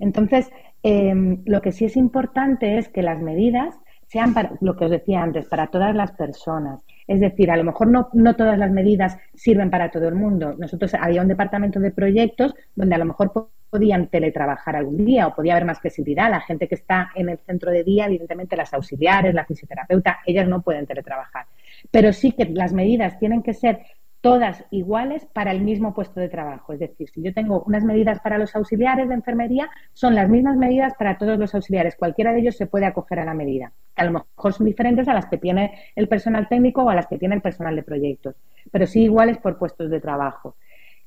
Entonces, 0.00 0.50
em, 0.82 1.42
lo 1.44 1.60
que 1.60 1.70
sí 1.70 1.84
es 1.84 1.96
importante 1.96 2.78
es 2.78 2.88
que 2.88 3.02
las 3.02 3.22
medidas 3.22 3.78
sean 4.08 4.34
para, 4.34 4.54
lo 4.60 4.74
que 4.74 4.86
os 4.86 4.90
decía 4.90 5.22
antes, 5.22 5.46
para 5.46 5.68
todas 5.68 5.94
las 5.94 6.10
personas. 6.10 6.84
Es 7.10 7.18
decir, 7.18 7.50
a 7.50 7.56
lo 7.56 7.64
mejor 7.64 7.88
no, 7.88 8.08
no 8.12 8.36
todas 8.36 8.56
las 8.56 8.70
medidas 8.70 9.18
sirven 9.34 9.68
para 9.68 9.90
todo 9.90 10.06
el 10.06 10.14
mundo. 10.14 10.54
Nosotros 10.56 10.94
había 10.94 11.22
un 11.22 11.26
departamento 11.26 11.80
de 11.80 11.90
proyectos 11.90 12.54
donde 12.76 12.94
a 12.94 12.98
lo 12.98 13.04
mejor 13.04 13.50
podían 13.68 14.06
teletrabajar 14.06 14.76
algún 14.76 15.04
día 15.04 15.26
o 15.26 15.34
podía 15.34 15.54
haber 15.54 15.64
más 15.64 15.80
flexibilidad. 15.80 16.30
La 16.30 16.40
gente 16.40 16.68
que 16.68 16.76
está 16.76 17.10
en 17.16 17.28
el 17.28 17.38
centro 17.38 17.72
de 17.72 17.82
día, 17.82 18.06
evidentemente 18.06 18.56
las 18.56 18.72
auxiliares, 18.74 19.34
la 19.34 19.44
fisioterapeuta, 19.44 20.20
ellas 20.24 20.46
no 20.46 20.62
pueden 20.62 20.86
teletrabajar. 20.86 21.46
Pero 21.90 22.12
sí 22.12 22.30
que 22.30 22.44
las 22.44 22.72
medidas 22.72 23.18
tienen 23.18 23.42
que 23.42 23.54
ser 23.54 23.80
todas 24.20 24.64
iguales 24.70 25.26
para 25.32 25.50
el 25.50 25.62
mismo 25.62 25.94
puesto 25.94 26.20
de 26.20 26.28
trabajo. 26.28 26.72
Es 26.72 26.78
decir, 26.78 27.08
si 27.08 27.22
yo 27.22 27.32
tengo 27.32 27.62
unas 27.66 27.84
medidas 27.84 28.20
para 28.20 28.38
los 28.38 28.54
auxiliares 28.54 29.08
de 29.08 29.14
enfermería, 29.14 29.70
son 29.94 30.14
las 30.14 30.28
mismas 30.28 30.56
medidas 30.56 30.94
para 30.98 31.16
todos 31.16 31.38
los 31.38 31.54
auxiliares. 31.54 31.96
Cualquiera 31.96 32.32
de 32.32 32.40
ellos 32.40 32.56
se 32.56 32.66
puede 32.66 32.86
acoger 32.86 33.18
a 33.20 33.24
la 33.24 33.34
medida. 33.34 33.72
A 33.96 34.04
lo 34.04 34.12
mejor 34.12 34.52
son 34.52 34.66
diferentes 34.66 35.08
a 35.08 35.14
las 35.14 35.26
que 35.26 35.38
tiene 35.38 35.74
el 35.96 36.08
personal 36.08 36.48
técnico 36.48 36.82
o 36.82 36.90
a 36.90 36.94
las 36.94 37.06
que 37.06 37.18
tiene 37.18 37.34
el 37.34 37.40
personal 37.40 37.74
de 37.76 37.82
proyectos, 37.82 38.36
pero 38.70 38.86
sí 38.86 39.04
iguales 39.04 39.38
por 39.38 39.58
puestos 39.58 39.90
de 39.90 40.00
trabajo. 40.00 40.56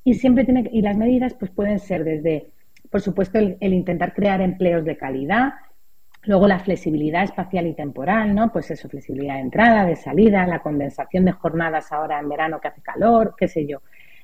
Y 0.04 0.16
siempre 0.16 0.44
tiene, 0.44 0.70
y 0.72 0.82
las 0.82 0.98
medidas 0.98 1.34
pues 1.36 1.52
pueden 1.52 1.80
ser 1.80 2.04
desde, 2.04 2.52
por 2.90 3.02
supuesto, 3.02 3.38
el, 3.38 3.58
intentar 3.62 4.14
crear 4.14 4.42
empleos 4.42 4.86
de 4.86 4.98
calidad, 4.98 5.54
Luego 6.26 6.48
la 6.48 6.60
flexibilidad 6.60 7.24
espacial 7.24 7.68
y 7.68 7.74
temporal, 7.74 8.34
¿no? 8.34 8.52
Pues 8.52 8.72
eso, 8.72 8.88
flexibilidad 8.88 9.36
de 9.36 9.42
entrada, 9.42 9.86
de 9.86 9.96
salida, 9.96 10.48
la 10.48 10.60
condensación 10.60 11.26
de 11.26 11.34
jornadas 11.34 11.92
ahora 11.92 12.20
en 12.20 12.30
verano 12.30 12.62
que 12.62 12.70
hace 12.70 12.82
calor, 12.82 13.36
qué 13.38 13.48
sé 13.48 13.66
yo. 13.68 13.82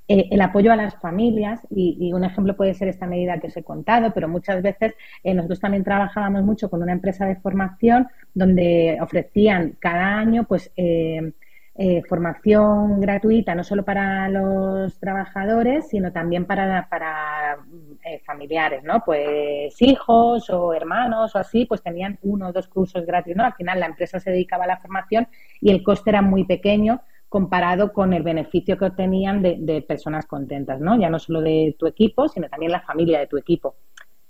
Eh, 0.07 0.27
el 0.31 0.41
apoyo 0.41 0.71
a 0.71 0.75
las 0.75 0.95
familias, 0.95 1.61
y, 1.69 2.11
un 2.13 2.23
ejemplo 2.23 2.55
puede 2.55 2.73
ser 2.73 2.87
esta 2.87 3.05
medida 3.05 3.39
que 3.39 3.47
os 3.47 3.57
he 3.57 3.63
contado, 3.63 4.11
pero 4.13 4.27
muchas 4.27 4.63
veces 4.63 4.95
eh, 5.23 5.33
nosotros 5.33 5.59
también 5.59 5.83
trabajábamos 5.83 6.43
mucho 6.43 6.69
con 6.69 6.81
una 6.81 6.93
empresa 6.93 7.25
de 7.25 7.35
formación 7.35 8.07
donde 8.33 8.97
ofrecían 9.01 9.75
cada 9.79 10.17
año, 10.17 10.45
pues, 10.45 10.71
eh, 10.77 11.33
eh, 11.81 12.03
formación 12.09 12.99
gratuita 12.99 13.55
no 13.55 13.63
solo 13.63 13.85
para 13.85 14.27
los 14.27 14.99
trabajadores, 14.99 15.87
sino 15.87 16.11
también 16.11 16.43
para, 16.43 16.89
para 16.89 17.59
eh, 18.03 18.19
familiares, 18.25 18.83
¿no? 18.83 19.03
Pues 19.05 19.81
hijos 19.81 20.49
o 20.49 20.73
hermanos 20.73 21.35
o 21.35 21.37
así, 21.37 21.65
pues 21.65 21.81
tenían 21.81 22.19
uno 22.21 22.49
o 22.49 22.53
dos 22.53 22.67
cursos 22.67 23.05
gratis, 23.05 23.35
¿no? 23.35 23.43
Al 23.43 23.53
final 23.53 23.79
la 23.79 23.87
empresa 23.87 24.19
se 24.19 24.31
dedicaba 24.31 24.63
a 24.63 24.67
la 24.67 24.77
formación 24.77 25.27
y 25.61 25.71
el 25.71 25.83
coste 25.83 26.09
era 26.09 26.21
muy 26.21 26.45
pequeño 26.45 27.01
comparado 27.27 27.93
con 27.93 28.13
el 28.13 28.23
beneficio 28.23 28.77
que 28.77 28.85
obtenían 28.85 29.41
de, 29.41 29.57
de 29.59 29.81
personas 29.81 30.25
contentas, 30.25 30.79
¿no? 30.79 30.99
Ya 30.99 31.09
no 31.09 31.19
solo 31.19 31.41
de 31.41 31.75
tu 31.77 31.87
equipo, 31.87 32.27
sino 32.27 32.49
también 32.49 32.71
la 32.71 32.81
familia 32.81 33.19
de 33.19 33.27
tu 33.27 33.37
equipo 33.37 33.75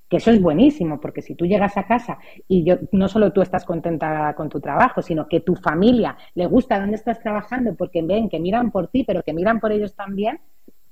que 0.09 0.17
eso 0.17 0.31
es 0.31 0.41
buenísimo, 0.41 0.99
porque 0.99 1.21
si 1.21 1.35
tú 1.35 1.45
llegas 1.45 1.77
a 1.77 1.83
casa 1.83 2.17
y 2.47 2.63
yo, 2.63 2.77
no 2.91 3.07
solo 3.07 3.31
tú 3.31 3.41
estás 3.41 3.63
contenta 3.63 4.33
con 4.35 4.49
tu 4.49 4.59
trabajo, 4.59 5.03
sino 5.03 5.27
que 5.27 5.39
tu 5.39 5.55
familia 5.55 6.17
le 6.33 6.47
gusta 6.47 6.79
dónde 6.79 6.95
estás 6.95 7.19
trabajando 7.19 7.75
porque 7.75 8.01
ven 8.01 8.27
que 8.27 8.39
miran 8.39 8.71
por 8.71 8.87
ti, 8.87 9.03
pero 9.03 9.21
que 9.21 9.33
miran 9.33 9.59
por 9.59 9.71
ellos 9.71 9.95
también, 9.95 10.39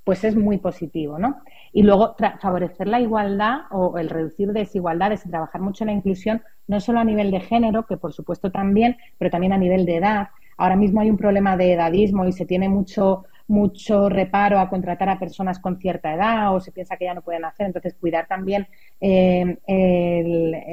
pues 0.07 0.23
es 0.23 0.37
muy 0.37 0.57
positivo, 0.57 1.19
¿no? 1.19 1.41
Y 1.73 1.83
luego 1.83 2.15
favorecer 2.39 2.87
la 2.87 3.01
igualdad 3.01 3.63
o 3.71 3.97
el 3.97 4.09
reducir 4.09 4.53
desigualdades 4.53 5.25
y 5.25 5.29
trabajar 5.29 5.59
mucho 5.59 5.83
en 5.83 5.87
la 5.87 5.95
inclusión, 5.95 6.41
no 6.65 6.79
solo 6.79 7.01
a 7.01 7.03
nivel 7.03 7.29
de 7.29 7.41
género, 7.41 7.85
que 7.85 7.97
por 7.97 8.13
supuesto 8.13 8.49
también, 8.49 8.95
pero 9.17 9.29
también 9.29 9.51
a 9.51 9.57
nivel 9.57 9.85
de 9.85 9.97
edad. 9.97 10.29
Ahora 10.55 10.77
mismo 10.77 11.01
hay 11.01 11.09
un 11.09 11.17
problema 11.17 11.57
de 11.57 11.73
edadismo 11.73 12.25
y 12.25 12.31
se 12.31 12.45
tiene 12.45 12.69
mucho 12.69 13.25
mucho 13.49 14.07
reparo 14.07 14.59
a 14.59 14.69
contratar 14.69 15.09
a 15.09 15.19
personas 15.19 15.59
con 15.59 15.77
cierta 15.77 16.13
edad 16.13 16.55
o 16.55 16.61
se 16.61 16.71
piensa 16.71 16.95
que 16.95 17.05
ya 17.05 17.13
no 17.13 17.21
pueden 17.21 17.43
hacer. 17.43 17.65
Entonces, 17.65 17.95
cuidar 17.95 18.27
también 18.27 18.67
eh, 19.01 19.57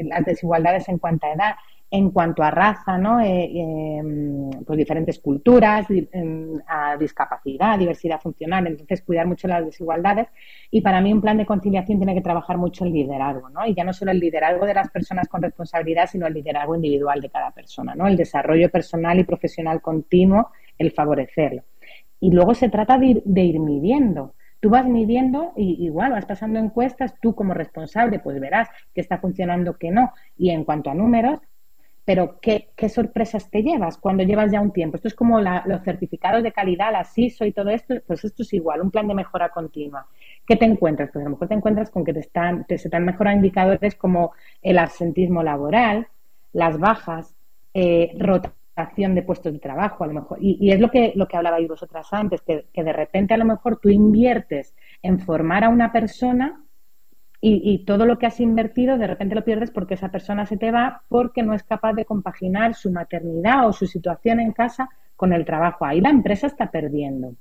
las 0.04 0.24
desigualdades 0.24 0.88
en 0.88 0.98
cuanto 0.98 1.26
a 1.26 1.32
edad, 1.32 1.54
en 1.94 2.10
cuanto 2.10 2.42
a 2.42 2.50
raza, 2.50 2.98
¿no? 2.98 3.20
Eh, 3.20 3.50
em, 3.54 4.50
pues 4.66 4.76
diferentes 4.76 5.20
culturas, 5.20 5.86
em, 5.90 6.58
a 6.66 6.96
discapacidad, 6.96 7.78
diversidad 7.78 8.20
funcional. 8.20 8.66
Entonces, 8.66 9.02
cuidar 9.02 9.28
mucho 9.28 9.46
las 9.46 9.64
desigualdades. 9.64 10.26
Y 10.72 10.80
para 10.80 11.00
mí, 11.00 11.12
un 11.12 11.20
plan 11.20 11.36
de 11.36 11.46
conciliación 11.46 11.98
tiene 11.98 12.12
que 12.12 12.20
trabajar 12.20 12.58
mucho 12.58 12.84
el 12.84 12.92
liderazgo, 12.92 13.48
¿no? 13.48 13.64
Y 13.64 13.74
ya 13.74 13.84
no 13.84 13.92
solo 13.92 14.10
el 14.10 14.18
liderazgo 14.18 14.66
de 14.66 14.74
las 14.74 14.90
personas 14.90 15.28
con 15.28 15.40
responsabilidad, 15.40 16.08
sino 16.10 16.26
el 16.26 16.34
liderazgo 16.34 16.74
individual 16.74 17.20
de 17.20 17.30
cada 17.30 17.52
persona, 17.52 17.94
¿no? 17.94 18.08
El 18.08 18.16
desarrollo 18.16 18.68
personal 18.70 19.20
y 19.20 19.24
profesional 19.24 19.80
continuo, 19.80 20.48
el 20.76 20.90
favorecerlo. 20.90 21.62
Y 22.18 22.32
luego 22.32 22.54
se 22.54 22.70
trata 22.70 22.98
de 22.98 23.42
ir, 23.42 23.60
midiendo. 23.60 24.34
Tú 24.58 24.70
vas 24.70 24.86
midiendo 24.86 25.52
y 25.56 25.84
igual 25.84 26.10
vas 26.10 26.26
pasando 26.26 26.58
encuestas, 26.58 27.14
tú 27.20 27.36
como 27.36 27.54
responsable 27.54 28.18
pues 28.18 28.40
verás 28.40 28.68
que 28.92 29.00
está 29.00 29.18
funcionando, 29.18 29.76
que 29.78 29.92
no. 29.92 30.12
Y 30.36 30.50
en 30.50 30.64
cuanto 30.64 30.90
a 30.90 30.94
números, 30.94 31.38
pero 32.04 32.38
¿qué, 32.40 32.68
sorpresas 32.88 33.50
te 33.50 33.62
llevas 33.62 33.96
cuando 33.98 34.22
llevas 34.22 34.52
ya 34.52 34.60
un 34.60 34.72
tiempo? 34.72 34.96
Esto 34.96 35.08
es 35.08 35.14
como 35.14 35.40
los 35.40 35.82
certificados 35.84 36.42
de 36.42 36.52
calidad, 36.52 36.92
la 36.92 37.04
SISO 37.04 37.44
y 37.44 37.52
todo 37.52 37.70
esto, 37.70 37.94
pues 38.06 38.24
esto 38.24 38.42
es 38.42 38.52
igual, 38.52 38.82
un 38.82 38.90
plan 38.90 39.08
de 39.08 39.14
mejora 39.14 39.48
continua. 39.48 40.06
¿Qué 40.46 40.56
te 40.56 40.66
encuentras? 40.66 41.10
Pues 41.12 41.22
a 41.22 41.24
lo 41.24 41.30
mejor 41.30 41.48
te 41.48 41.54
encuentras 41.54 41.90
con 41.90 42.04
que 42.04 42.12
te 42.12 42.20
están, 42.20 42.64
te, 42.64 42.76
se 42.76 42.88
están 42.88 43.04
mejorando 43.04 43.38
indicadores 43.38 43.94
como 43.94 44.32
el 44.60 44.78
absentismo 44.78 45.42
laboral, 45.42 46.08
las 46.52 46.78
bajas, 46.78 47.34
eh, 47.72 48.12
de 48.76 49.22
puestos 49.22 49.52
de 49.52 49.58
trabajo, 49.58 50.04
a 50.04 50.06
lo 50.06 50.14
mejor. 50.14 50.38
Y, 50.40 50.70
es 50.72 50.80
lo 50.80 50.90
que, 50.90 51.12
lo 51.14 51.28
que 51.28 51.36
hablabais 51.36 51.68
vosotras 51.68 52.08
antes, 52.12 52.42
que, 52.42 52.64
de 52.74 52.92
repente 52.92 53.34
a 53.34 53.36
lo 53.36 53.44
mejor 53.44 53.78
tú 53.78 53.88
inviertes 53.88 54.74
en 55.02 55.20
formar 55.20 55.64
a 55.64 55.68
una 55.68 55.92
persona 55.92 56.63
y, 57.46 57.84
todo 57.84 58.06
lo 58.06 58.18
que 58.18 58.24
has 58.24 58.40
invertido 58.40 58.96
de 58.96 59.06
repente 59.06 59.34
lo 59.34 59.44
pierdes 59.44 59.70
porque 59.70 59.94
esa 59.94 60.10
persona 60.10 60.46
se 60.46 60.56
te 60.56 60.70
va 60.70 61.02
porque 61.08 61.42
no 61.42 61.52
es 61.52 61.62
capaz 61.62 61.92
de 61.92 62.06
compaginar 62.06 62.74
su 62.74 62.90
maternidad 62.90 63.68
o 63.68 63.72
su 63.72 63.86
situación 63.86 64.40
en 64.40 64.52
casa 64.52 64.88
con 65.14 65.34
el 65.34 65.44
trabajo. 65.44 65.84
Ahí 65.84 66.00
la 66.00 66.08
empresa 66.08 66.46
está 66.46 66.70
perdiendo 66.70 67.34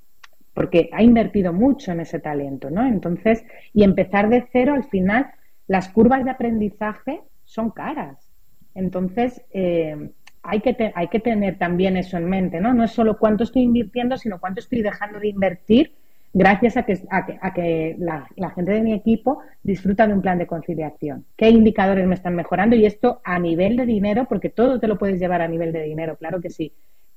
porque 0.53 0.89
ha 0.91 1.01
invertido 1.01 1.53
mucho 1.53 1.93
en 1.93 2.01
ese 2.01 2.19
talento, 2.19 2.69
¿no? 2.69 2.85
Entonces, 2.85 3.45
y 3.73 3.83
empezar 3.83 4.29
de 4.29 4.45
cero, 4.51 4.73
al 4.73 4.83
final, 4.83 5.31
las 5.67 5.89
curvas 5.89 6.25
de 6.25 6.31
aprendizaje 6.31 7.21
son 7.45 7.71
caras. 7.71 8.29
Entonces, 8.75 9.41
eh, 9.51 10.11
hay, 10.43 10.59
que 10.59 10.91
hay 10.93 11.07
que 11.07 11.19
tener 11.21 11.57
también 11.57 11.95
eso 11.95 12.17
en 12.17 12.25
mente, 12.25 12.59
¿no? 12.59 12.73
No 12.73 12.83
es 12.83 12.91
solo 12.91 13.17
cuánto 13.17 13.45
estoy 13.45 13.63
invirtiendo, 13.63 14.17
sino 14.17 14.39
cuánto 14.39 14.59
estoy 14.59 14.81
dejando 14.81 15.19
de 15.19 15.29
invertir 15.29 15.95
gracias 16.33 16.75
a 16.77 16.83
que, 16.83 16.99
a 17.09 17.53
que, 17.53 17.95
la, 17.99 18.49
gente 18.55 18.71
de 18.71 18.81
mi 18.81 18.93
equipo 18.93 19.39
disfruta 19.61 20.07
de 20.07 20.13
un 20.13 20.21
plan 20.21 20.39
de 20.39 20.47
conciliación. 20.47 21.25
¿Qué 21.37 21.49
indicadores 21.49 22.07
me 22.07 22.15
están 22.15 22.35
mejorando? 22.35 22.75
Y 22.75 22.85
esto 22.85 23.21
a 23.23 23.37
nivel 23.39 23.77
de 23.77 23.85
dinero, 23.85 24.25
porque 24.25 24.49
todo 24.49 24.79
te 24.79 24.87
lo 24.87 24.97
puedes 24.97 25.19
llevar 25.19 25.41
a 25.41 25.47
nivel 25.47 25.71
de 25.71 25.83
dinero, 25.83 26.17
claro 26.17 26.41
que 26.41 26.49
sí. 26.49 26.73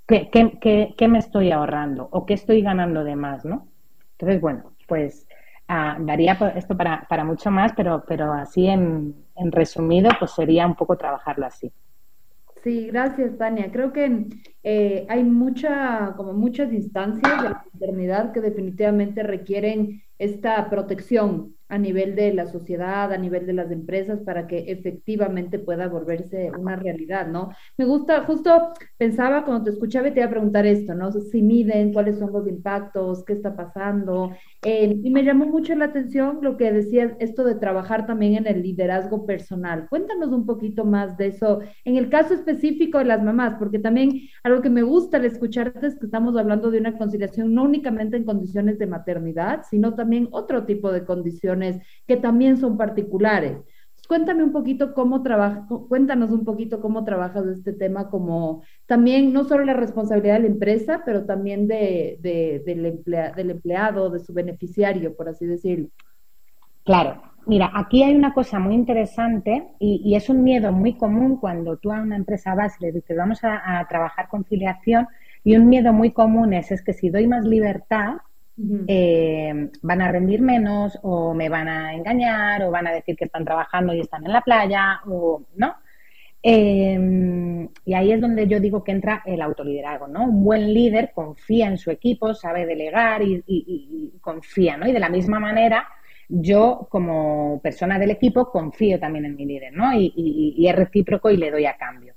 ¿Qué, 0.07 1.09
me 1.09 1.19
estoy 1.19 1.51
ahorrando? 1.51 2.09
¿O 2.13 2.27
qué 2.27 2.35
estoy 2.35 2.63
ganando 2.63 3.03
de 3.03 3.17
más? 3.17 3.45
¿no? 3.45 3.67
Entonces, 4.13 4.41
bueno, 4.41 4.73
pues 4.87 5.27
ah, 5.67 5.97
daría 5.99 6.35
esto 6.55 6.77
para, 6.77 7.07
para 7.09 7.25
mucho 7.25 7.51
más, 7.51 7.73
pero, 7.75 8.05
pero 8.07 8.33
así 8.33 8.67
en, 8.67 9.17
en 9.35 9.51
resumido, 9.51 10.11
pues 10.19 10.31
sería 10.33 10.67
un 10.67 10.77
poco 10.77 10.97
trabajarlo 10.97 11.47
así. 11.47 11.73
Sí, 12.67 12.89
gracias, 12.89 13.39
Tania. 13.39 13.71
Creo 13.71 13.93
que 13.93 14.27
eh, 14.65 15.07
hay 15.09 15.23
mucha, 15.23 16.15
como 16.17 16.33
muchas 16.33 16.73
instancias 16.73 17.23
de 17.41 17.49
la 17.51 17.65
maternidad 17.73 18.33
que 18.33 18.41
definitivamente 18.41 19.23
requieren 19.23 20.03
esta 20.19 20.69
protección 20.69 21.55
a 21.69 21.79
nivel 21.79 22.17
de 22.17 22.35
la 22.35 22.47
sociedad, 22.47 23.13
a 23.13 23.19
nivel 23.19 23.47
de 23.47 23.53
las 23.53 23.71
empresas, 23.71 24.21
para 24.23 24.49
que 24.49 24.65
efectivamente 24.73 25.61
pueda 25.61 25.87
volverse 25.87 26.51
una 26.59 26.75
realidad, 26.75 27.29
¿no? 27.29 27.51
Me 27.79 27.85
gusta, 27.85 28.25
justo 28.25 28.73
pensaba 28.97 29.45
cuando 29.45 29.63
te 29.63 29.71
escuchaba 29.71 30.09
y 30.09 30.11
te 30.13 30.19
iba 30.19 30.27
a 30.27 30.31
preguntar 30.31 30.67
esto, 30.67 30.93
¿no? 30.97 31.13
Si 31.13 31.43
miden, 31.43 31.93
cuáles 31.93 32.19
son 32.19 32.33
los 32.33 32.49
impactos, 32.49 33.25
qué 33.25 33.35
está 33.35 33.55
pasando. 33.55 34.33
Eh, 34.69 34.99
y 35.05 35.11
me 35.11 35.23
llamó 35.23 35.47
mucho 35.47 35.77
la 35.77 35.85
atención 35.85 36.41
lo 36.43 36.57
que 36.57 36.73
decías, 36.73 37.13
esto 37.21 37.45
de 37.45 37.55
trabajar 37.55 38.05
también 38.05 38.35
en 38.35 38.49
el 38.49 38.63
liderazgo 38.63 39.25
personal. 39.25 39.87
Cuéntanos 39.89 40.31
un 40.33 40.45
poquito 40.45 40.85
más 40.85 41.17
de 41.17 41.29
eso, 41.29 41.61
en 41.85 41.97
el 41.97 42.11
caso 42.11 42.35
específico 42.35 42.99
de 42.99 43.05
las 43.05 43.23
mamás, 43.23 43.55
porque 43.61 43.79
también 43.79 44.23
algo 44.43 44.63
que 44.63 44.69
me 44.71 44.83
gusta 44.83 45.19
al 45.19 45.25
escucharte 45.25 45.87
es 45.87 45.95
que 45.97 46.07
estamos 46.07 46.37
hablando 46.37 46.73
de 46.73 46.81
una 46.81 46.99
conciliación 46.99 47.55
no 47.55 47.63
únicamente 47.63 48.17
en 48.17 48.25
condiciones 48.25 48.77
de 48.81 48.89
maternidad, 48.89 49.63
sino 49.71 49.95
también 49.95 50.27
otro 50.33 50.65
tipo 50.67 50.91
de 50.91 51.05
condiciones 51.05 51.81
que 52.09 52.17
también 52.17 52.57
son 52.57 52.77
particulares. 52.77 53.59
Cuéntame 54.09 54.45
un 54.45 54.53
poquito 54.53 54.95
cómo 54.95 55.23
trabajas, 55.23 55.65
cuéntanos 55.89 56.31
un 56.31 56.45
poquito 56.45 56.81
cómo 56.81 57.05
trabajas 57.05 57.47
este 57.47 57.73
tema 57.73 58.09
como 58.09 58.63
también 58.87 59.33
no 59.33 59.45
solo 59.45 59.65
la 59.65 59.75
responsabilidad 59.75 60.35
de 60.35 60.41
la 60.41 60.47
empresa, 60.47 61.03
pero 61.05 61.25
también 61.25 61.67
de, 61.67 62.19
del, 62.23 63.03
del 63.05 63.51
empleado, 63.51 64.11
de 64.11 64.21
su 64.21 64.33
beneficiario, 64.33 65.17
por 65.17 65.29
así 65.29 65.47
decirlo. 65.47 65.89
Claro, 66.85 67.21
Mira, 67.47 67.71
aquí 67.75 68.03
hay 68.03 68.13
una 68.17 68.35
cosa 68.35 68.59
muy 68.59 68.75
interesante 68.75 69.69
y, 69.79 70.17
es 70.17 70.29
un 70.29 70.43
miedo 70.43 70.73
muy 70.73 70.95
común 70.95 71.37
cuando 71.37 71.77
tú 71.77 71.93
a 71.93 72.01
una 72.01 72.17
empresa 72.17 72.57
vas 72.57 72.75
y 72.81 72.87
le 72.87 72.93
dices 72.93 73.17
vamos 73.17 73.45
a, 73.45 73.79
a, 73.79 73.87
trabajar 73.87 74.29
conciliación 74.29 75.07
y 75.45 75.57
un 75.57 75.69
miedo 75.69 75.93
muy 75.93 76.11
común 76.11 76.53
es, 76.55 76.73
es 76.73 76.83
que 76.83 76.93
si 76.93 77.09
doy 77.09 77.29
más 77.29 77.45
libertad, 77.45 78.17
eh, 78.89 79.71
van 79.83 80.01
a 80.01 80.11
rendir 80.11 80.41
menos 80.41 80.99
o 81.03 81.35
me 81.35 81.49
van 81.49 81.69
a 81.69 81.95
engañar 81.95 82.63
o 82.63 82.71
van 82.71 82.87
a 82.87 82.93
decir 82.93 83.17
que 83.17 83.27
están 83.27 83.45
trabajando 83.45 83.93
y 83.93 84.01
están 84.01 84.25
en 84.25 84.33
la 84.33 84.41
playa 84.41 85.01
o 85.07 85.43
no. 85.57 85.77
Em, 86.49 87.69
y 87.85 87.95
ahí 87.95 88.13
es 88.13 88.21
donde 88.21 88.47
yo 88.47 88.61
digo 88.61 88.85
que 88.85 88.93
entra 88.93 89.23
el 89.27 89.43
autoliderazgo, 89.43 90.07
¿no? 90.07 90.25
Un 90.25 90.45
buen 90.45 90.73
líder 90.73 91.11
confía 91.13 91.67
en 91.67 91.77
su 91.77 91.91
equipo, 91.91 92.35
sabe 92.35 92.67
delegar 92.67 93.21
y, 93.23 94.13
confía, 94.21 94.77
¿no? 94.77 94.87
Y 94.87 94.93
de 94.93 95.01
la 95.01 95.09
misma 95.09 95.41
manera, 95.41 95.89
yo 96.29 96.87
como 96.89 97.61
persona 97.63 97.99
del 97.99 98.11
equipo 98.11 98.51
confío 98.51 99.01
también 99.01 99.25
en 99.25 99.37
mi 99.37 99.45
líder, 99.45 99.73
¿no? 99.73 99.93
Y, 99.93 100.65
es 100.67 100.77
recíproco 100.77 101.31
y 101.31 101.37
le 101.37 101.51
doy 101.51 101.67
a 101.67 101.77
cambio. 101.77 102.15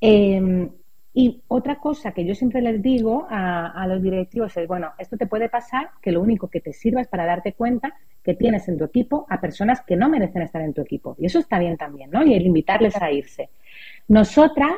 Em, 0.00 0.70
y 1.18 1.40
otra 1.48 1.76
cosa 1.76 2.12
que 2.12 2.26
yo 2.26 2.34
siempre 2.34 2.60
les 2.60 2.82
digo 2.82 3.26
a, 3.30 3.86
los 3.88 4.02
directivos 4.02 4.54
es, 4.54 4.68
bueno, 4.68 4.92
esto 4.98 5.16
te 5.16 5.26
puede 5.26 5.48
pasar 5.48 5.88
que 6.02 6.12
lo 6.12 6.20
único 6.20 6.48
que 6.48 6.60
te 6.60 6.74
sirva 6.74 7.00
es 7.00 7.08
para 7.08 7.24
darte 7.24 7.54
cuenta 7.54 7.94
que 8.22 8.34
tienes 8.34 8.68
en 8.68 8.76
tu 8.76 8.84
equipo 8.84 9.24
a 9.30 9.40
personas 9.40 9.80
que 9.80 9.96
no 9.96 10.10
merecen 10.10 10.42
estar 10.42 10.60
en 10.60 10.74
tu 10.74 10.82
equipo. 10.82 11.16
Y 11.18 11.24
eso 11.24 11.38
está 11.38 11.58
bien 11.58 11.78
también, 11.78 12.10
¿no? 12.10 12.22
Y 12.22 12.34
el 12.34 12.44
invitarles 12.44 13.00
a 13.00 13.10
irse. 13.10 13.48
Nosotras, 14.08 14.74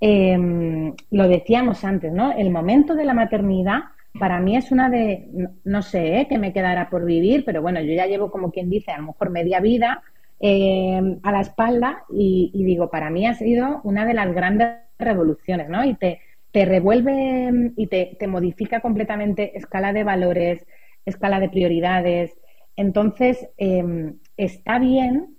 em, 0.00 0.94
lo 1.10 1.28
decíamos 1.28 1.84
antes, 1.84 2.10
¿no? 2.10 2.32
El 2.32 2.48
momento 2.48 2.94
de 2.94 3.04
la 3.04 3.12
maternidad 3.12 3.80
para 4.18 4.40
mí 4.40 4.56
es 4.56 4.72
una 4.72 4.88
de, 4.88 5.28
no, 5.64 5.82
sé, 5.82 6.20
¿eh? 6.20 6.26
que 6.26 6.38
me 6.38 6.54
quedará 6.54 6.88
por 6.88 7.04
vivir, 7.04 7.44
pero 7.44 7.60
bueno, 7.60 7.82
yo 7.82 7.92
ya 7.92 8.06
llevo 8.06 8.30
como 8.30 8.50
quien 8.50 8.70
dice, 8.70 8.90
a 8.90 8.96
lo 8.96 9.08
mejor 9.08 9.28
media 9.28 9.60
vida 9.60 10.02
em, 10.40 11.18
a 11.22 11.30
la 11.30 11.42
espalda 11.42 12.04
y, 12.10 12.50
y 12.54 12.64
digo, 12.64 12.88
para 12.88 13.10
mí 13.10 13.26
ha 13.26 13.34
sido 13.34 13.82
una 13.84 14.06
de 14.06 14.14
las 14.14 14.32
grandes 14.32 14.83
revoluciones, 14.98 15.68
¿no? 15.68 15.84
Y 15.84 15.94
te, 15.94 16.20
te 16.52 16.64
revuelve 16.64 17.50
mm, 17.50 17.72
y 17.76 17.86
te, 17.88 18.16
te, 18.18 18.26
modifica 18.26 18.80
completamente 18.80 19.56
escala 19.58 19.92
de 19.92 20.04
valores, 20.04 20.66
escala 21.04 21.40
de 21.40 21.48
prioridades. 21.48 22.38
Entonces, 22.76 23.48
em, 23.56 24.18
está 24.36 24.78
bien 24.78 25.36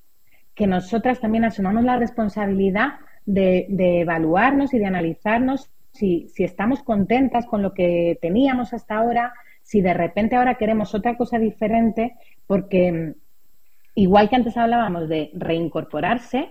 que 0.53 0.67
nosotras 0.67 1.19
también 1.19 1.45
asumamos 1.45 1.83
la 1.83 1.97
responsabilidad 1.97 2.93
de, 3.25 3.65
de 3.69 4.01
evaluarnos 4.01 4.73
y 4.73 4.79
de 4.79 4.85
analizarnos 4.85 5.71
si, 5.91 6.27
si, 6.29 6.43
estamos 6.43 6.83
contentas 6.83 7.45
con 7.45 7.61
lo 7.61 7.73
que 7.73 8.17
teníamos 8.21 8.73
hasta 8.73 8.97
ahora, 8.97 9.33
si 9.63 9.81
de 9.81 9.93
repente 9.93 10.35
ahora 10.35 10.55
queremos 10.55 10.93
otra 10.93 11.15
cosa 11.15 11.39
diferente, 11.39 12.15
porque 12.45 12.91
mm, 12.91 13.13
igual 13.95 14.29
que 14.29 14.35
antes 14.35 14.57
hablábamos 14.57 15.07
de 15.07 15.31
reincorporarse, 15.33 16.49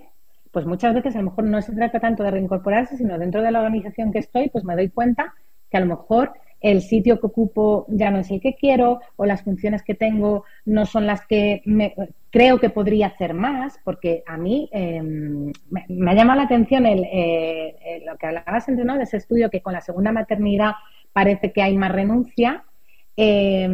pues 0.55 0.65
muchas 0.67 0.95
veces 0.95 1.17
a 1.17 1.19
lo 1.19 1.25
mejor 1.25 1.45
no 1.45 1.61
se 1.61 1.75
trata 1.75 1.99
tanto 1.99 2.23
de 2.23 2.31
reincorporarse, 2.31 2.97
sino 2.97 3.19
dentro 3.19 3.43
de 3.43 3.51
la 3.51 3.59
organización 3.59 4.13
que 4.13 4.21
estoy, 4.21 4.49
pues 4.49 4.65
me 4.65 4.77
doy 4.77 4.89
cuenta 4.89 5.35
que 5.69 5.77
a 5.77 5.81
lo 5.81 5.87
mejor 5.87 6.33
el 6.61 6.81
sitio 6.81 7.21
que 7.21 7.27
ocupo 7.27 7.85
ya 7.89 8.11
no 8.11 8.21
es 8.21 8.31
el 8.31 8.41
que 8.41 8.55
quiero 8.55 9.01
o 9.17 9.27
las 9.27 9.43
funciones 9.43 9.83
que 9.83 9.97
tengo 9.97 10.45
no 10.65 10.87
son 10.87 11.07
las 11.07 11.27
que 11.27 11.61
me, 11.67 11.95
creo 12.31 12.59
que 12.59 12.71
podría 12.71 13.09
hacer 13.09 13.35
más, 13.35 13.79
porque 13.85 14.23
a 14.27 14.39
mí 14.39 14.71
em, 14.73 15.53
me, 15.71 16.11
ha 16.11 16.15
llamado 16.15 16.39
la 16.39 16.47
atención 16.47 16.87
el, 16.87 17.05
eh, 17.05 18.03
lo 18.07 18.17
que 18.17 18.27
hablabas 18.27 18.69
entre 18.69 18.85
¿no? 18.85 18.97
de 18.97 19.03
ese 19.03 19.17
estudio 19.17 19.51
que 19.51 19.61
con 19.61 19.73
la 19.73 19.81
segunda 19.81 20.13
maternidad 20.13 20.73
parece 21.13 21.53
que 21.53 21.63
hay 21.63 21.77
más 21.77 21.91
renuncia 21.91 22.65
eh, 23.17 23.69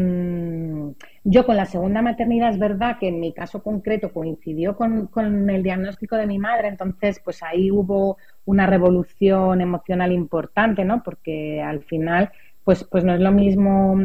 yo 1.25 1.47
con 1.47 1.57
la 1.57 1.67
segunda 1.67 2.03
maternidad 2.03 2.51
es 2.51 2.59
verdad 2.59 2.97
que 2.99 3.09
en 3.09 3.21
mi 3.21 3.33
caso 3.33 3.63
concreto 3.63 4.13
coincidió 4.13 4.77
con, 4.77 5.11
el 5.51 5.63
diagnóstico 5.63 6.17
de 6.17 6.27
mi 6.27 6.39
madre, 6.39 6.69
entonces 6.69 7.21
pues 7.25 7.43
ahí 7.43 7.71
hubo 7.71 8.17
una 8.45 8.67
revolución 8.67 9.61
emocional 9.61 10.13
importante, 10.13 10.85
¿no? 10.85 11.03
Porque 11.03 11.61
al 11.63 11.83
final 11.83 12.31
pues, 12.65 12.85
pues 12.85 13.05
no 13.05 13.15
es 13.15 13.21
lo 13.21 13.33
mismo 13.33 13.99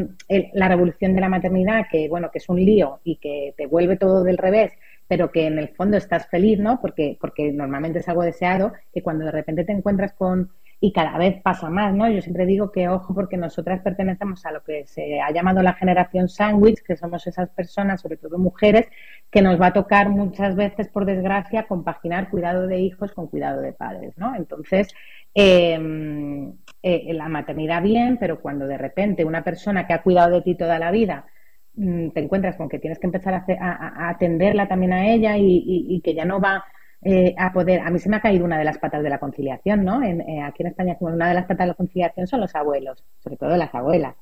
la 0.54 0.68
revolución 0.68 1.14
de 1.14 1.20
la 1.20 1.28
maternidad, 1.28 1.86
que 1.90 2.08
bueno, 2.08 2.30
que 2.30 2.38
es 2.38 2.48
un 2.48 2.56
lío 2.56 3.00
y 3.04 3.16
que 3.16 3.54
te 3.56 3.66
vuelve 3.66 3.96
todo 3.96 4.22
del 4.24 4.38
revés, 4.38 4.72
pero 5.08 5.30
que 5.30 5.46
en 5.46 5.58
el 5.58 5.68
fondo 5.68 5.96
estás 5.96 6.26
feliz, 6.28 6.58
¿no? 6.58 6.80
Porque, 6.80 7.16
porque 7.20 7.52
normalmente 7.52 8.00
es 8.00 8.08
algo 8.08 8.22
deseado, 8.22 8.72
que 8.92 9.02
cuando 9.02 9.24
de 9.24 9.30
repente 9.32 9.64
te 9.64 9.72
encuentras 9.72 10.12
con 10.14 10.50
y 10.78 10.92
cada 10.92 11.16
vez 11.16 11.40
pasa 11.42 11.70
más, 11.70 11.94
¿no? 11.94 12.08
Yo 12.10 12.20
siempre 12.20 12.44
digo 12.44 12.70
que 12.70 12.88
ojo 12.88 13.14
porque 13.14 13.38
nosotras 13.38 13.80
pertenecemos 13.80 14.44
a 14.44 14.52
lo 14.52 14.62
que 14.62 14.86
se 14.86 15.20
ha 15.20 15.30
llamado 15.30 15.62
la 15.62 15.72
generación 15.72 16.28
sándwich, 16.28 16.82
que 16.82 16.96
somos 16.96 17.26
esas 17.26 17.48
personas, 17.50 18.02
sobre 18.02 18.18
todo 18.18 18.38
mujeres, 18.38 18.86
que 19.30 19.40
nos 19.40 19.60
va 19.60 19.68
a 19.68 19.72
tocar 19.72 20.10
muchas 20.10 20.54
veces, 20.54 20.88
por 20.88 21.06
desgracia, 21.06 21.66
compaginar 21.66 22.28
cuidado 22.28 22.66
de 22.66 22.80
hijos 22.80 23.12
con 23.12 23.26
cuidado 23.28 23.62
de 23.62 23.72
padres, 23.72 24.18
¿no? 24.18 24.34
Entonces, 24.36 24.88
em, 25.34 26.52
eh, 26.82 27.12
la 27.14 27.28
maternidad 27.28 27.82
bien, 27.82 28.18
pero 28.18 28.40
cuando 28.40 28.66
de 28.66 28.76
repente 28.78 29.24
una 29.24 29.42
persona 29.44 29.86
que 29.86 29.94
ha 29.94 30.02
cuidado 30.02 30.36
de 30.36 30.42
ti 30.42 30.54
toda 30.56 30.78
la 30.78 30.90
vida 30.90 31.26
mm, 31.74 32.10
te 32.10 32.20
encuentras 32.20 32.56
con 32.56 32.68
que 32.68 32.78
tienes 32.78 32.98
que 32.98 33.06
empezar 33.06 33.34
a, 33.34 34.08
atenderla 34.10 34.68
también 34.68 34.92
a 34.92 35.08
ella 35.12 35.36
y 35.38 36.00
que 36.02 36.14
ya 36.14 36.24
no 36.24 36.40
va 36.40 36.64
eh, 37.02 37.34
a 37.38 37.52
poder, 37.52 37.80
a 37.80 37.90
mí 37.90 37.98
se 37.98 38.08
me 38.08 38.16
ha 38.16 38.20
caído 38.20 38.44
una 38.44 38.58
de 38.58 38.64
las 38.64 38.78
patas 38.78 39.02
de 39.02 39.10
la 39.10 39.18
conciliación, 39.18 39.84
¿no? 39.84 40.02
Eh, 40.02 40.42
aquí 40.42 40.62
en 40.62 40.68
España 40.68 40.96
una 41.00 41.28
de 41.28 41.34
las 41.34 41.44
patas 41.44 41.66
de 41.66 41.68
la 41.68 41.74
conciliación 41.74 42.26
son 42.26 42.40
los 42.40 42.54
abuelos, 42.54 43.04
sobre 43.18 43.36
todo 43.36 43.56
las 43.56 43.74
abuelas. 43.74 44.16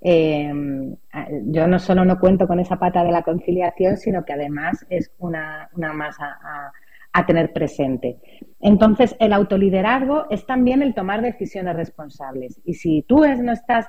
Eh, 0.00 0.52
yo 1.46 1.66
no 1.66 1.78
solo 1.78 2.04
no 2.04 2.20
cuento 2.20 2.46
con 2.46 2.60
esa 2.60 2.78
pata 2.78 3.02
de 3.02 3.12
la 3.12 3.22
conciliación, 3.22 3.96
sino 3.96 4.24
que 4.24 4.34
además 4.34 4.84
es 4.90 5.10
una, 5.18 5.70
una 5.74 5.92
más 5.92 6.16
a, 6.20 6.72
tener 7.26 7.50
presente. 7.54 8.18
Entonces, 8.60 9.16
el 9.18 9.32
autoliderazgo 9.32 10.26
es 10.28 10.44
también 10.44 10.82
el 10.82 10.92
tomar 10.92 11.22
decisiones 11.22 11.74
responsables. 11.74 12.60
Y 12.62 12.74
si 12.74 13.00
tú 13.08 13.24
no 13.40 13.52
estás 13.52 13.88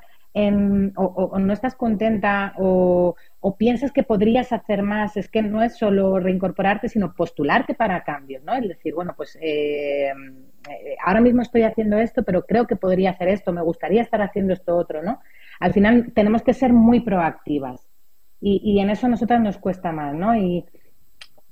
o, 0.96 1.40
no 1.40 1.54
estás 1.54 1.76
contenta 1.76 2.54
o, 2.58 3.16
piensas 3.58 3.92
que 3.92 4.04
podrías 4.04 4.52
hacer 4.52 4.84
más, 4.84 5.16
es 5.16 5.30
que 5.30 5.42
no 5.42 5.64
es 5.64 5.78
solo 5.78 6.20
reincorporarte, 6.20 6.90
sino 6.90 7.14
postularte 7.14 7.74
para 7.74 8.04
cambios, 8.04 8.44
¿no? 8.44 8.54
Es 8.54 8.68
decir, 8.68 8.94
bueno, 8.94 9.14
pues 9.16 9.38
eh, 9.42 10.10
eh, 10.10 10.96
ahora 11.04 11.22
mismo 11.22 11.42
estoy 11.42 11.64
haciendo 11.64 11.98
esto, 11.98 12.24
pero 12.24 12.46
creo 12.46 12.68
que 12.68 12.76
podría 12.76 13.12
hacer 13.12 13.30
esto, 13.30 13.54
me 13.54 13.62
gustaría 13.62 14.02
estar 14.02 14.22
haciendo 14.22 14.54
esto 14.54 14.76
otro, 14.76 15.02
¿no? 15.02 15.22
Al 15.60 15.74
final 15.74 16.12
tenemos 16.14 16.44
que 16.44 16.54
ser 16.54 16.74
muy 16.74 17.00
proactivas 17.00 17.88
y, 18.42 18.80
en 18.80 18.90
eso 18.90 19.08
a 19.08 19.10
nosotras 19.10 19.42
nos 19.42 19.58
cuesta 19.58 19.92
más, 19.92 20.14
¿no? 20.14 20.36
Y 20.36 20.66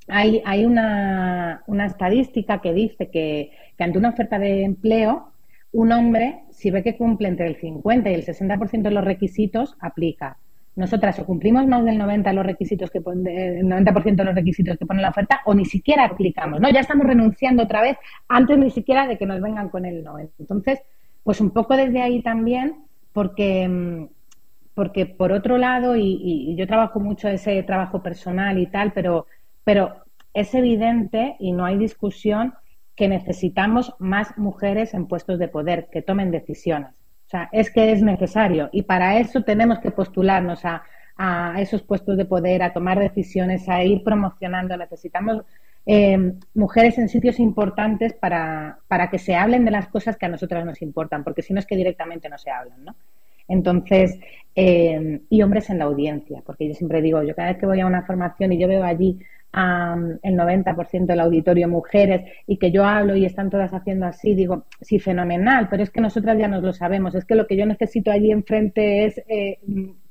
hay, 0.08 0.42
hay 0.46 0.66
una, 0.66 1.64
una 1.66 1.86
estadística 1.86 2.62
que 2.62 2.74
dice 2.74 3.10
que, 3.10 3.52
que 3.78 3.84
ante 3.84 3.98
una 3.98 4.10
oferta 4.10 4.38
de 4.38 4.64
empleo, 4.64 5.32
un 5.76 5.92
hombre, 5.92 6.44
si 6.52 6.72
ve 6.72 6.82
que 6.84 6.96
cumple 6.96 7.28
entre 7.28 7.48
el 7.48 7.58
50 7.58 8.10
y 8.10 8.14
el 8.14 8.26
60% 8.26 8.82
de 8.82 8.92
los 8.92 9.04
requisitos, 9.04 9.76
aplica. 9.82 10.38
Nosotras 10.78 11.20
o 11.20 11.26
cumplimos 11.26 11.68
más 11.68 11.84
del 11.84 11.98
90 11.98 12.32
los 12.32 12.46
requisitos 12.46 12.90
que 12.90 13.02
pone, 13.02 13.60
el 13.60 13.66
90% 13.66 14.16
de 14.16 14.24
los 14.24 14.36
requisitos 14.36 14.78
que 14.78 14.86
pone 14.86 15.02
la 15.02 15.10
oferta 15.10 15.42
o 15.44 15.54
ni 15.54 15.66
siquiera 15.66 16.06
aplicamos, 16.06 16.62
¿no? 16.62 16.70
Ya 16.70 16.80
estamos 16.80 17.06
renunciando 17.06 17.64
otra 17.64 17.82
vez 17.82 17.98
antes 18.30 18.58
ni 18.58 18.70
siquiera 18.72 19.06
de 19.06 19.18
que 19.18 19.26
nos 19.26 19.42
vengan 19.42 19.68
con 19.68 19.86
el 19.86 20.02
no. 20.02 20.18
Entonces, 20.18 20.80
pues 21.24 21.42
un 21.42 21.52
poco 21.52 21.76
desde 21.76 22.02
ahí 22.02 22.22
también, 22.22 22.86
porque 23.12 24.08
porque 24.74 25.06
por 25.06 25.34
otro 25.34 25.58
lado, 25.58 25.96
y, 25.98 26.20
y, 26.22 26.56
yo 26.56 26.68
trabajo 26.68 27.00
mucho 27.00 27.30
ese 27.30 27.64
trabajo 27.64 28.04
personal 28.04 28.60
y 28.60 28.68
tal, 28.68 28.92
pero, 28.92 29.26
pero 29.64 30.04
es 30.34 30.54
evidente 30.54 31.36
y 31.40 31.54
no 31.54 31.66
hay 31.66 31.78
discusión 31.78 32.54
que 32.96 33.08
necesitamos 33.08 33.94
más 34.00 34.38
mujeres 34.38 34.94
en 34.94 35.08
puestos 35.08 35.40
de 35.40 35.48
poder 35.48 35.88
que 35.92 36.02
tomen 36.02 36.32
decisiones. 36.32 36.92
O 37.26 37.30
sea, 37.30 37.50
es 37.52 37.72
que 37.72 37.92
es 37.92 38.02
necesario 38.02 38.70
y 38.72 38.84
para 38.84 39.20
eso 39.20 39.42
tenemos 39.44 39.80
que 39.80 39.92
postularnos 39.92 40.64
a, 40.64 40.84
esos 41.58 41.82
puestos 41.82 42.18
de 42.18 42.26
poder, 42.26 42.62
a 42.62 42.74
tomar 42.74 43.00
decisiones, 43.00 43.70
a 43.70 43.82
ir 43.84 44.04
promocionando. 44.04 44.76
Necesitamos 44.76 45.44
eh, 45.86 46.34
mujeres 46.54 46.98
en 46.98 47.08
sitios 47.08 47.40
importantes 47.40 48.14
para, 48.14 48.80
para 48.90 49.10
que 49.10 49.18
se 49.18 49.34
hablen 49.34 49.64
de 49.64 49.72
las 49.72 49.88
cosas 49.88 50.18
que 50.18 50.26
a 50.26 50.30
nosotras 50.30 50.66
nos 50.66 50.82
importan, 50.82 51.24
porque 51.24 51.42
si 51.42 51.54
no 51.54 51.60
es 51.60 51.66
que 51.66 51.78
directamente 51.78 52.28
no 52.28 52.38
se 52.38 52.52
hablan, 52.52 52.84
¿no? 52.84 52.96
Entonces, 53.48 54.20
eh, 54.56 55.22
y 55.30 55.42
hombres 55.42 55.70
en 55.70 55.78
la 55.78 55.86
audiencia, 55.86 56.42
porque 56.46 56.68
yo 56.68 56.74
siempre 56.74 57.02
digo, 57.02 57.22
yo 57.24 57.36
cada 57.36 57.50
vez 57.50 57.58
que 57.60 57.66
voy 57.66 57.80
a 57.80 57.86
una 57.86 58.06
formación 58.06 58.54
y 58.54 58.58
yo 58.58 58.68
veo 58.68 58.84
allí 58.84 59.20
el 59.56 60.36
90% 60.36 61.06
del 61.06 61.20
auditorio 61.22 61.70
mujeres 61.70 62.30
y 62.46 62.58
que 62.58 62.72
yo 62.72 62.84
hablo 62.84 63.16
y 63.16 63.26
están 63.26 63.50
todas 63.50 63.74
haciendo 63.74 64.06
así, 64.06 64.36
digo, 64.36 64.66
sí, 64.82 65.00
fenomenal, 65.00 65.68
pero 65.70 65.84
es 65.84 65.90
que 65.90 66.02
nosotras 66.02 66.38
ya 66.38 66.48
nos 66.48 66.62
lo 66.62 66.74
sabemos, 66.74 67.16
es 67.16 67.24
que 67.26 67.36
lo 67.36 67.48
que 67.48 67.56
yo 67.56 67.66
necesito 67.66 68.12
allí 68.12 68.32
enfrente 68.32 69.06
es 69.06 69.22
eh, 69.30 69.60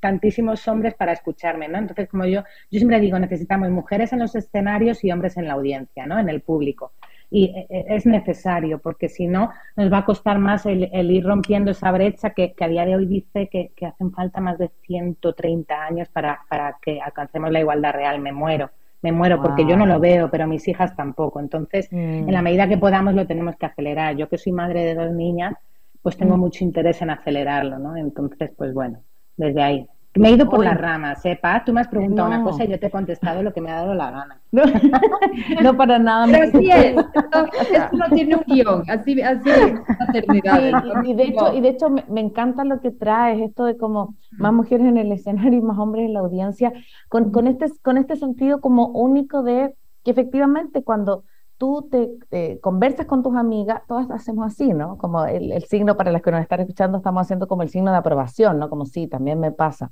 tantísimos 0.00 0.66
hombres 0.66 0.94
para 0.94 1.12
escucharme, 1.12 1.68
¿no? 1.68 1.78
Entonces, 1.78 2.08
como 2.08 2.24
yo, 2.24 2.42
yo 2.70 2.78
siempre 2.78 3.00
digo, 3.00 3.18
necesitamos 3.18 3.70
mujeres 3.70 4.12
en 4.12 4.20
los 4.20 4.34
escenarios 4.34 5.04
y 5.04 5.12
hombres 5.12 5.36
en 5.36 5.46
la 5.46 5.54
audiencia, 5.54 6.06
¿no? 6.06 6.18
En 6.18 6.28
el 6.28 6.40
público. 6.40 6.92
Y 7.30 7.46
eh, 7.46 7.66
eh, 7.68 7.84
es 7.88 8.06
necesario, 8.06 8.78
porque 8.78 9.08
si 9.08 9.26
no, 9.26 9.50
nos 9.76 9.92
va 9.92 9.98
a 9.98 10.04
costar 10.04 10.38
más 10.38 10.64
el, 10.66 10.88
ir 11.10 11.24
rompiendo 11.24 11.70
esa 11.70 11.90
brecha 11.90 12.30
que, 12.30 12.54
a 12.58 12.68
día 12.68 12.86
de 12.86 12.96
hoy 12.96 13.06
dice 13.06 13.48
que, 13.50 13.72
que 13.76 13.86
hacen 13.86 14.10
falta 14.12 14.40
más 14.40 14.58
de 14.58 14.70
130 14.86 15.84
años 15.84 16.08
para, 16.08 16.40
para 16.48 16.78
que 16.80 17.00
alcancemos 17.00 17.50
la 17.50 17.60
igualdad 17.60 17.92
real. 17.92 18.20
Me 18.20 18.32
muero 18.32 18.70
me 19.04 19.12
muero 19.12 19.42
porque 19.42 19.66
yo 19.66 19.76
no 19.76 19.84
lo 19.84 20.00
veo, 20.00 20.30
pero 20.30 20.46
mis 20.46 20.66
hijas 20.66 20.96
tampoco. 20.96 21.38
Entonces, 21.38 21.92
en 21.92 22.32
la 22.32 22.40
mm. 22.40 22.44
medida 22.44 22.68
que 22.70 22.78
podamos 22.78 23.12
lo 23.12 23.26
tenemos 23.26 23.54
que 23.56 23.66
acelerar. 23.66 24.16
Yo 24.16 24.30
que 24.30 24.38
soy 24.38 24.52
madre 24.52 24.82
de 24.82 24.94
dos 24.94 25.12
niñas, 25.12 25.54
pues 26.00 26.16
tengo 26.16 26.38
mm. 26.38 26.40
mucho 26.40 26.64
interés 26.64 27.02
en 27.02 27.10
acelerarlo, 27.10 27.78
¿no? 27.78 27.96
Entonces, 27.96 28.50
pues 28.56 28.72
bueno, 28.72 29.02
desde 29.36 29.62
ahí. 29.62 29.86
Me 30.16 30.28
he 30.28 30.32
ido 30.32 30.48
por 30.48 30.62
las 30.62 30.80
ramas, 30.80 31.24
¿eh, 31.24 31.40
Tú 31.66 31.72
me 31.72 31.80
has 31.80 31.88
preguntado 31.88 32.28
una 32.28 32.44
cosa 32.44 32.64
y 32.64 32.68
yo 32.68 32.78
te 32.78 32.86
he 32.86 32.90
contestado 32.90 33.42
lo 33.42 33.52
que 33.52 33.60
me 33.60 33.72
ha 33.72 33.76
dado 33.76 33.94
la 33.94 34.10
gana. 34.10 34.40
No, 35.62 35.76
para 35.76 35.98
nada. 35.98 36.26
Pero 36.26 36.44
así 36.44 36.70
es. 36.70 36.96
Esto, 36.96 37.96
no 37.96 38.08
tiene 38.14 38.36
un 38.36 38.44
guion. 38.46 38.84
Así, 38.88 39.20
así 39.20 39.50
es 39.50 39.74
maternidad. 39.98 40.84
y, 41.04 41.14
de 41.14 41.24
hecho, 41.24 41.52
y 41.54 41.60
de 41.60 41.68
hecho 41.68 41.90
me, 41.90 42.20
encanta 42.20 42.64
lo 42.64 42.80
que 42.80 42.90
traes, 42.92 43.40
esto 43.40 43.64
de 43.64 43.76
como 43.76 44.14
más 44.32 44.52
mujeres 44.52 44.86
en 44.86 44.98
el 44.98 45.10
escenario 45.10 45.58
y 45.58 45.62
más 45.62 45.78
hombres 45.78 46.06
en 46.06 46.14
la 46.14 46.20
audiencia, 46.20 46.72
con, 47.08 47.32
con, 47.32 47.48
este, 47.48 47.66
con 47.82 47.96
este 47.96 48.16
sentido 48.16 48.60
como 48.60 48.88
único 48.88 49.42
de 49.42 49.74
que 50.04 50.12
efectivamente 50.12 50.84
cuando 50.84 51.24
tú 51.58 51.88
te 51.90 52.58
conversas 52.60 53.06
con 53.06 53.22
tus 53.22 53.36
amigas, 53.36 53.82
todas 53.86 54.10
hacemos 54.10 54.46
así, 54.46 54.72
¿no? 54.72 54.98
Como 54.98 55.24
el, 55.24 55.52
el, 55.52 55.64
signo 55.64 55.96
para 55.96 56.12
las 56.12 56.22
que 56.22 56.30
nos 56.30 56.40
están 56.40 56.60
escuchando, 56.60 56.98
estamos 56.98 57.22
haciendo 57.22 57.46
como 57.46 57.62
el 57.62 57.68
signo 57.68 57.90
de 57.90 57.98
aprobación, 57.98 58.58
¿no? 58.58 58.68
Como 58.68 58.86
sí, 58.86 59.06
también 59.06 59.40
me 59.40 59.52
pasa. 59.52 59.90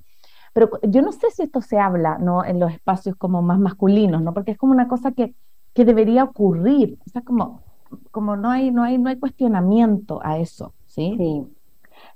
Pero 0.52 0.70
yo 0.82 1.02
no 1.02 1.12
sé 1.12 1.30
si 1.30 1.42
esto 1.42 1.60
se 1.60 1.78
habla, 1.78 2.18
¿no? 2.18 2.44
En 2.44 2.60
los 2.60 2.72
espacios 2.72 3.16
como 3.16 3.42
más 3.42 3.58
masculinos, 3.58 4.22
¿no? 4.22 4.34
Porque 4.34 4.52
es 4.52 4.58
como 4.58 4.72
una 4.72 4.88
cosa 4.88 5.12
que, 5.12 5.34
que 5.72 5.84
debería 5.84 6.24
ocurrir. 6.24 6.98
O 7.06 7.10
sea, 7.10 7.22
como, 7.22 7.62
como 8.10 8.36
no, 8.36 8.50
hay, 8.50 8.70
no, 8.70 8.82
hay, 8.82 8.98
no 8.98 9.08
hay 9.08 9.18
cuestionamiento 9.18 10.20
a 10.22 10.38
eso, 10.38 10.74
¿sí? 10.86 11.14
Sí. 11.16 11.42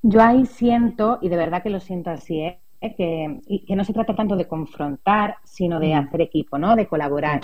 Yo 0.03 0.23
ahí 0.23 0.45
siento, 0.47 1.19
y 1.23 1.29
de 1.29 1.37
verdad 1.37 1.63
que 1.63 1.71
lo 1.71 1.81
siento 1.81 2.11
así, 2.11 2.41
¿eh? 2.41 2.61
que, 2.81 3.41
que 3.67 3.75
no 3.75 3.85
se 3.85 3.93
trata 3.93 4.15
tanto 4.15 4.37
de 4.37 4.47
confrontar, 4.47 5.37
sino 5.45 5.81
de 5.81 5.95
hacer 5.95 6.21
equipo, 6.21 6.59
¿no? 6.59 6.77
De 6.77 6.87
colaborar. 6.87 7.41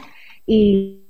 Y 0.47 1.02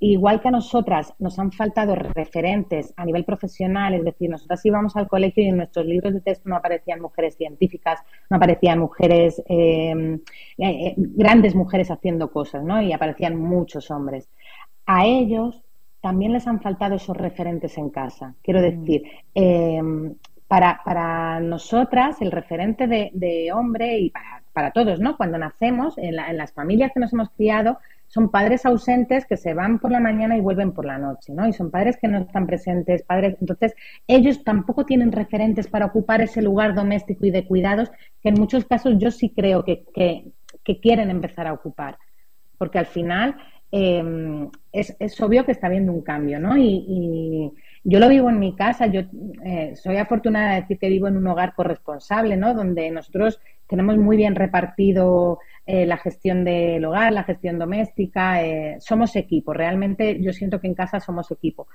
igual 0.00 0.40
que 0.40 0.48
a 0.48 0.50
nosotras 0.50 1.14
nos 1.20 1.38
han 1.38 1.52
faltado 1.52 1.94
referentes 1.94 2.92
a 2.96 3.04
nivel 3.04 3.24
profesional, 3.24 3.94
es 3.94 4.04
decir, 4.04 4.28
nosotras 4.28 4.64
íbamos 4.66 4.96
al 4.96 5.06
colegio 5.06 5.44
y 5.44 5.48
en 5.48 5.58
nuestros 5.58 5.86
libros 5.86 6.14
de 6.14 6.20
texto 6.20 6.48
no 6.48 6.56
aparecían 6.56 7.00
mujeres 7.00 7.36
científicas, 7.36 8.00
no 8.28 8.38
aparecían 8.38 8.80
mujeres, 8.80 9.40
em, 9.46 10.14
eh, 10.14 10.18
eh, 10.58 10.94
grandes 10.96 11.54
mujeres 11.54 11.90
haciendo 11.90 12.32
cosas, 12.32 12.64
¿no? 12.64 12.82
Y 12.82 12.92
aparecían 12.92 13.36
muchos 13.36 13.90
hombres. 13.90 14.28
A 14.84 15.06
ellos 15.06 15.62
también 16.00 16.32
les 16.32 16.46
han 16.46 16.60
faltado 16.60 16.96
esos 16.96 17.16
referentes 17.16 17.78
en 17.78 17.90
casa. 17.90 18.34
Quiero 18.42 18.60
mm. 18.60 18.62
decir, 18.62 19.02
em, 19.34 20.14
para, 20.48 20.80
para, 20.84 21.40
nosotras, 21.40 22.20
el 22.20 22.32
referente 22.32 22.86
de, 22.86 23.52
hombre 23.52 23.98
y 23.98 24.10
para, 24.10 24.42
todos, 24.72 25.00
¿no? 25.00 25.16
Cuando 25.16 25.38
nacemos, 25.38 25.98
en, 25.98 26.18
en 26.18 26.36
las 26.36 26.52
familias 26.52 26.92
que 26.92 27.00
nos 27.00 27.12
hemos 27.12 27.30
criado, 27.30 27.78
son 28.08 28.30
padres 28.30 28.64
ausentes 28.64 29.26
que 29.26 29.36
se 29.36 29.54
van 29.54 29.78
por 29.78 29.90
la 29.90 30.00
mañana 30.00 30.36
y 30.36 30.40
vuelven 30.40 30.72
por 30.72 30.84
la 30.84 30.98
noche, 30.98 31.32
¿no? 31.34 31.46
Y 31.48 31.52
son 31.52 31.70
padres 31.70 31.96
que 31.96 32.08
no 32.08 32.18
están 32.18 32.46
presentes, 32.46 33.02
padres. 33.02 33.36
Entonces, 33.40 33.74
ellos 34.06 34.44
tampoco 34.44 34.86
tienen 34.86 35.12
referentes 35.12 35.66
para 35.66 35.86
ocupar 35.86 36.20
ese 36.20 36.40
lugar 36.40 36.74
doméstico 36.74 37.26
y 37.26 37.30
de 37.30 37.46
cuidados 37.46 37.90
que 38.22 38.28
en 38.28 38.36
muchos 38.36 38.64
casos 38.64 38.94
yo 38.98 39.10
sí 39.10 39.30
creo 39.30 39.64
que, 39.64 39.84
quieren 40.80 41.10
empezar 41.10 41.46
a 41.46 41.52
ocupar. 41.52 41.98
Porque 42.58 42.78
al 42.78 42.86
final 42.86 43.36
em, 43.70 44.48
es, 44.72 44.96
es, 44.98 45.20
obvio 45.20 45.44
que 45.44 45.52
está 45.52 45.66
habiendo 45.66 45.92
un 45.92 46.02
cambio, 46.02 46.38
¿no? 46.40 46.56
Y, 46.56 47.52
yo 47.88 48.00
lo 48.00 48.08
vivo 48.08 48.28
en 48.30 48.40
mi 48.40 48.56
casa, 48.56 48.86
yo 48.86 49.02
eh, 49.44 49.76
soy 49.76 49.96
afortunada 49.96 50.54
de 50.54 50.60
decir 50.62 50.76
que 50.76 50.88
vivo 50.88 51.06
en 51.06 51.16
un 51.16 51.26
hogar 51.28 51.54
corresponsable, 51.54 52.36
¿no? 52.36 52.52
Donde 52.52 52.90
nosotros 52.90 53.40
tenemos 53.68 53.96
muy 53.96 54.16
bien 54.16 54.34
repartido 54.34 55.38
eh, 55.64 55.86
la 55.86 55.96
gestión 55.96 56.44
del 56.44 56.84
hogar, 56.84 57.12
la 57.12 57.22
gestión 57.22 57.60
doméstica, 57.60 58.42
eh, 58.42 58.78
somos 58.80 59.14
equipo, 59.14 59.52
realmente 59.52 60.20
yo 60.20 60.32
siento 60.32 60.60
que 60.60 60.66
en 60.66 60.74
casa 60.74 60.98
somos 60.98 61.30
equipo. 61.30 61.68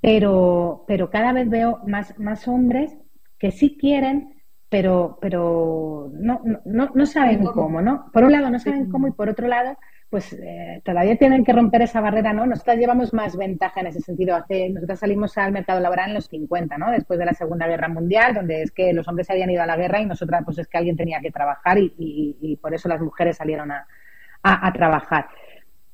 Pero, 0.00 0.84
pero 0.86 1.10
cada 1.10 1.32
vez 1.32 1.50
veo 1.50 1.80
más, 1.84 2.16
más 2.16 2.46
hombres 2.46 2.96
que 3.36 3.50
sí 3.50 3.76
quieren, 3.76 4.40
pero, 4.68 5.18
pero 5.20 6.12
no, 6.12 6.42
no, 6.64 6.90
no 6.94 7.06
saben 7.06 7.44
cómo, 7.44 7.82
¿no? 7.82 8.08
Por 8.12 8.22
un 8.22 8.30
lado 8.30 8.50
no 8.50 8.60
saben 8.60 8.88
cómo 8.88 9.08
y 9.08 9.12
por 9.12 9.28
otro 9.28 9.48
lado 9.48 9.76
pues 10.10 10.32
eh, 10.32 10.82
todavía 10.84 11.16
tienen 11.16 11.44
que 11.44 11.52
romper 11.52 11.82
esa 11.82 12.00
barrera, 12.00 12.32
¿no? 12.32 12.44
Nosotras 12.44 12.78
llevamos 12.78 13.14
más 13.14 13.36
ventaja 13.36 13.80
en 13.80 13.86
ese 13.86 14.00
sentido. 14.00 14.34
Hace, 14.34 14.68
nosotras 14.68 14.98
salimos 14.98 15.38
al 15.38 15.52
mercado 15.52 15.78
laboral 15.78 16.08
en 16.08 16.14
los 16.14 16.26
50, 16.26 16.76
¿no? 16.78 16.90
Después 16.90 17.16
de 17.20 17.26
la 17.26 17.32
Segunda 17.32 17.68
Guerra 17.68 17.88
Mundial, 17.88 18.34
donde 18.34 18.62
es 18.62 18.72
que 18.72 18.92
los 18.92 19.06
hombres 19.06 19.28
se 19.28 19.34
habían 19.34 19.50
ido 19.50 19.62
a 19.62 19.66
la 19.66 19.76
guerra 19.76 20.00
y 20.00 20.06
nosotras, 20.06 20.42
pues 20.44 20.58
es 20.58 20.66
que 20.66 20.78
alguien 20.78 20.96
tenía 20.96 21.20
que 21.20 21.30
trabajar 21.30 21.78
y, 21.78 22.58
por 22.60 22.74
eso 22.74 22.88
las 22.88 23.00
mujeres 23.00 23.36
salieron 23.36 23.70
a, 23.70 23.86
a, 24.42 24.72
trabajar. 24.72 25.28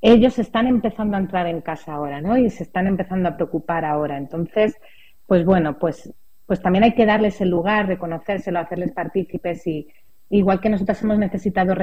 Ellos 0.00 0.38
están 0.38 0.66
empezando 0.66 1.18
a 1.18 1.20
entrar 1.20 1.46
en 1.46 1.60
casa 1.60 1.92
ahora, 1.92 2.22
¿no? 2.22 2.38
Y 2.38 2.48
se 2.48 2.62
están 2.62 2.86
empezando 2.86 3.28
a 3.28 3.36
preocupar 3.36 3.84
ahora. 3.84 4.16
Entonces, 4.16 4.78
pues 5.26 5.44
bueno, 5.44 5.78
pues, 5.78 6.10
pues 6.46 6.62
también 6.62 6.84
hay 6.84 6.94
que 6.94 7.04
darles 7.04 7.38
el 7.42 7.50
lugar, 7.50 7.86
reconocérselo, 7.86 8.60
hacerles 8.60 8.92
partícipes 8.92 9.66
y 9.66 9.88
igual 10.30 10.60
que 10.60 10.70
nosotras 10.70 11.02
hemos 11.02 11.18
necesitado 11.18 11.74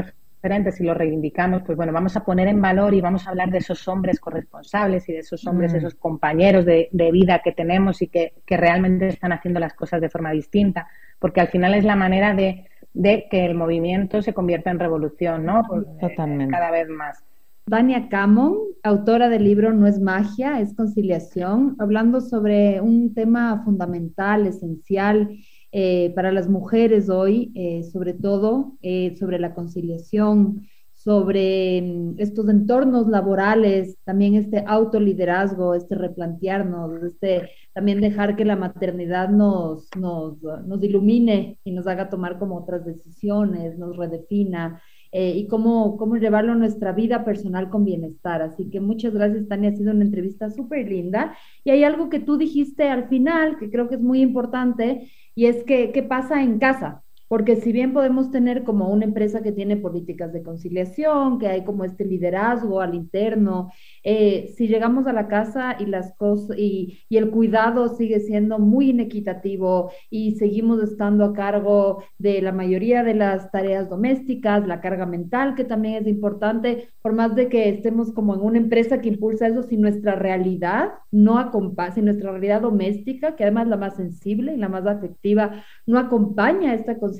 si 0.71 0.83
lo 0.83 0.93
reivindicamos, 0.93 1.61
pues 1.65 1.77
bueno, 1.77 1.93
vamos 1.93 2.17
a 2.17 2.25
poner 2.25 2.49
en 2.49 2.61
valor 2.61 2.93
y 2.93 2.99
vamos 2.99 3.25
a 3.25 3.29
hablar 3.29 3.49
de 3.49 3.59
esos 3.59 3.87
hombres 3.87 4.19
corresponsables 4.19 5.07
y 5.07 5.13
de 5.13 5.19
esos 5.19 5.47
hombres, 5.47 5.71
mm. 5.71 5.77
esos 5.77 5.95
compañeros 5.95 6.65
de, 6.65 6.89
vida 7.13 7.39
que 7.39 7.53
tenemos 7.53 8.01
y 8.01 8.07
que, 8.07 8.33
realmente 8.47 9.07
están 9.07 9.31
haciendo 9.31 9.61
las 9.61 9.73
cosas 9.73 10.01
de 10.01 10.09
forma 10.09 10.31
distinta, 10.31 10.87
porque 11.17 11.39
al 11.39 11.47
final 11.47 11.73
es 11.75 11.85
la 11.85 11.95
manera 11.95 12.33
de, 12.33 12.67
que 12.93 13.45
el 13.45 13.55
movimiento 13.55 14.21
se 14.21 14.33
convierta 14.33 14.69
en 14.69 14.79
revolución, 14.79 15.45
¿no? 15.45 15.63
Totalmente. 16.01 16.51
cada 16.51 16.71
vez 16.71 16.89
más. 16.89 17.23
Vania 17.65 18.09
Camon, 18.09 18.57
autora 18.83 19.29
del 19.29 19.45
libro 19.45 19.71
No 19.71 19.87
es 19.87 19.97
magia, 20.01 20.59
es 20.59 20.75
conciliación, 20.75 21.77
hablando 21.79 22.19
sobre 22.19 22.81
un 22.81 23.13
tema 23.13 23.63
fundamental, 23.63 24.45
esencial, 24.45 25.29
eh, 25.75 26.11
para 26.15 26.31
las 26.31 26.47
mujeres 26.47 27.09
hoy, 27.09 27.51
eh, 27.55 27.81
sobre 27.91 28.13
todo 28.13 28.77
sobre 29.19 29.39
la 29.39 29.55
conciliación, 29.55 30.67
sobre 30.93 31.81
mm, 31.81 32.15
estos 32.19 32.47
entornos 32.47 33.07
laborales, 33.07 33.97
también 34.05 34.35
este 34.35 34.63
autoliderazgo, 34.67 35.73
este 35.73 35.95
replantearnos, 35.95 37.03
este 37.03 37.49
también 37.73 38.01
dejar 38.01 38.35
que 38.35 38.45
la 38.45 38.55
maternidad 38.55 39.29
nos, 39.29 39.89
nos, 39.97 40.41
nos 40.41 40.83
ilumine 40.83 41.57
y 41.63 41.71
nos 41.71 41.87
haga 41.87 42.09
tomar 42.09 42.37
como 42.37 42.57
otras 42.57 42.85
decisiones, 42.85 43.77
nos 43.79 43.97
redefina. 43.97 44.79
Eh, 45.15 45.33
y 45.37 45.47
cómo, 45.47 45.95
cómo 45.95 46.17
llevarlo 46.17 46.53
a 46.53 46.55
nuestra 46.55 46.91
vida 46.91 47.23
personal 47.23 47.69
con 47.69 47.85
bienestar. 47.85 48.41
Así 48.41 48.71
que 48.71 48.79
muchas 48.79 49.13
gracias, 49.13 49.47
Tania. 49.47 49.69
Ha 49.69 49.75
sido 49.75 49.91
una 49.91 50.03
entrevista 50.03 50.49
súper 50.49 50.89
linda. 50.89 51.37
Y 51.63 51.69
hay 51.69 51.83
algo 51.83 52.09
que 52.09 52.19
tú 52.19 52.35
dijiste 52.35 52.89
al 52.89 53.07
final 53.09 53.57
que 53.59 53.69
creo 53.69 53.87
que 53.87 53.95
es 53.95 54.01
muy 54.01 54.21
importante 54.21 55.11
y 55.35 55.47
es 55.47 55.63
que, 55.65 55.91
¿qué 55.91 56.03
pasa 56.03 56.41
en 56.43 56.59
casa? 56.59 57.03
Porque 57.27 57.55
si 57.55 57.71
bien 57.71 57.93
podemos 57.93 58.31
tener 58.31 58.63
como 58.63 58.89
una 58.89 59.05
empresa 59.05 59.41
que 59.41 59.51
tiene 59.51 59.77
políticas 59.77 60.33
de 60.33 60.43
conciliación, 60.43 61.39
que 61.39 61.47
hay 61.47 61.63
como 61.63 61.83
este 61.83 62.05
liderazgo 62.05 62.81
al 62.81 62.95
interno, 62.95 63.71
eh, 64.03 64.53
si 64.55 64.67
llegamos 64.67 65.07
a 65.07 65.13
la 65.13 65.27
casa 65.27 65.77
y 65.79 65.85
las 65.85 66.13
cosas 66.15 66.57
y, 66.57 66.99
y, 67.09 67.17
el 67.17 67.29
cuidado 67.31 67.95
sigue 67.95 68.19
siendo 68.19 68.59
muy 68.59 68.89
inequitativo 68.89 69.91
y 70.09 70.35
seguimos 70.35 70.81
estando 70.83 71.25
a 71.25 71.33
cargo 71.33 72.03
de 72.17 72.41
la 72.41 72.51
mayoría 72.51 73.03
de 73.03 73.13
las 73.13 73.51
tareas 73.51 73.89
domésticas, 73.89 74.67
la 74.67 74.81
carga 74.81 75.05
mental 75.05 75.55
que 75.55 75.63
también 75.63 75.95
es 75.95 76.07
importante, 76.07 76.89
por 77.01 77.13
más 77.13 77.35
de 77.35 77.49
que 77.49 77.69
estemos 77.69 78.11
como 78.13 78.35
en 78.35 78.41
una 78.41 78.57
empresa 78.57 79.01
que 79.01 79.09
impulsa 79.09 79.47
eso, 79.47 79.63
si 79.63 79.77
nuestra 79.77 80.15
realidad 80.15 80.93
no 81.11 81.37
acompaña, 81.37 81.93
si 81.93 82.01
nuestra 82.01 82.31
realidad 82.31 82.61
doméstica, 82.61 83.35
que 83.35 83.43
además 83.43 83.65
es 83.65 83.69
la 83.69 83.77
más 83.77 83.95
sensible 83.95 84.53
y 84.53 84.57
la 84.57 84.69
más 84.69 84.85
afectiva, 84.85 85.63
no 85.85 85.99
acompaña 85.99 86.73
esta 86.73 86.97
conciliación, 86.97 87.12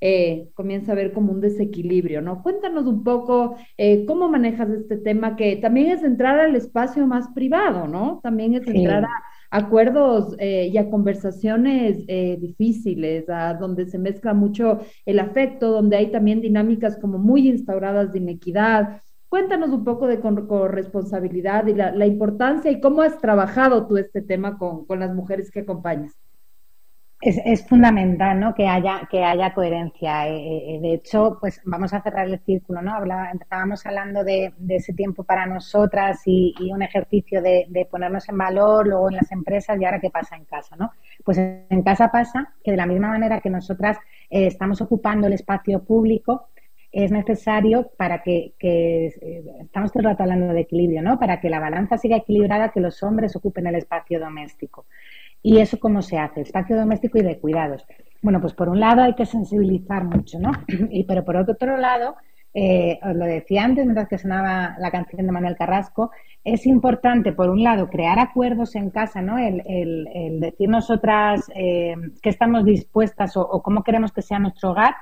eh, 0.00 0.48
comienza 0.54 0.92
a 0.92 0.94
haber 0.94 1.12
como 1.12 1.32
un 1.32 1.40
desequilibrio, 1.40 2.22
¿no? 2.22 2.42
Cuéntanos 2.42 2.86
un 2.86 3.02
poco 3.04 3.56
eh, 3.76 4.04
cómo 4.06 4.28
manejas 4.28 4.70
este 4.70 4.96
tema 4.96 5.36
que 5.36 5.56
también 5.56 5.90
es 5.90 6.02
entrar 6.02 6.38
al 6.38 6.56
espacio 6.56 7.06
más 7.06 7.28
privado, 7.34 7.86
¿no? 7.86 8.20
También 8.22 8.54
es 8.54 8.66
entrar 8.66 9.04
a 9.04 9.08
acuerdos 9.50 10.36
eh, 10.38 10.70
y 10.72 10.78
a 10.78 10.88
conversaciones 10.88 12.06
difíciles, 12.06 13.28
a 13.28 13.54
donde 13.54 13.86
se 13.86 13.98
mezcla 13.98 14.32
mucho 14.32 14.80
el 15.04 15.18
afecto, 15.18 15.70
donde 15.72 15.96
hay 15.96 16.10
también 16.10 16.40
dinámicas 16.40 16.98
como 16.98 17.18
muy 17.18 17.48
instauradas 17.48 18.12
de 18.12 18.18
inequidad. 18.18 19.02
Cuéntanos 19.28 19.70
un 19.70 19.84
poco 19.84 20.06
de 20.06 20.20
corresponsabilidad 20.20 21.66
y 21.66 21.74
la, 21.74 22.06
importancia 22.06 22.70
y 22.70 22.80
cómo 22.80 23.02
has 23.02 23.18
trabajado 23.20 23.86
tú 23.86 23.96
este 23.96 24.22
tema 24.22 24.58
con, 24.58 24.86
con 24.86 25.00
las 25.00 25.14
mujeres 25.14 25.50
que 25.50 25.60
acompañas. 25.60 26.16
Es, 27.22 27.66
fundamental 27.66 28.40
¿no? 28.40 28.54
que, 28.54 28.66
haya, 28.66 29.06
que 29.10 29.22
haya 29.22 29.52
coherencia. 29.52 30.26
Eh, 30.26 30.76
eh, 30.76 30.80
de 30.80 30.94
hecho, 30.94 31.36
pues 31.38 31.60
vamos 31.66 31.92
a 31.92 32.00
cerrar 32.00 32.26
el 32.26 32.38
círculo. 32.40 32.80
¿no? 32.80 32.94
Hablaba, 32.94 33.30
empezábamos 33.30 33.84
hablando 33.84 34.24
de, 34.24 34.54
de, 34.56 34.76
ese 34.76 34.94
tiempo 34.94 35.22
para 35.24 35.44
nosotras 35.44 36.22
y, 36.24 36.54
un 36.72 36.80
ejercicio 36.80 37.42
de, 37.42 37.66
de, 37.68 37.84
ponernos 37.84 38.26
en 38.30 38.38
valor, 38.38 38.86
luego 38.86 39.10
en 39.10 39.16
las 39.16 39.30
empresas 39.32 39.78
y 39.78 39.84
ahora 39.84 40.00
qué 40.00 40.08
pasa 40.08 40.34
en 40.36 40.46
casa. 40.46 40.76
¿no? 40.76 40.92
Pues 41.22 41.36
en 41.36 41.82
casa 41.82 42.10
pasa 42.10 42.54
que 42.64 42.70
de 42.70 42.78
la 42.78 42.86
misma 42.86 43.08
manera 43.08 43.40
que 43.40 43.50
nosotras 43.50 43.98
eh, 44.30 44.46
estamos 44.46 44.80
ocupando 44.80 45.26
el 45.26 45.34
espacio 45.34 45.84
público, 45.84 46.48
es 46.92 47.12
necesario 47.12 47.90
para 47.96 48.22
que, 48.22 48.54
que, 48.58 49.06
estamos 49.60 49.92
todo 49.92 50.00
el 50.00 50.06
rato 50.06 50.24
hablando 50.24 50.52
de 50.52 50.60
equilibrio, 50.60 51.02
¿no? 51.02 51.20
Para 51.20 51.40
que 51.40 51.48
la 51.48 51.60
balanza 51.60 51.98
siga 51.98 52.16
equilibrada, 52.16 52.70
que 52.70 52.80
los 52.80 53.02
hombres 53.02 53.36
ocupen 53.36 53.66
el 53.68 53.76
espacio 53.76 54.18
doméstico. 54.18 54.86
¿Y 55.42 55.58
eso 55.58 55.78
cómo 55.78 56.02
se 56.02 56.18
hace? 56.18 56.42
Espacio 56.42 56.76
doméstico 56.76 57.18
y 57.18 57.22
de 57.22 57.38
cuidados. 57.38 57.86
Bueno, 58.22 58.40
pues 58.40 58.52
por 58.52 58.68
un 58.68 58.80
lado 58.80 59.02
hay 59.02 59.14
que 59.14 59.26
sensibilizar 59.26 60.04
mucho, 60.04 60.38
¿no? 60.38 60.52
Y, 60.90 61.04
pero 61.04 61.24
por 61.24 61.36
otro 61.36 61.76
lado, 61.76 62.16
eh, 62.52 62.98
os 63.02 63.14
lo 63.14 63.24
decía 63.24 63.64
antes, 63.64 63.84
mientras 63.84 64.08
que 64.08 64.18
sonaba 64.18 64.76
la 64.78 64.90
canción 64.90 65.26
de 65.26 65.32
Manuel 65.32 65.56
Carrasco, 65.56 66.10
es 66.44 66.66
importante, 66.66 67.32
por 67.32 67.48
un 67.50 67.62
lado, 67.62 67.88
crear 67.88 68.18
acuerdos 68.18 68.74
en 68.74 68.90
casa, 68.90 69.22
¿no? 69.22 69.38
El, 69.38 69.62
el, 69.66 70.40
decir 70.40 70.68
nosotras 70.68 71.50
eh, 71.54 71.94
qué 72.22 72.30
estamos 72.30 72.64
dispuestas 72.64 73.36
o, 73.36 73.62
cómo 73.62 73.84
queremos 73.84 74.12
que 74.12 74.22
sea 74.22 74.38
nuestro 74.38 74.70
hogar, 74.70 74.94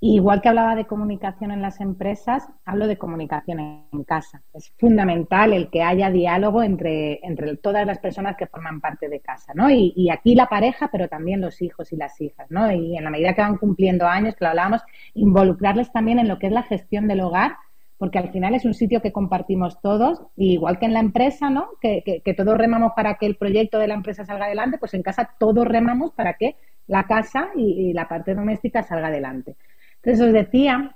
igual 0.00 0.42
que 0.42 0.48
hablaba 0.48 0.74
de 0.74 0.86
comunicación 0.86 1.50
en 1.50 1.62
las 1.62 1.80
empresas, 1.80 2.46
hablo 2.64 2.86
de 2.86 2.98
comunicación 2.98 3.60
en 3.60 4.04
casa. 4.04 4.42
Es 4.52 4.72
fundamental 4.78 5.52
el 5.52 5.70
que 5.70 5.82
haya 5.82 6.10
diálogo 6.10 6.62
entre, 6.62 7.20
entre 7.26 7.56
todas 7.56 7.86
las 7.86 7.98
personas 7.98 8.36
que 8.36 8.46
forman 8.46 8.80
parte 8.80 9.08
de 9.08 9.20
casa, 9.20 9.52
¿no? 9.54 9.70
Y, 9.70 9.92
y, 9.96 10.10
aquí 10.10 10.34
la 10.34 10.48
pareja, 10.48 10.88
pero 10.92 11.08
también 11.08 11.40
los 11.40 11.62
hijos 11.62 11.92
y 11.92 11.96
las 11.96 12.20
hijas, 12.20 12.46
¿no? 12.50 12.70
Y 12.70 12.96
en 12.96 13.04
la 13.04 13.10
medida 13.10 13.34
que 13.34 13.40
van 13.40 13.56
cumpliendo 13.56 14.06
años, 14.06 14.34
que 14.34 14.44
lo 14.44 14.50
hablábamos, 14.50 14.82
involucrarles 15.14 15.90
también 15.92 16.18
en 16.18 16.28
lo 16.28 16.38
que 16.38 16.48
es 16.48 16.52
la 16.52 16.62
gestión 16.62 17.08
del 17.08 17.20
hogar, 17.20 17.56
porque 17.98 18.18
al 18.18 18.30
final 18.30 18.54
es 18.54 18.66
un 18.66 18.74
sitio 18.74 19.00
que 19.00 19.12
compartimos 19.12 19.80
todos, 19.80 20.20
igual 20.36 20.78
que 20.78 20.84
en 20.84 20.92
la 20.92 21.00
empresa, 21.00 21.48
¿no? 21.48 21.70
Que, 21.80 22.02
que, 22.22 22.34
todos 22.34 22.58
remamos 22.58 22.92
para 22.94 23.14
que 23.14 23.24
el 23.24 23.36
proyecto 23.36 23.78
de 23.78 23.88
la 23.88 23.94
empresa 23.94 24.26
salga 24.26 24.44
adelante, 24.44 24.76
pues 24.76 24.92
en 24.92 25.02
casa 25.02 25.30
todos 25.38 25.66
remamos 25.66 26.12
para 26.12 26.34
que 26.34 26.56
la 26.86 27.04
casa 27.04 27.48
y, 27.56 27.88
y 27.88 27.92
la 27.94 28.06
parte 28.06 28.34
doméstica 28.34 28.82
salga 28.82 29.08
adelante. 29.08 29.56
Entonces 30.06 30.24
os 30.24 30.32
decía, 30.32 30.94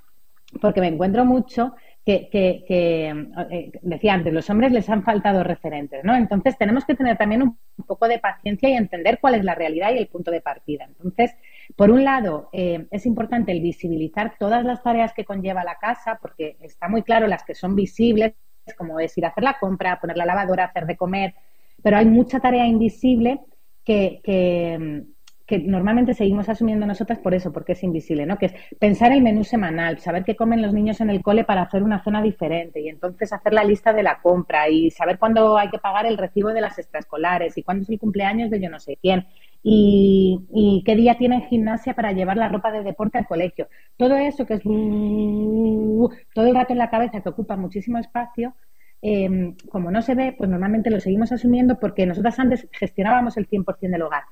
porque 0.61 0.79
me 0.79 0.87
encuentro 0.87 1.25
mucho 1.25 1.75
que, 2.05 2.29
que, 2.29 2.63
que 2.65 3.09
eh, 3.51 3.71
decía 3.81 4.13
antes, 4.13 4.31
los 4.31 4.49
hombres 4.49 4.71
les 4.71 4.89
han 4.89 5.03
faltado 5.03 5.43
referentes, 5.43 6.01
¿no? 6.05 6.15
Entonces 6.15 6.57
tenemos 6.57 6.85
que 6.85 6.95
tener 6.95 7.17
también 7.17 7.41
un, 7.41 7.57
poco 7.85 8.07
de 8.07 8.19
paciencia 8.19 8.69
y 8.69 8.73
entender 8.73 9.19
cuál 9.19 9.35
es 9.35 9.43
la 9.43 9.53
realidad 9.53 9.91
y 9.93 9.97
el 9.97 10.07
punto 10.07 10.31
de 10.31 10.39
partida. 10.39 10.85
Entonces, 10.85 11.35
por 11.75 11.91
un 11.91 12.05
lado, 12.05 12.49
eh, 12.53 12.87
es 12.89 13.05
importante 13.05 13.51
el 13.51 13.59
visibilizar 13.59 14.35
todas 14.39 14.63
las 14.63 14.81
tareas 14.81 15.13
que 15.13 15.25
conlleva 15.25 15.65
la 15.65 15.75
casa, 15.75 16.17
porque 16.21 16.55
está 16.61 16.87
muy 16.87 17.03
claro 17.03 17.27
las 17.27 17.43
que 17.43 17.53
son 17.53 17.75
visibles, 17.75 18.33
como 18.77 18.97
es 19.01 19.17
ir 19.17 19.25
a 19.25 19.29
hacer 19.29 19.43
la 19.43 19.59
compra, 19.59 19.99
poner 19.99 20.15
la 20.15 20.25
lavadora, 20.25 20.65
hacer 20.65 20.85
de 20.85 20.95
comer, 20.95 21.35
pero 21.83 21.97
hay 21.97 22.05
mucha 22.05 22.39
tarea 22.39 22.65
invisible 22.65 23.41
que, 23.83 24.21
que, 24.23 25.03
que 25.51 25.59
normalmente 25.59 26.13
seguimos 26.13 26.47
asumiendo 26.47 26.85
nosotras 26.85 27.19
por 27.19 27.33
eso, 27.33 27.51
porque 27.51 27.73
es 27.73 27.83
invisible, 27.83 28.25
¿no? 28.25 28.37
Que 28.37 28.45
es 28.45 28.53
pensar 28.79 29.11
el 29.11 29.21
menú 29.21 29.43
semanal, 29.43 29.99
saber 29.99 30.23
qué 30.23 30.37
comen 30.37 30.61
los 30.61 30.73
niños 30.73 31.01
en 31.01 31.09
el 31.09 31.21
cole 31.21 31.43
para 31.43 31.63
hacer 31.63 31.83
una 31.83 32.01
zona 32.01 32.21
diferente 32.21 32.79
y 32.79 32.87
entonces 32.87 33.33
hacer 33.33 33.51
la 33.51 33.65
lista 33.65 33.91
de 33.91 34.01
la 34.01 34.21
compra 34.21 34.69
y 34.69 34.89
saber 34.91 35.19
cuándo 35.19 35.57
hay 35.57 35.69
que 35.69 35.77
pagar 35.77 36.05
el 36.05 36.17
recibo 36.17 36.53
de 36.53 36.61
las 36.61 36.79
extraescolares 36.79 37.57
y 37.57 37.63
cuándo 37.63 37.83
es 37.83 37.89
el 37.89 37.99
cumpleaños 37.99 38.49
de 38.49 38.61
yo 38.61 38.69
no 38.69 38.79
sé 38.79 38.97
quién 39.01 39.27
y, 39.61 40.83
qué 40.85 40.95
día 40.95 41.17
tienen 41.17 41.41
gimnasia 41.41 41.93
para 41.95 42.13
llevar 42.13 42.37
la 42.37 42.47
ropa 42.47 42.71
de 42.71 42.83
deporte 42.83 43.17
al 43.17 43.27
colegio. 43.27 43.67
Todo 43.97 44.15
eso 44.15 44.45
que 44.45 44.53
es 44.53 44.63
todo 44.63 46.47
el 46.47 46.55
rato 46.55 46.71
en 46.71 46.79
la 46.79 46.89
cabeza 46.89 47.19
que 47.19 47.29
ocupa 47.29 47.57
muchísimo 47.57 47.97
espacio, 47.97 48.55
em, 49.01 49.55
como 49.69 49.91
no 49.91 50.01
se 50.01 50.15
ve, 50.15 50.33
pues 50.37 50.49
normalmente 50.49 50.89
lo 50.89 51.01
seguimos 51.01 51.33
asumiendo 51.33 51.77
porque 51.77 52.05
nosotras 52.05 52.39
antes 52.39 52.69
gestionábamos 52.71 53.35
el 53.35 53.47
100% 53.47 53.97
del 53.97 54.03
hogar. 54.03 54.23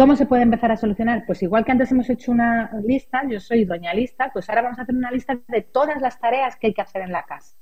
¿Cómo 0.00 0.16
se 0.16 0.24
puede 0.24 0.44
empezar 0.44 0.72
a 0.72 0.78
solucionar? 0.78 1.24
Pues 1.26 1.42
igual 1.42 1.62
que 1.62 1.72
antes 1.72 1.92
hemos 1.92 2.08
hecho 2.08 2.32
una 2.32 2.70
lista, 2.86 3.20
yo 3.28 3.38
soy 3.38 3.66
doña 3.66 3.92
lista, 3.92 4.30
pues 4.32 4.48
ahora 4.48 4.62
vamos 4.62 4.78
a 4.78 4.82
hacer 4.84 4.94
una 4.94 5.10
lista 5.10 5.38
de 5.46 5.60
todas 5.60 6.00
las 6.00 6.18
tareas 6.18 6.56
que 6.56 6.68
hay 6.68 6.72
que 6.72 6.80
hacer 6.80 7.02
en 7.02 7.12
la 7.12 7.24
casa. 7.24 7.54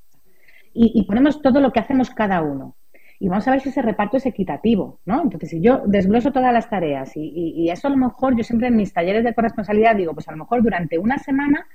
Y, 0.73 1.03
ponemos 1.03 1.43
todo 1.43 1.61
lo 1.61 1.73
que 1.73 1.81
hacemos 1.81 2.11
cada 2.11 2.41
uno. 2.41 2.77
Y 3.19 3.27
vamos 3.27 3.49
a 3.49 3.51
ver 3.51 3.61
si 3.61 3.71
ese 3.71 3.83
reparto 3.83 4.19
es 4.19 4.27
equitativo, 4.27 5.01
¿no? 5.05 5.21
Entonces, 5.21 5.51
si 5.51 5.61
yo 5.61 5.83
desgloso 5.87 6.31
todas 6.31 6.53
las 6.53 6.71
tareas 6.71 7.17
y, 7.17 7.29
y, 7.29 7.71
eso 7.71 7.89
a 7.89 7.91
lo 7.91 7.97
mejor, 7.97 8.37
yo 8.37 8.45
siempre 8.45 8.69
en 8.69 8.77
mis 8.77 8.93
talleres 8.93 9.25
de 9.25 9.35
corresponsabilidad 9.35 9.97
digo, 9.97 10.15
pues 10.15 10.29
a 10.29 10.31
lo 10.31 10.39
mejor 10.39 10.63
durante 10.63 10.97
una 10.97 11.19
semana 11.19 11.67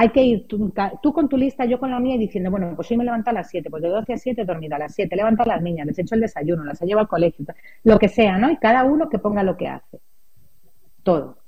hay 0.00 0.10
que 0.10 0.22
ir 0.22 0.46
tú, 0.46 0.72
con 1.12 1.28
tu 1.28 1.36
lista, 1.36 1.64
yo 1.64 1.80
con 1.80 1.90
la 1.90 1.98
mía 1.98 2.14
y 2.14 2.18
diciendo, 2.18 2.52
bueno, 2.52 2.72
pues 2.76 2.88
hoy 2.88 2.96
me 2.96 3.04
levanto 3.04 3.30
a 3.30 3.32
las 3.32 3.50
7, 3.50 3.68
pues 3.68 3.82
de 3.82 3.88
12 3.88 4.12
a 4.12 4.16
7 4.16 4.42
he 4.42 4.44
dormido 4.44 4.76
a 4.76 4.78
las 4.78 4.94
7, 4.94 5.12
he 5.12 5.16
levantado 5.16 5.50
a 5.50 5.54
las 5.54 5.62
niñas, 5.62 5.88
les 5.88 5.98
he 5.98 6.02
hecho 6.02 6.14
el 6.14 6.20
desayuno, 6.20 6.62
las 6.62 6.80
he 6.80 6.86
llevado 6.86 7.06
al 7.06 7.08
colegio, 7.08 7.44
lo 7.82 7.98
que 7.98 8.06
sea, 8.06 8.38
¿no? 8.38 8.48
Y 8.48 8.58
cada 8.58 8.84
uno 8.84 9.08
que 9.08 9.18
ponga 9.18 9.42
lo 9.42 9.56
que 9.56 9.66
hace 9.66 9.98
todo. 11.02 11.38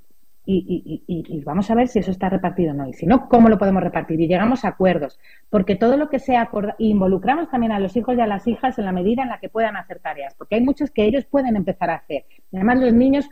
Y, 0.47 1.45
vamos 1.45 1.71
a 1.71 1.77
ver 1.77 1.87
si 1.87 2.01
eso 2.01 2.11
está 2.11 2.29
repartido 2.29 2.73
o 2.73 2.75
no. 2.75 2.89
Y 2.89 2.93
si 2.93 3.07
no, 3.07 3.29
¿cómo 3.29 3.49
lo 3.49 3.57
podemos 3.57 3.85
repartir? 3.85 4.21
Y 4.21 4.27
llegamos 4.27 4.65
a 4.65 4.69
acuerdos. 4.69 5.21
Porque 5.49 5.77
todo 5.77 5.97
lo 5.97 6.09
que 6.09 6.19
sea 6.19 6.51
involucramos 6.79 7.51
también 7.51 7.71
a 7.71 7.79
los 7.79 7.97
hijos 7.97 8.17
y 8.17 8.21
a 8.21 8.27
las 8.27 8.49
hijas 8.49 8.77
en 8.81 8.87
la 8.87 8.91
medida 8.91 9.23
en 9.23 9.29
la 9.29 9.39
que 9.39 9.49
puedan 9.49 9.77
hacer 9.77 10.01
tareas. 10.01 10.35
Porque 10.35 10.57
hay 10.57 10.63
muchos 10.63 10.91
que 10.91 11.05
ellos 11.05 11.25
pueden 11.25 11.55
empezar 11.55 11.91
a 11.91 11.97
hacer. 11.97 12.25
además, 12.53 12.81
los 12.81 12.93
niños, 12.93 13.29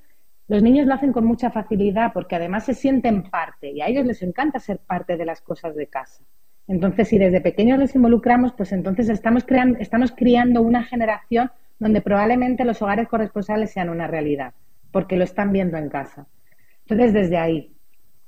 los 0.49 0.63
niños 0.63 0.87
lo 0.87 0.95
hacen 0.95 1.13
con 1.13 1.25
mucha 1.25 1.51
facilidad 1.51 2.13
porque 2.13 2.37
además 2.37 2.65
se 2.65 2.75
sienten 2.75 3.31
parte 3.31 3.71
y 3.71 3.81
a 3.81 3.87
ellos 3.87 4.07
les 4.07 4.23
encanta 4.23 4.59
ser 4.59 4.79
parte 4.79 5.17
de 5.17 5.25
las 5.25 5.41
cosas 5.41 5.77
de 5.77 5.87
casa. 5.87 6.25
Entonces, 6.67 7.09
si 7.09 7.19
desde 7.19 7.41
pequeños 7.41 7.79
les 7.79 7.95
involucramos, 7.95 8.53
pues 8.53 8.73
entonces 8.73 9.09
estamos, 9.09 9.45
creando, 9.45 9.79
estamos 9.79 10.13
criando 10.13 10.63
una 10.63 10.83
generación 10.83 11.51
donde 11.79 12.01
probablemente 12.01 12.65
los 12.65 12.83
hogares 12.83 13.09
corresponsables 13.09 13.71
sean 13.71 13.89
una 13.89 14.07
realidad 14.07 14.53
porque 14.91 15.17
lo 15.17 15.25
están 15.25 15.53
viendo 15.53 15.77
en 15.77 15.89
casa. 15.89 16.27
Entonces, 16.83 17.13
desde 17.13 17.37
ahí. 17.37 17.73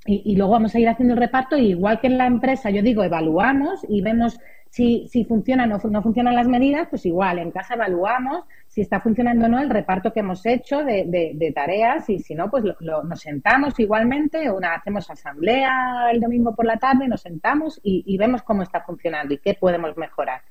Y, 0.07 0.35
luego 0.35 0.53
vamos 0.53 0.75
a 0.75 0.81
ir 0.81 0.89
haciendo 0.89 1.13
el 1.15 1.21
reparto, 1.21 1.59
y 1.59 1.71
igual 1.71 2.01
que 2.01 2.07
en 2.07 2.17
la 2.17 2.27
empresa, 2.27 2.71
yo 2.71 2.83
digo, 2.83 3.05
evaluamos 3.05 3.85
y 3.87 4.01
vemos 4.01 4.41
Si, 4.71 5.09
si 5.09 5.25
funcionan 5.25 5.73
o 5.73 5.79
no 5.91 6.03
funcionan 6.03 6.35
las 6.35 6.49
medidas, 6.49 6.89
pues 6.89 7.05
igual, 7.05 7.39
en 7.39 7.51
casa 7.51 7.75
evaluamos 7.75 8.45
si 8.71 8.83
está 8.83 9.01
funcionando 9.01 9.47
o 9.47 9.49
no 9.49 9.59
el 9.59 9.69
reparto 9.69 10.13
que 10.13 10.21
hemos 10.21 10.47
hecho 10.47 10.85
de, 10.85 11.53
tareas 11.53 12.09
y 12.09 12.21
si 12.21 12.37
no, 12.37 12.49
pues 12.49 12.65
nos 12.81 13.21
sentamos 13.21 13.79
igualmente, 13.81 14.49
una, 14.49 14.75
hacemos 14.75 15.11
asamblea 15.11 16.09
el 16.13 16.21
domingo 16.21 16.55
por 16.55 16.67
la 16.67 16.77
tarde, 16.77 17.09
nos 17.09 17.21
sentamos 17.21 17.81
y, 17.83 18.17
vemos 18.17 18.43
cómo 18.43 18.63
está 18.63 18.83
funcionando 18.83 19.35
y 19.35 19.39
qué 19.39 19.55
podemos 19.55 19.97
mejorar. 19.97 20.43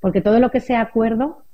Porque 0.00 0.20
todo 0.20 0.40
lo 0.40 0.50
que 0.50 0.58
sea 0.58 0.80
acuerdo 0.80 1.44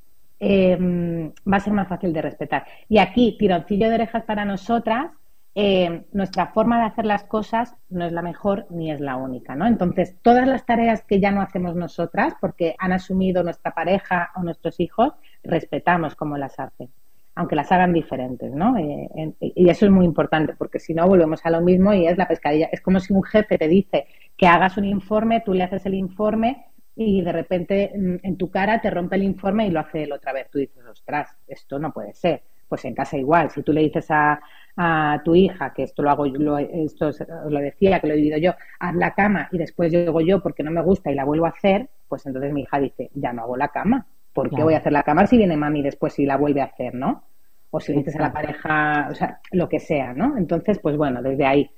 em, 0.41 1.31
va 1.47 1.59
a 1.59 1.61
ser 1.61 1.75
más 1.75 1.89
fácil 1.89 2.15
de 2.15 2.23
respetar. 2.23 2.65
Y 2.89 2.99
aquí, 2.99 3.37
tironcillo 3.39 3.91
de 3.91 3.97
orejas 3.97 4.25
para 4.25 4.47
nosotras, 4.47 5.11
em, 5.55 6.05
nuestra 6.13 6.49
forma 6.49 6.79
de 6.79 6.87
hacer 6.87 7.05
las 7.05 7.25
cosas 7.25 7.75
no 7.89 8.05
es 8.05 8.13
la 8.13 8.23
mejor 8.23 8.67
ni 8.71 8.91
es 8.91 9.01
la 9.01 9.17
única, 9.17 9.55
¿no? 9.55 9.67
Entonces, 9.67 10.17
todas 10.23 10.47
las 10.47 10.67
tareas 10.67 11.03
que 11.03 11.21
ya 11.21 11.31
no 11.31 11.41
hacemos 11.41 11.75
nosotras, 11.75 12.35
porque 12.41 12.75
han 12.79 12.93
asumido 12.93 13.43
nuestra 13.43 13.73
pareja 13.73 14.31
o 14.37 14.43
nuestros 14.43 14.79
hijos, 14.81 15.15
respetamos 15.43 16.15
cómo 16.15 16.37
las 16.39 16.59
hacen, 16.61 16.91
aunque 17.35 17.57
las 17.57 17.73
hagan 17.73 17.93
diferentes, 17.93 18.53
¿no? 18.53 18.77
Eh, 18.77 19.35
y 19.41 19.69
eso 19.69 19.87
es 19.87 19.91
muy 19.91 20.05
importante, 20.05 20.55
porque 20.57 20.79
si 20.79 20.95
no 20.95 21.07
volvemos 21.09 21.45
a 21.45 21.51
lo 21.51 21.61
mismo 21.61 21.93
y 21.93 22.07
es 22.07 22.17
la 22.19 22.29
pescadilla. 22.29 22.69
Es 22.73 22.81
como 22.81 23.01
si 23.01 23.13
un 23.13 23.23
jefe 23.23 23.59
te 23.59 23.69
dice 23.69 24.07
que 24.37 24.47
hagas 24.47 24.77
un 24.77 24.85
informe, 24.85 25.43
tú 25.45 25.55
le 25.55 25.65
haces 25.65 25.85
el 25.87 25.95
informe 25.95 26.67
y 27.01 27.23
de 27.23 27.33
repente 27.33 27.93
mm, 27.97 28.17
en 28.25 28.37
tu 28.37 28.51
cara 28.51 28.81
te 28.81 28.91
rompe 28.91 29.15
el 29.15 29.23
informe 29.23 29.67
y 29.67 29.71
lo 29.71 29.81
hace 29.81 30.03
él 30.03 30.13
otra 30.13 30.33
vez. 30.33 30.51
Tú 30.51 30.59
dices, 30.59 30.85
ostras, 30.85 31.37
esto 31.47 31.79
no 31.79 31.93
puede 31.93 32.13
ser. 32.13 32.43
Pues 32.69 32.85
en 32.85 32.95
casa 32.95 33.17
igual, 33.17 33.51
si 33.51 33.63
tú 33.63 33.73
le 33.73 33.81
dices 33.81 34.11
a, 34.11 34.41
a 34.77 35.21
tu 35.25 35.35
hija, 35.35 35.73
que 35.75 35.83
esto 35.83 36.03
lo 36.03 36.11
hago 36.11 36.27
yo, 36.27 36.59
esto 36.59 37.11
lo 37.49 37.59
decía, 37.59 37.99
que 38.01 38.07
lo 38.07 38.15
he 38.15 38.17
vivido 38.17 38.39
yo, 38.39 38.53
haz 38.79 38.95
la 38.95 39.15
cama 39.15 39.49
y 39.51 39.59
después 39.59 39.91
llego 39.91 40.21
yo 40.21 40.41
porque 40.41 40.63
no 40.63 40.71
me 40.71 40.83
gusta 40.83 41.11
y 41.11 41.15
la 41.15 41.25
vuelvo 41.25 41.47
a 41.47 41.51
hacer, 41.51 41.89
pues 42.07 42.25
entonces 42.27 42.53
mi 42.53 42.63
hija 42.63 42.79
dice, 42.79 43.11
ya 43.15 43.33
no 43.33 43.43
hago 43.43 43.57
la 43.57 43.69
cama, 43.69 44.07
¿por 44.33 44.55
qué 44.55 44.63
voy 44.63 44.75
a 44.75 44.79
hacer 44.79 44.93
la 44.93 45.03
cama 45.03 45.27
si 45.27 45.37
viene 45.37 45.57
mami 45.57 45.83
después 45.83 46.17
y 46.21 46.27
la 46.27 46.37
vuelve 46.37 46.61
a 46.61 46.67
hacer, 46.67 46.95
¿no? 46.95 47.25
O 47.71 47.81
si 47.81 47.93
le 47.93 47.99
dices 47.99 48.17
a 48.17 48.21
la 48.23 48.33
pareja, 48.33 49.09
o 49.11 49.15
sea, 49.15 49.41
lo 49.51 49.69
que 49.69 49.81
sea, 49.81 50.15
¿no? 50.15 50.37
Entonces, 50.39 50.79
pues 50.79 50.97
bueno, 50.97 51.23
desde 51.23 51.45
ahí. 51.45 51.71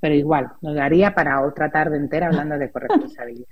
Pero 0.00 0.14
igual, 0.14 0.50
nos 0.62 0.74
daría 0.74 1.14
para 1.14 1.42
otra 1.42 1.70
tarde 1.70 1.98
entera 1.98 2.28
hablando 2.28 2.58
de 2.58 2.70
corresponsabilidad. 2.70 3.46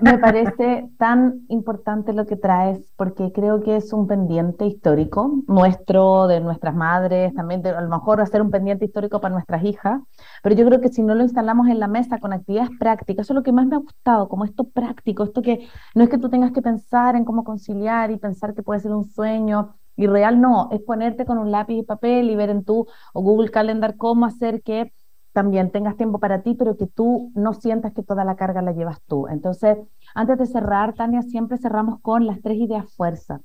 Me 0.00 0.18
parece 0.18 0.88
tan 0.98 1.46
importante 1.48 2.12
lo 2.12 2.26
que 2.26 2.36
traes 2.36 2.80
porque 2.96 3.32
creo 3.32 3.60
que 3.62 3.76
es 3.76 3.92
un 3.92 4.06
pendiente 4.06 4.66
histórico 4.66 5.42
nuestro, 5.46 6.26
de 6.26 6.40
nuestras 6.40 6.74
madres, 6.74 7.34
también 7.34 7.62
de, 7.62 7.70
a 7.70 7.80
lo 7.80 7.88
mejor 7.88 8.20
hacer 8.20 8.42
un 8.42 8.50
pendiente 8.50 8.84
histórico 8.84 9.20
para 9.20 9.32
nuestras 9.34 9.64
hijas, 9.64 10.00
pero 10.42 10.54
yo 10.54 10.66
creo 10.66 10.80
que 10.80 10.88
si 10.88 11.02
no 11.02 11.14
lo 11.14 11.22
instalamos 11.22 11.68
en 11.68 11.80
la 11.80 11.88
mesa 11.88 12.18
con 12.18 12.32
actividades 12.32 12.70
prácticas, 12.78 13.26
eso 13.26 13.32
es 13.32 13.36
lo 13.36 13.42
que 13.42 13.52
más 13.52 13.66
me 13.66 13.76
ha 13.76 13.80
gustado, 13.80 14.28
como 14.28 14.44
esto 14.44 14.64
práctico, 14.64 15.24
esto 15.24 15.42
que 15.42 15.68
no 15.94 16.04
es 16.04 16.10
que 16.10 16.18
tú 16.18 16.28
tengas 16.28 16.52
que 16.52 16.62
pensar 16.62 17.16
en 17.16 17.24
cómo 17.24 17.44
conciliar 17.44 18.10
y 18.10 18.18
pensar 18.18 18.54
que 18.54 18.62
puede 18.62 18.80
ser 18.80 18.92
un 18.92 19.04
sueño, 19.04 19.74
y 19.96 20.06
real 20.06 20.40
no, 20.40 20.68
es 20.70 20.80
ponerte 20.80 21.26
con 21.26 21.38
un 21.38 21.50
lápiz 21.50 21.74
y 21.74 21.82
papel 21.82 22.30
y 22.30 22.36
ver 22.36 22.50
en 22.50 22.64
tu 22.64 22.86
Google 23.14 23.50
Calendar 23.50 23.96
cómo 23.96 24.26
hacer 24.26 24.62
que 24.62 24.92
también 25.38 25.70
tengas 25.70 25.96
tiempo 25.96 26.18
para 26.18 26.42
ti, 26.42 26.56
pero 26.56 26.76
que 26.76 26.88
tú 26.88 27.30
no 27.36 27.54
sientas 27.54 27.92
que 27.92 28.02
toda 28.02 28.24
la 28.24 28.34
carga 28.34 28.60
la 28.60 28.72
llevas 28.72 29.00
tú. 29.06 29.28
Entonces, 29.28 29.78
antes 30.12 30.36
de 30.36 30.46
cerrar, 30.46 30.94
Tania, 30.94 31.22
siempre 31.22 31.58
cerramos 31.58 32.00
con 32.00 32.26
las 32.26 32.42
tres 32.42 32.58
ideas 32.58 32.92
fuerza, 32.96 33.40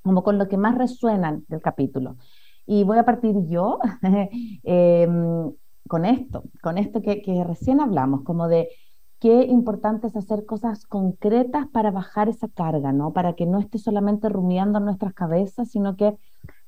como 0.00 0.22
con 0.22 0.38
lo 0.38 0.48
que 0.48 0.56
más 0.56 0.78
resuenan 0.78 1.44
del 1.46 1.60
capítulo. 1.60 2.16
Y 2.64 2.84
voy 2.84 2.96
a 2.96 3.04
partir 3.04 3.34
yo 3.48 3.80
em, 4.62 5.52
con 5.86 6.06
esto, 6.06 6.44
con 6.62 6.78
esto 6.78 7.02
que, 7.02 7.20
que 7.20 7.44
recién 7.44 7.82
hablamos, 7.82 8.22
como 8.22 8.48
de 8.48 8.70
qué 9.18 9.42
importante 9.44 10.06
es 10.06 10.16
hacer 10.16 10.46
cosas 10.46 10.86
concretas 10.86 11.66
para 11.70 11.90
bajar 11.90 12.30
esa 12.30 12.48
carga, 12.48 12.92
¿no? 12.92 13.12
Para 13.12 13.34
que 13.34 13.44
no 13.44 13.58
esté 13.58 13.76
solamente 13.76 14.30
rumiando 14.30 14.78
en 14.78 14.86
nuestras 14.86 15.12
cabezas, 15.12 15.70
sino 15.70 15.96
que 15.96 16.16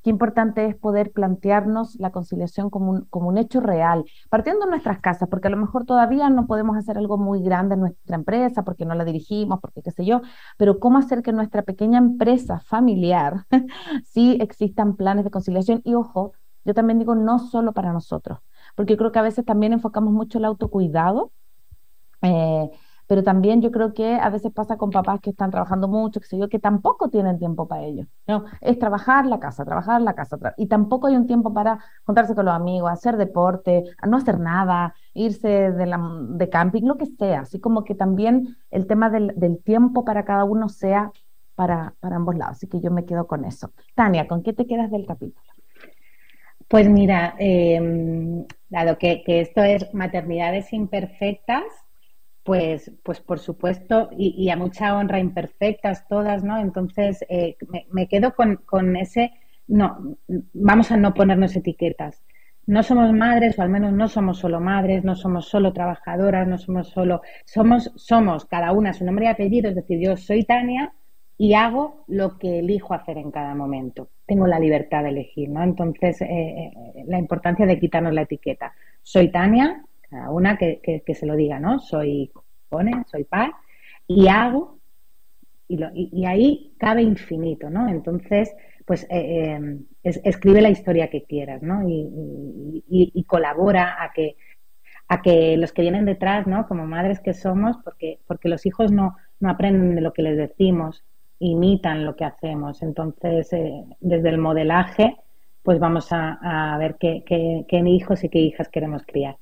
Qué 0.03 0.11
importante 0.11 0.67
es 0.67 0.77
poder 0.77 1.13
plantearnos 1.13 1.95
la 1.97 2.11
conciliación 2.11 2.71
como 2.71 2.91
un, 2.91 3.05
como 3.07 3.29
un 3.29 3.39
hecho 3.39 3.61
real, 3.61 4.05
partiendo 4.31 4.65
de 4.65 4.71
nuestras 4.71 5.01
casas, 5.01 5.29
porque 5.29 5.49
a 5.49 5.51
lo 5.51 5.57
mejor 5.57 5.85
todavía 5.85 6.29
no 6.29 6.47
podemos 6.47 6.77
hacer 6.77 6.99
algo 6.99 7.19
muy 7.19 7.43
grande 7.43 7.75
en 7.75 7.81
nuestra 7.81 8.17
empresa, 8.17 8.65
porque 8.65 8.85
no 8.85 8.95
la 8.95 9.05
dirigimos, 9.05 9.61
porque 9.61 9.83
qué 9.83 9.91
sé 9.93 10.05
yo, 10.05 10.21
pero 10.57 10.81
cómo 10.81 10.99
hacer 10.99 11.23
que 11.23 11.33
nuestra 11.33 11.63
pequeña 11.63 11.99
empresa 11.99 12.61
familiar 12.61 13.47
sí 14.05 14.39
existan 14.41 14.97
planes 14.97 15.25
de 15.25 15.31
conciliación. 15.31 15.83
Y 15.85 15.95
ojo, 15.95 16.33
yo 16.65 16.75
también 16.75 16.99
digo 16.99 17.15
no 17.15 17.39
solo 17.39 17.73
para 17.73 17.93
nosotros, 17.93 18.41
porque 18.75 18.97
creo 18.97 19.13
que 19.13 19.19
a 19.19 19.23
veces 19.23 19.45
también 19.45 19.73
enfocamos 19.73 20.13
mucho 20.13 20.39
el 20.39 20.45
autocuidado. 20.45 21.33
Eh, 22.23 22.71
pero 23.13 23.23
también 23.23 23.61
yo 23.61 23.71
creo 23.71 23.93
que 23.93 24.15
a 24.15 24.31
veces 24.31 24.51
pasa 24.55 24.79
con 24.79 24.89
papás 24.89 25.21
que 25.21 25.29
están 25.29 25.51
trabajando 25.51 25.87
mucho, 25.87 26.19
que 26.19 26.27
sé 26.27 26.39
yo, 26.39 26.49
que 26.49 26.59
tampoco 26.59 27.11
tienen 27.11 27.39
tiempo 27.39 27.69
para 27.69 27.83
ello. 27.83 28.07
¿no? 28.27 28.47
Es 28.63 28.79
trabajar 28.79 29.27
la 29.27 29.39
casa, 29.39 29.67
trabajar 29.67 30.01
la 30.01 30.15
casa, 30.15 30.39
y 30.57 30.67
tampoco 30.67 31.09
hay 31.09 31.17
un 31.17 31.27
tiempo 31.27 31.53
para 31.53 31.79
juntarse 32.07 32.35
con 32.35 32.47
los 32.47 32.55
amigos, 32.55 32.91
hacer 32.91 33.19
deporte, 33.19 33.85
no 34.09 34.17
hacer 34.17 34.41
nada, 34.41 34.95
irse 35.13 35.73
de, 35.73 35.85
la, 35.85 36.01
de 36.31 36.49
camping, 36.49 36.85
lo 36.85 36.97
que 36.97 37.05
sea. 37.05 37.41
Así 37.41 37.61
como 37.61 37.85
que 37.85 37.95
también 37.95 38.57
el 38.71 38.87
tema 38.87 39.11
del, 39.11 39.35
del 39.37 39.63
tiempo 39.63 40.07
para 40.07 40.25
cada 40.25 40.45
uno 40.45 40.71
sea 40.71 41.13
para, 41.55 41.93
para 42.01 42.17
ambos 42.17 42.35
lados. 42.35 42.57
Así 42.57 42.67
que 42.67 42.81
yo 42.81 42.91
me 42.91 43.05
quedo 43.05 43.27
con 43.27 43.45
eso. 43.45 43.73
Tania, 43.95 44.27
¿con 44.27 44.43
qué 44.43 44.55
te 44.55 44.67
quedas 44.67 44.91
del 44.91 45.05
capítulo? 45.05 45.53
Pues 46.67 46.89
mira, 46.89 47.35
eh, 47.39 48.47
dado 48.71 48.97
que, 48.97 49.23
que, 49.23 49.43
esto 49.43 49.63
es 49.63 49.93
maternidades 49.93 50.73
imperfectas, 50.73 51.65
pues, 52.45 52.91
pues 53.03 53.21
por 53.21 53.39
supuesto, 53.39 54.11
y, 54.17 54.49
a 54.51 54.57
mucha 54.57 54.97
honra, 54.97 55.21
imperfectas 55.21 56.07
todas, 56.09 56.43
¿no? 56.43 56.59
Entonces, 56.59 57.25
eh, 57.29 57.57
me, 57.91 58.09
quedo 58.09 58.35
con, 58.35 58.57
con, 58.57 58.97
ese, 58.97 59.33
no, 59.69 60.17
vamos 60.53 60.91
a 60.91 60.97
no 60.97 61.15
ponernos 61.15 61.55
etiquetas. 61.55 62.23
No 62.67 62.83
somos 62.83 63.13
madres, 63.13 63.59
o 63.59 63.63
al 63.63 63.71
menos 63.71 63.93
no 63.93 64.09
somos 64.09 64.39
solo 64.39 64.61
madres, 64.61 65.05
no 65.05 65.17
somos 65.17 65.49
solo 65.49 65.73
trabajadoras, 65.73 66.47
no 66.47 66.59
somos 66.59 66.89
solo, 66.89 67.23
somos, 67.45 67.93
somos 67.97 68.45
cada 68.45 68.73
una 68.73 68.93
su 68.93 69.05
nombre 69.05 69.27
y 69.27 69.29
apellido, 69.29 69.69
es 69.69 69.77
decir, 69.77 69.99
yo 70.01 70.17
soy 70.17 70.45
Tania 70.45 70.93
y 71.39 71.55
hago 71.55 72.05
lo 72.07 72.39
que 72.39 72.61
elijo 72.61 72.95
hacer 72.95 73.19
en 73.19 73.33
cada 73.33 73.55
momento. 73.55 74.11
Tengo 74.27 74.47
la 74.47 74.61
libertad 74.61 75.03
de 75.03 75.09
elegir, 75.09 75.49
¿no? 75.49 75.63
Entonces, 75.63 76.21
eh, 76.23 76.27
eh, 76.27 77.05
la 77.07 77.19
importancia 77.19 77.67
de 77.67 77.81
quitarnos 77.81 78.15
la 78.15 78.23
etiqueta. 78.23 78.75
Soy 79.03 79.29
Tania, 79.33 79.85
una 80.31 80.57
que, 80.57 80.81
que, 80.83 81.15
se 81.15 81.27
lo 81.27 81.37
diga, 81.37 81.59
¿no? 81.59 81.79
Soy 81.79 82.31
Cone, 82.69 83.05
soy 83.07 83.25
paz, 83.25 83.51
y 84.07 84.29
hago, 84.29 84.79
y, 85.69 86.25
ahí 86.27 86.75
cabe 86.79 87.03
infinito, 87.03 87.71
¿no? 87.71 87.89
Entonces, 87.89 88.55
pues 88.85 89.07
eh, 89.11 89.59
eh, 90.03 90.21
escribe 90.25 90.61
la 90.61 90.71
historia 90.71 91.09
que 91.09 91.25
quieras, 91.25 91.63
¿no? 91.63 91.83
Y, 91.89 93.25
colabora 93.27 94.03
a 94.03 94.13
que, 94.13 94.37
a 95.09 95.23
que 95.23 95.57
los 95.57 95.73
que 95.73 95.83
vienen 95.83 96.05
detrás, 96.05 96.47
¿no? 96.47 96.67
Como 96.67 96.87
madres 96.87 97.21
que 97.21 97.33
somos, 97.33 97.79
porque, 97.83 98.19
porque 98.27 98.49
los 98.49 98.67
hijos 98.67 98.93
no, 98.93 99.17
no 99.41 99.51
aprenden 99.51 99.95
de 99.95 100.03
lo 100.03 100.13
que 100.13 100.23
les 100.23 100.37
decimos, 100.37 101.05
imitan 101.39 102.05
lo 102.05 102.17
que 102.17 102.25
hacemos. 102.25 102.83
Entonces, 102.83 103.53
eh, 103.53 103.85
desde 104.01 104.29
el 104.29 104.39
modelaje, 104.39 105.17
pues 105.63 105.79
vamos 105.79 106.09
a, 106.11 106.77
ver 106.79 106.97
qué, 106.99 107.23
qué, 107.25 107.65
qué 107.69 107.79
hijos 107.79 108.25
y 108.25 108.29
qué 108.29 108.41
hijas 108.41 108.69
queremos 108.69 109.05
criar. 109.07 109.37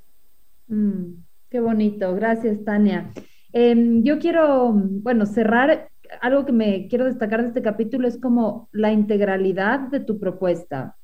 Mm, 0.71 1.25
qué 1.51 1.61
bonito, 1.61 2.15
gracias 2.15 2.65
Tania. 2.65 3.13
Em, 3.53 4.03
yo 4.05 4.19
quiero, 4.21 4.73
bueno, 4.73 5.27
cerrar, 5.27 5.91
algo 6.21 6.47
que 6.47 6.53
me 6.53 6.87
quiero 6.89 7.07
destacar 7.07 7.43
de 7.43 7.49
este 7.49 7.63
capítulo 7.63 8.07
es 8.07 8.19
como 8.19 8.69
la 8.73 8.93
integralidad 8.93 9.81
de 9.91 10.01
tu 10.01 10.21
propuesta, 10.21 10.97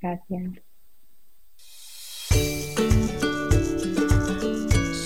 Gracias. 0.00 0.63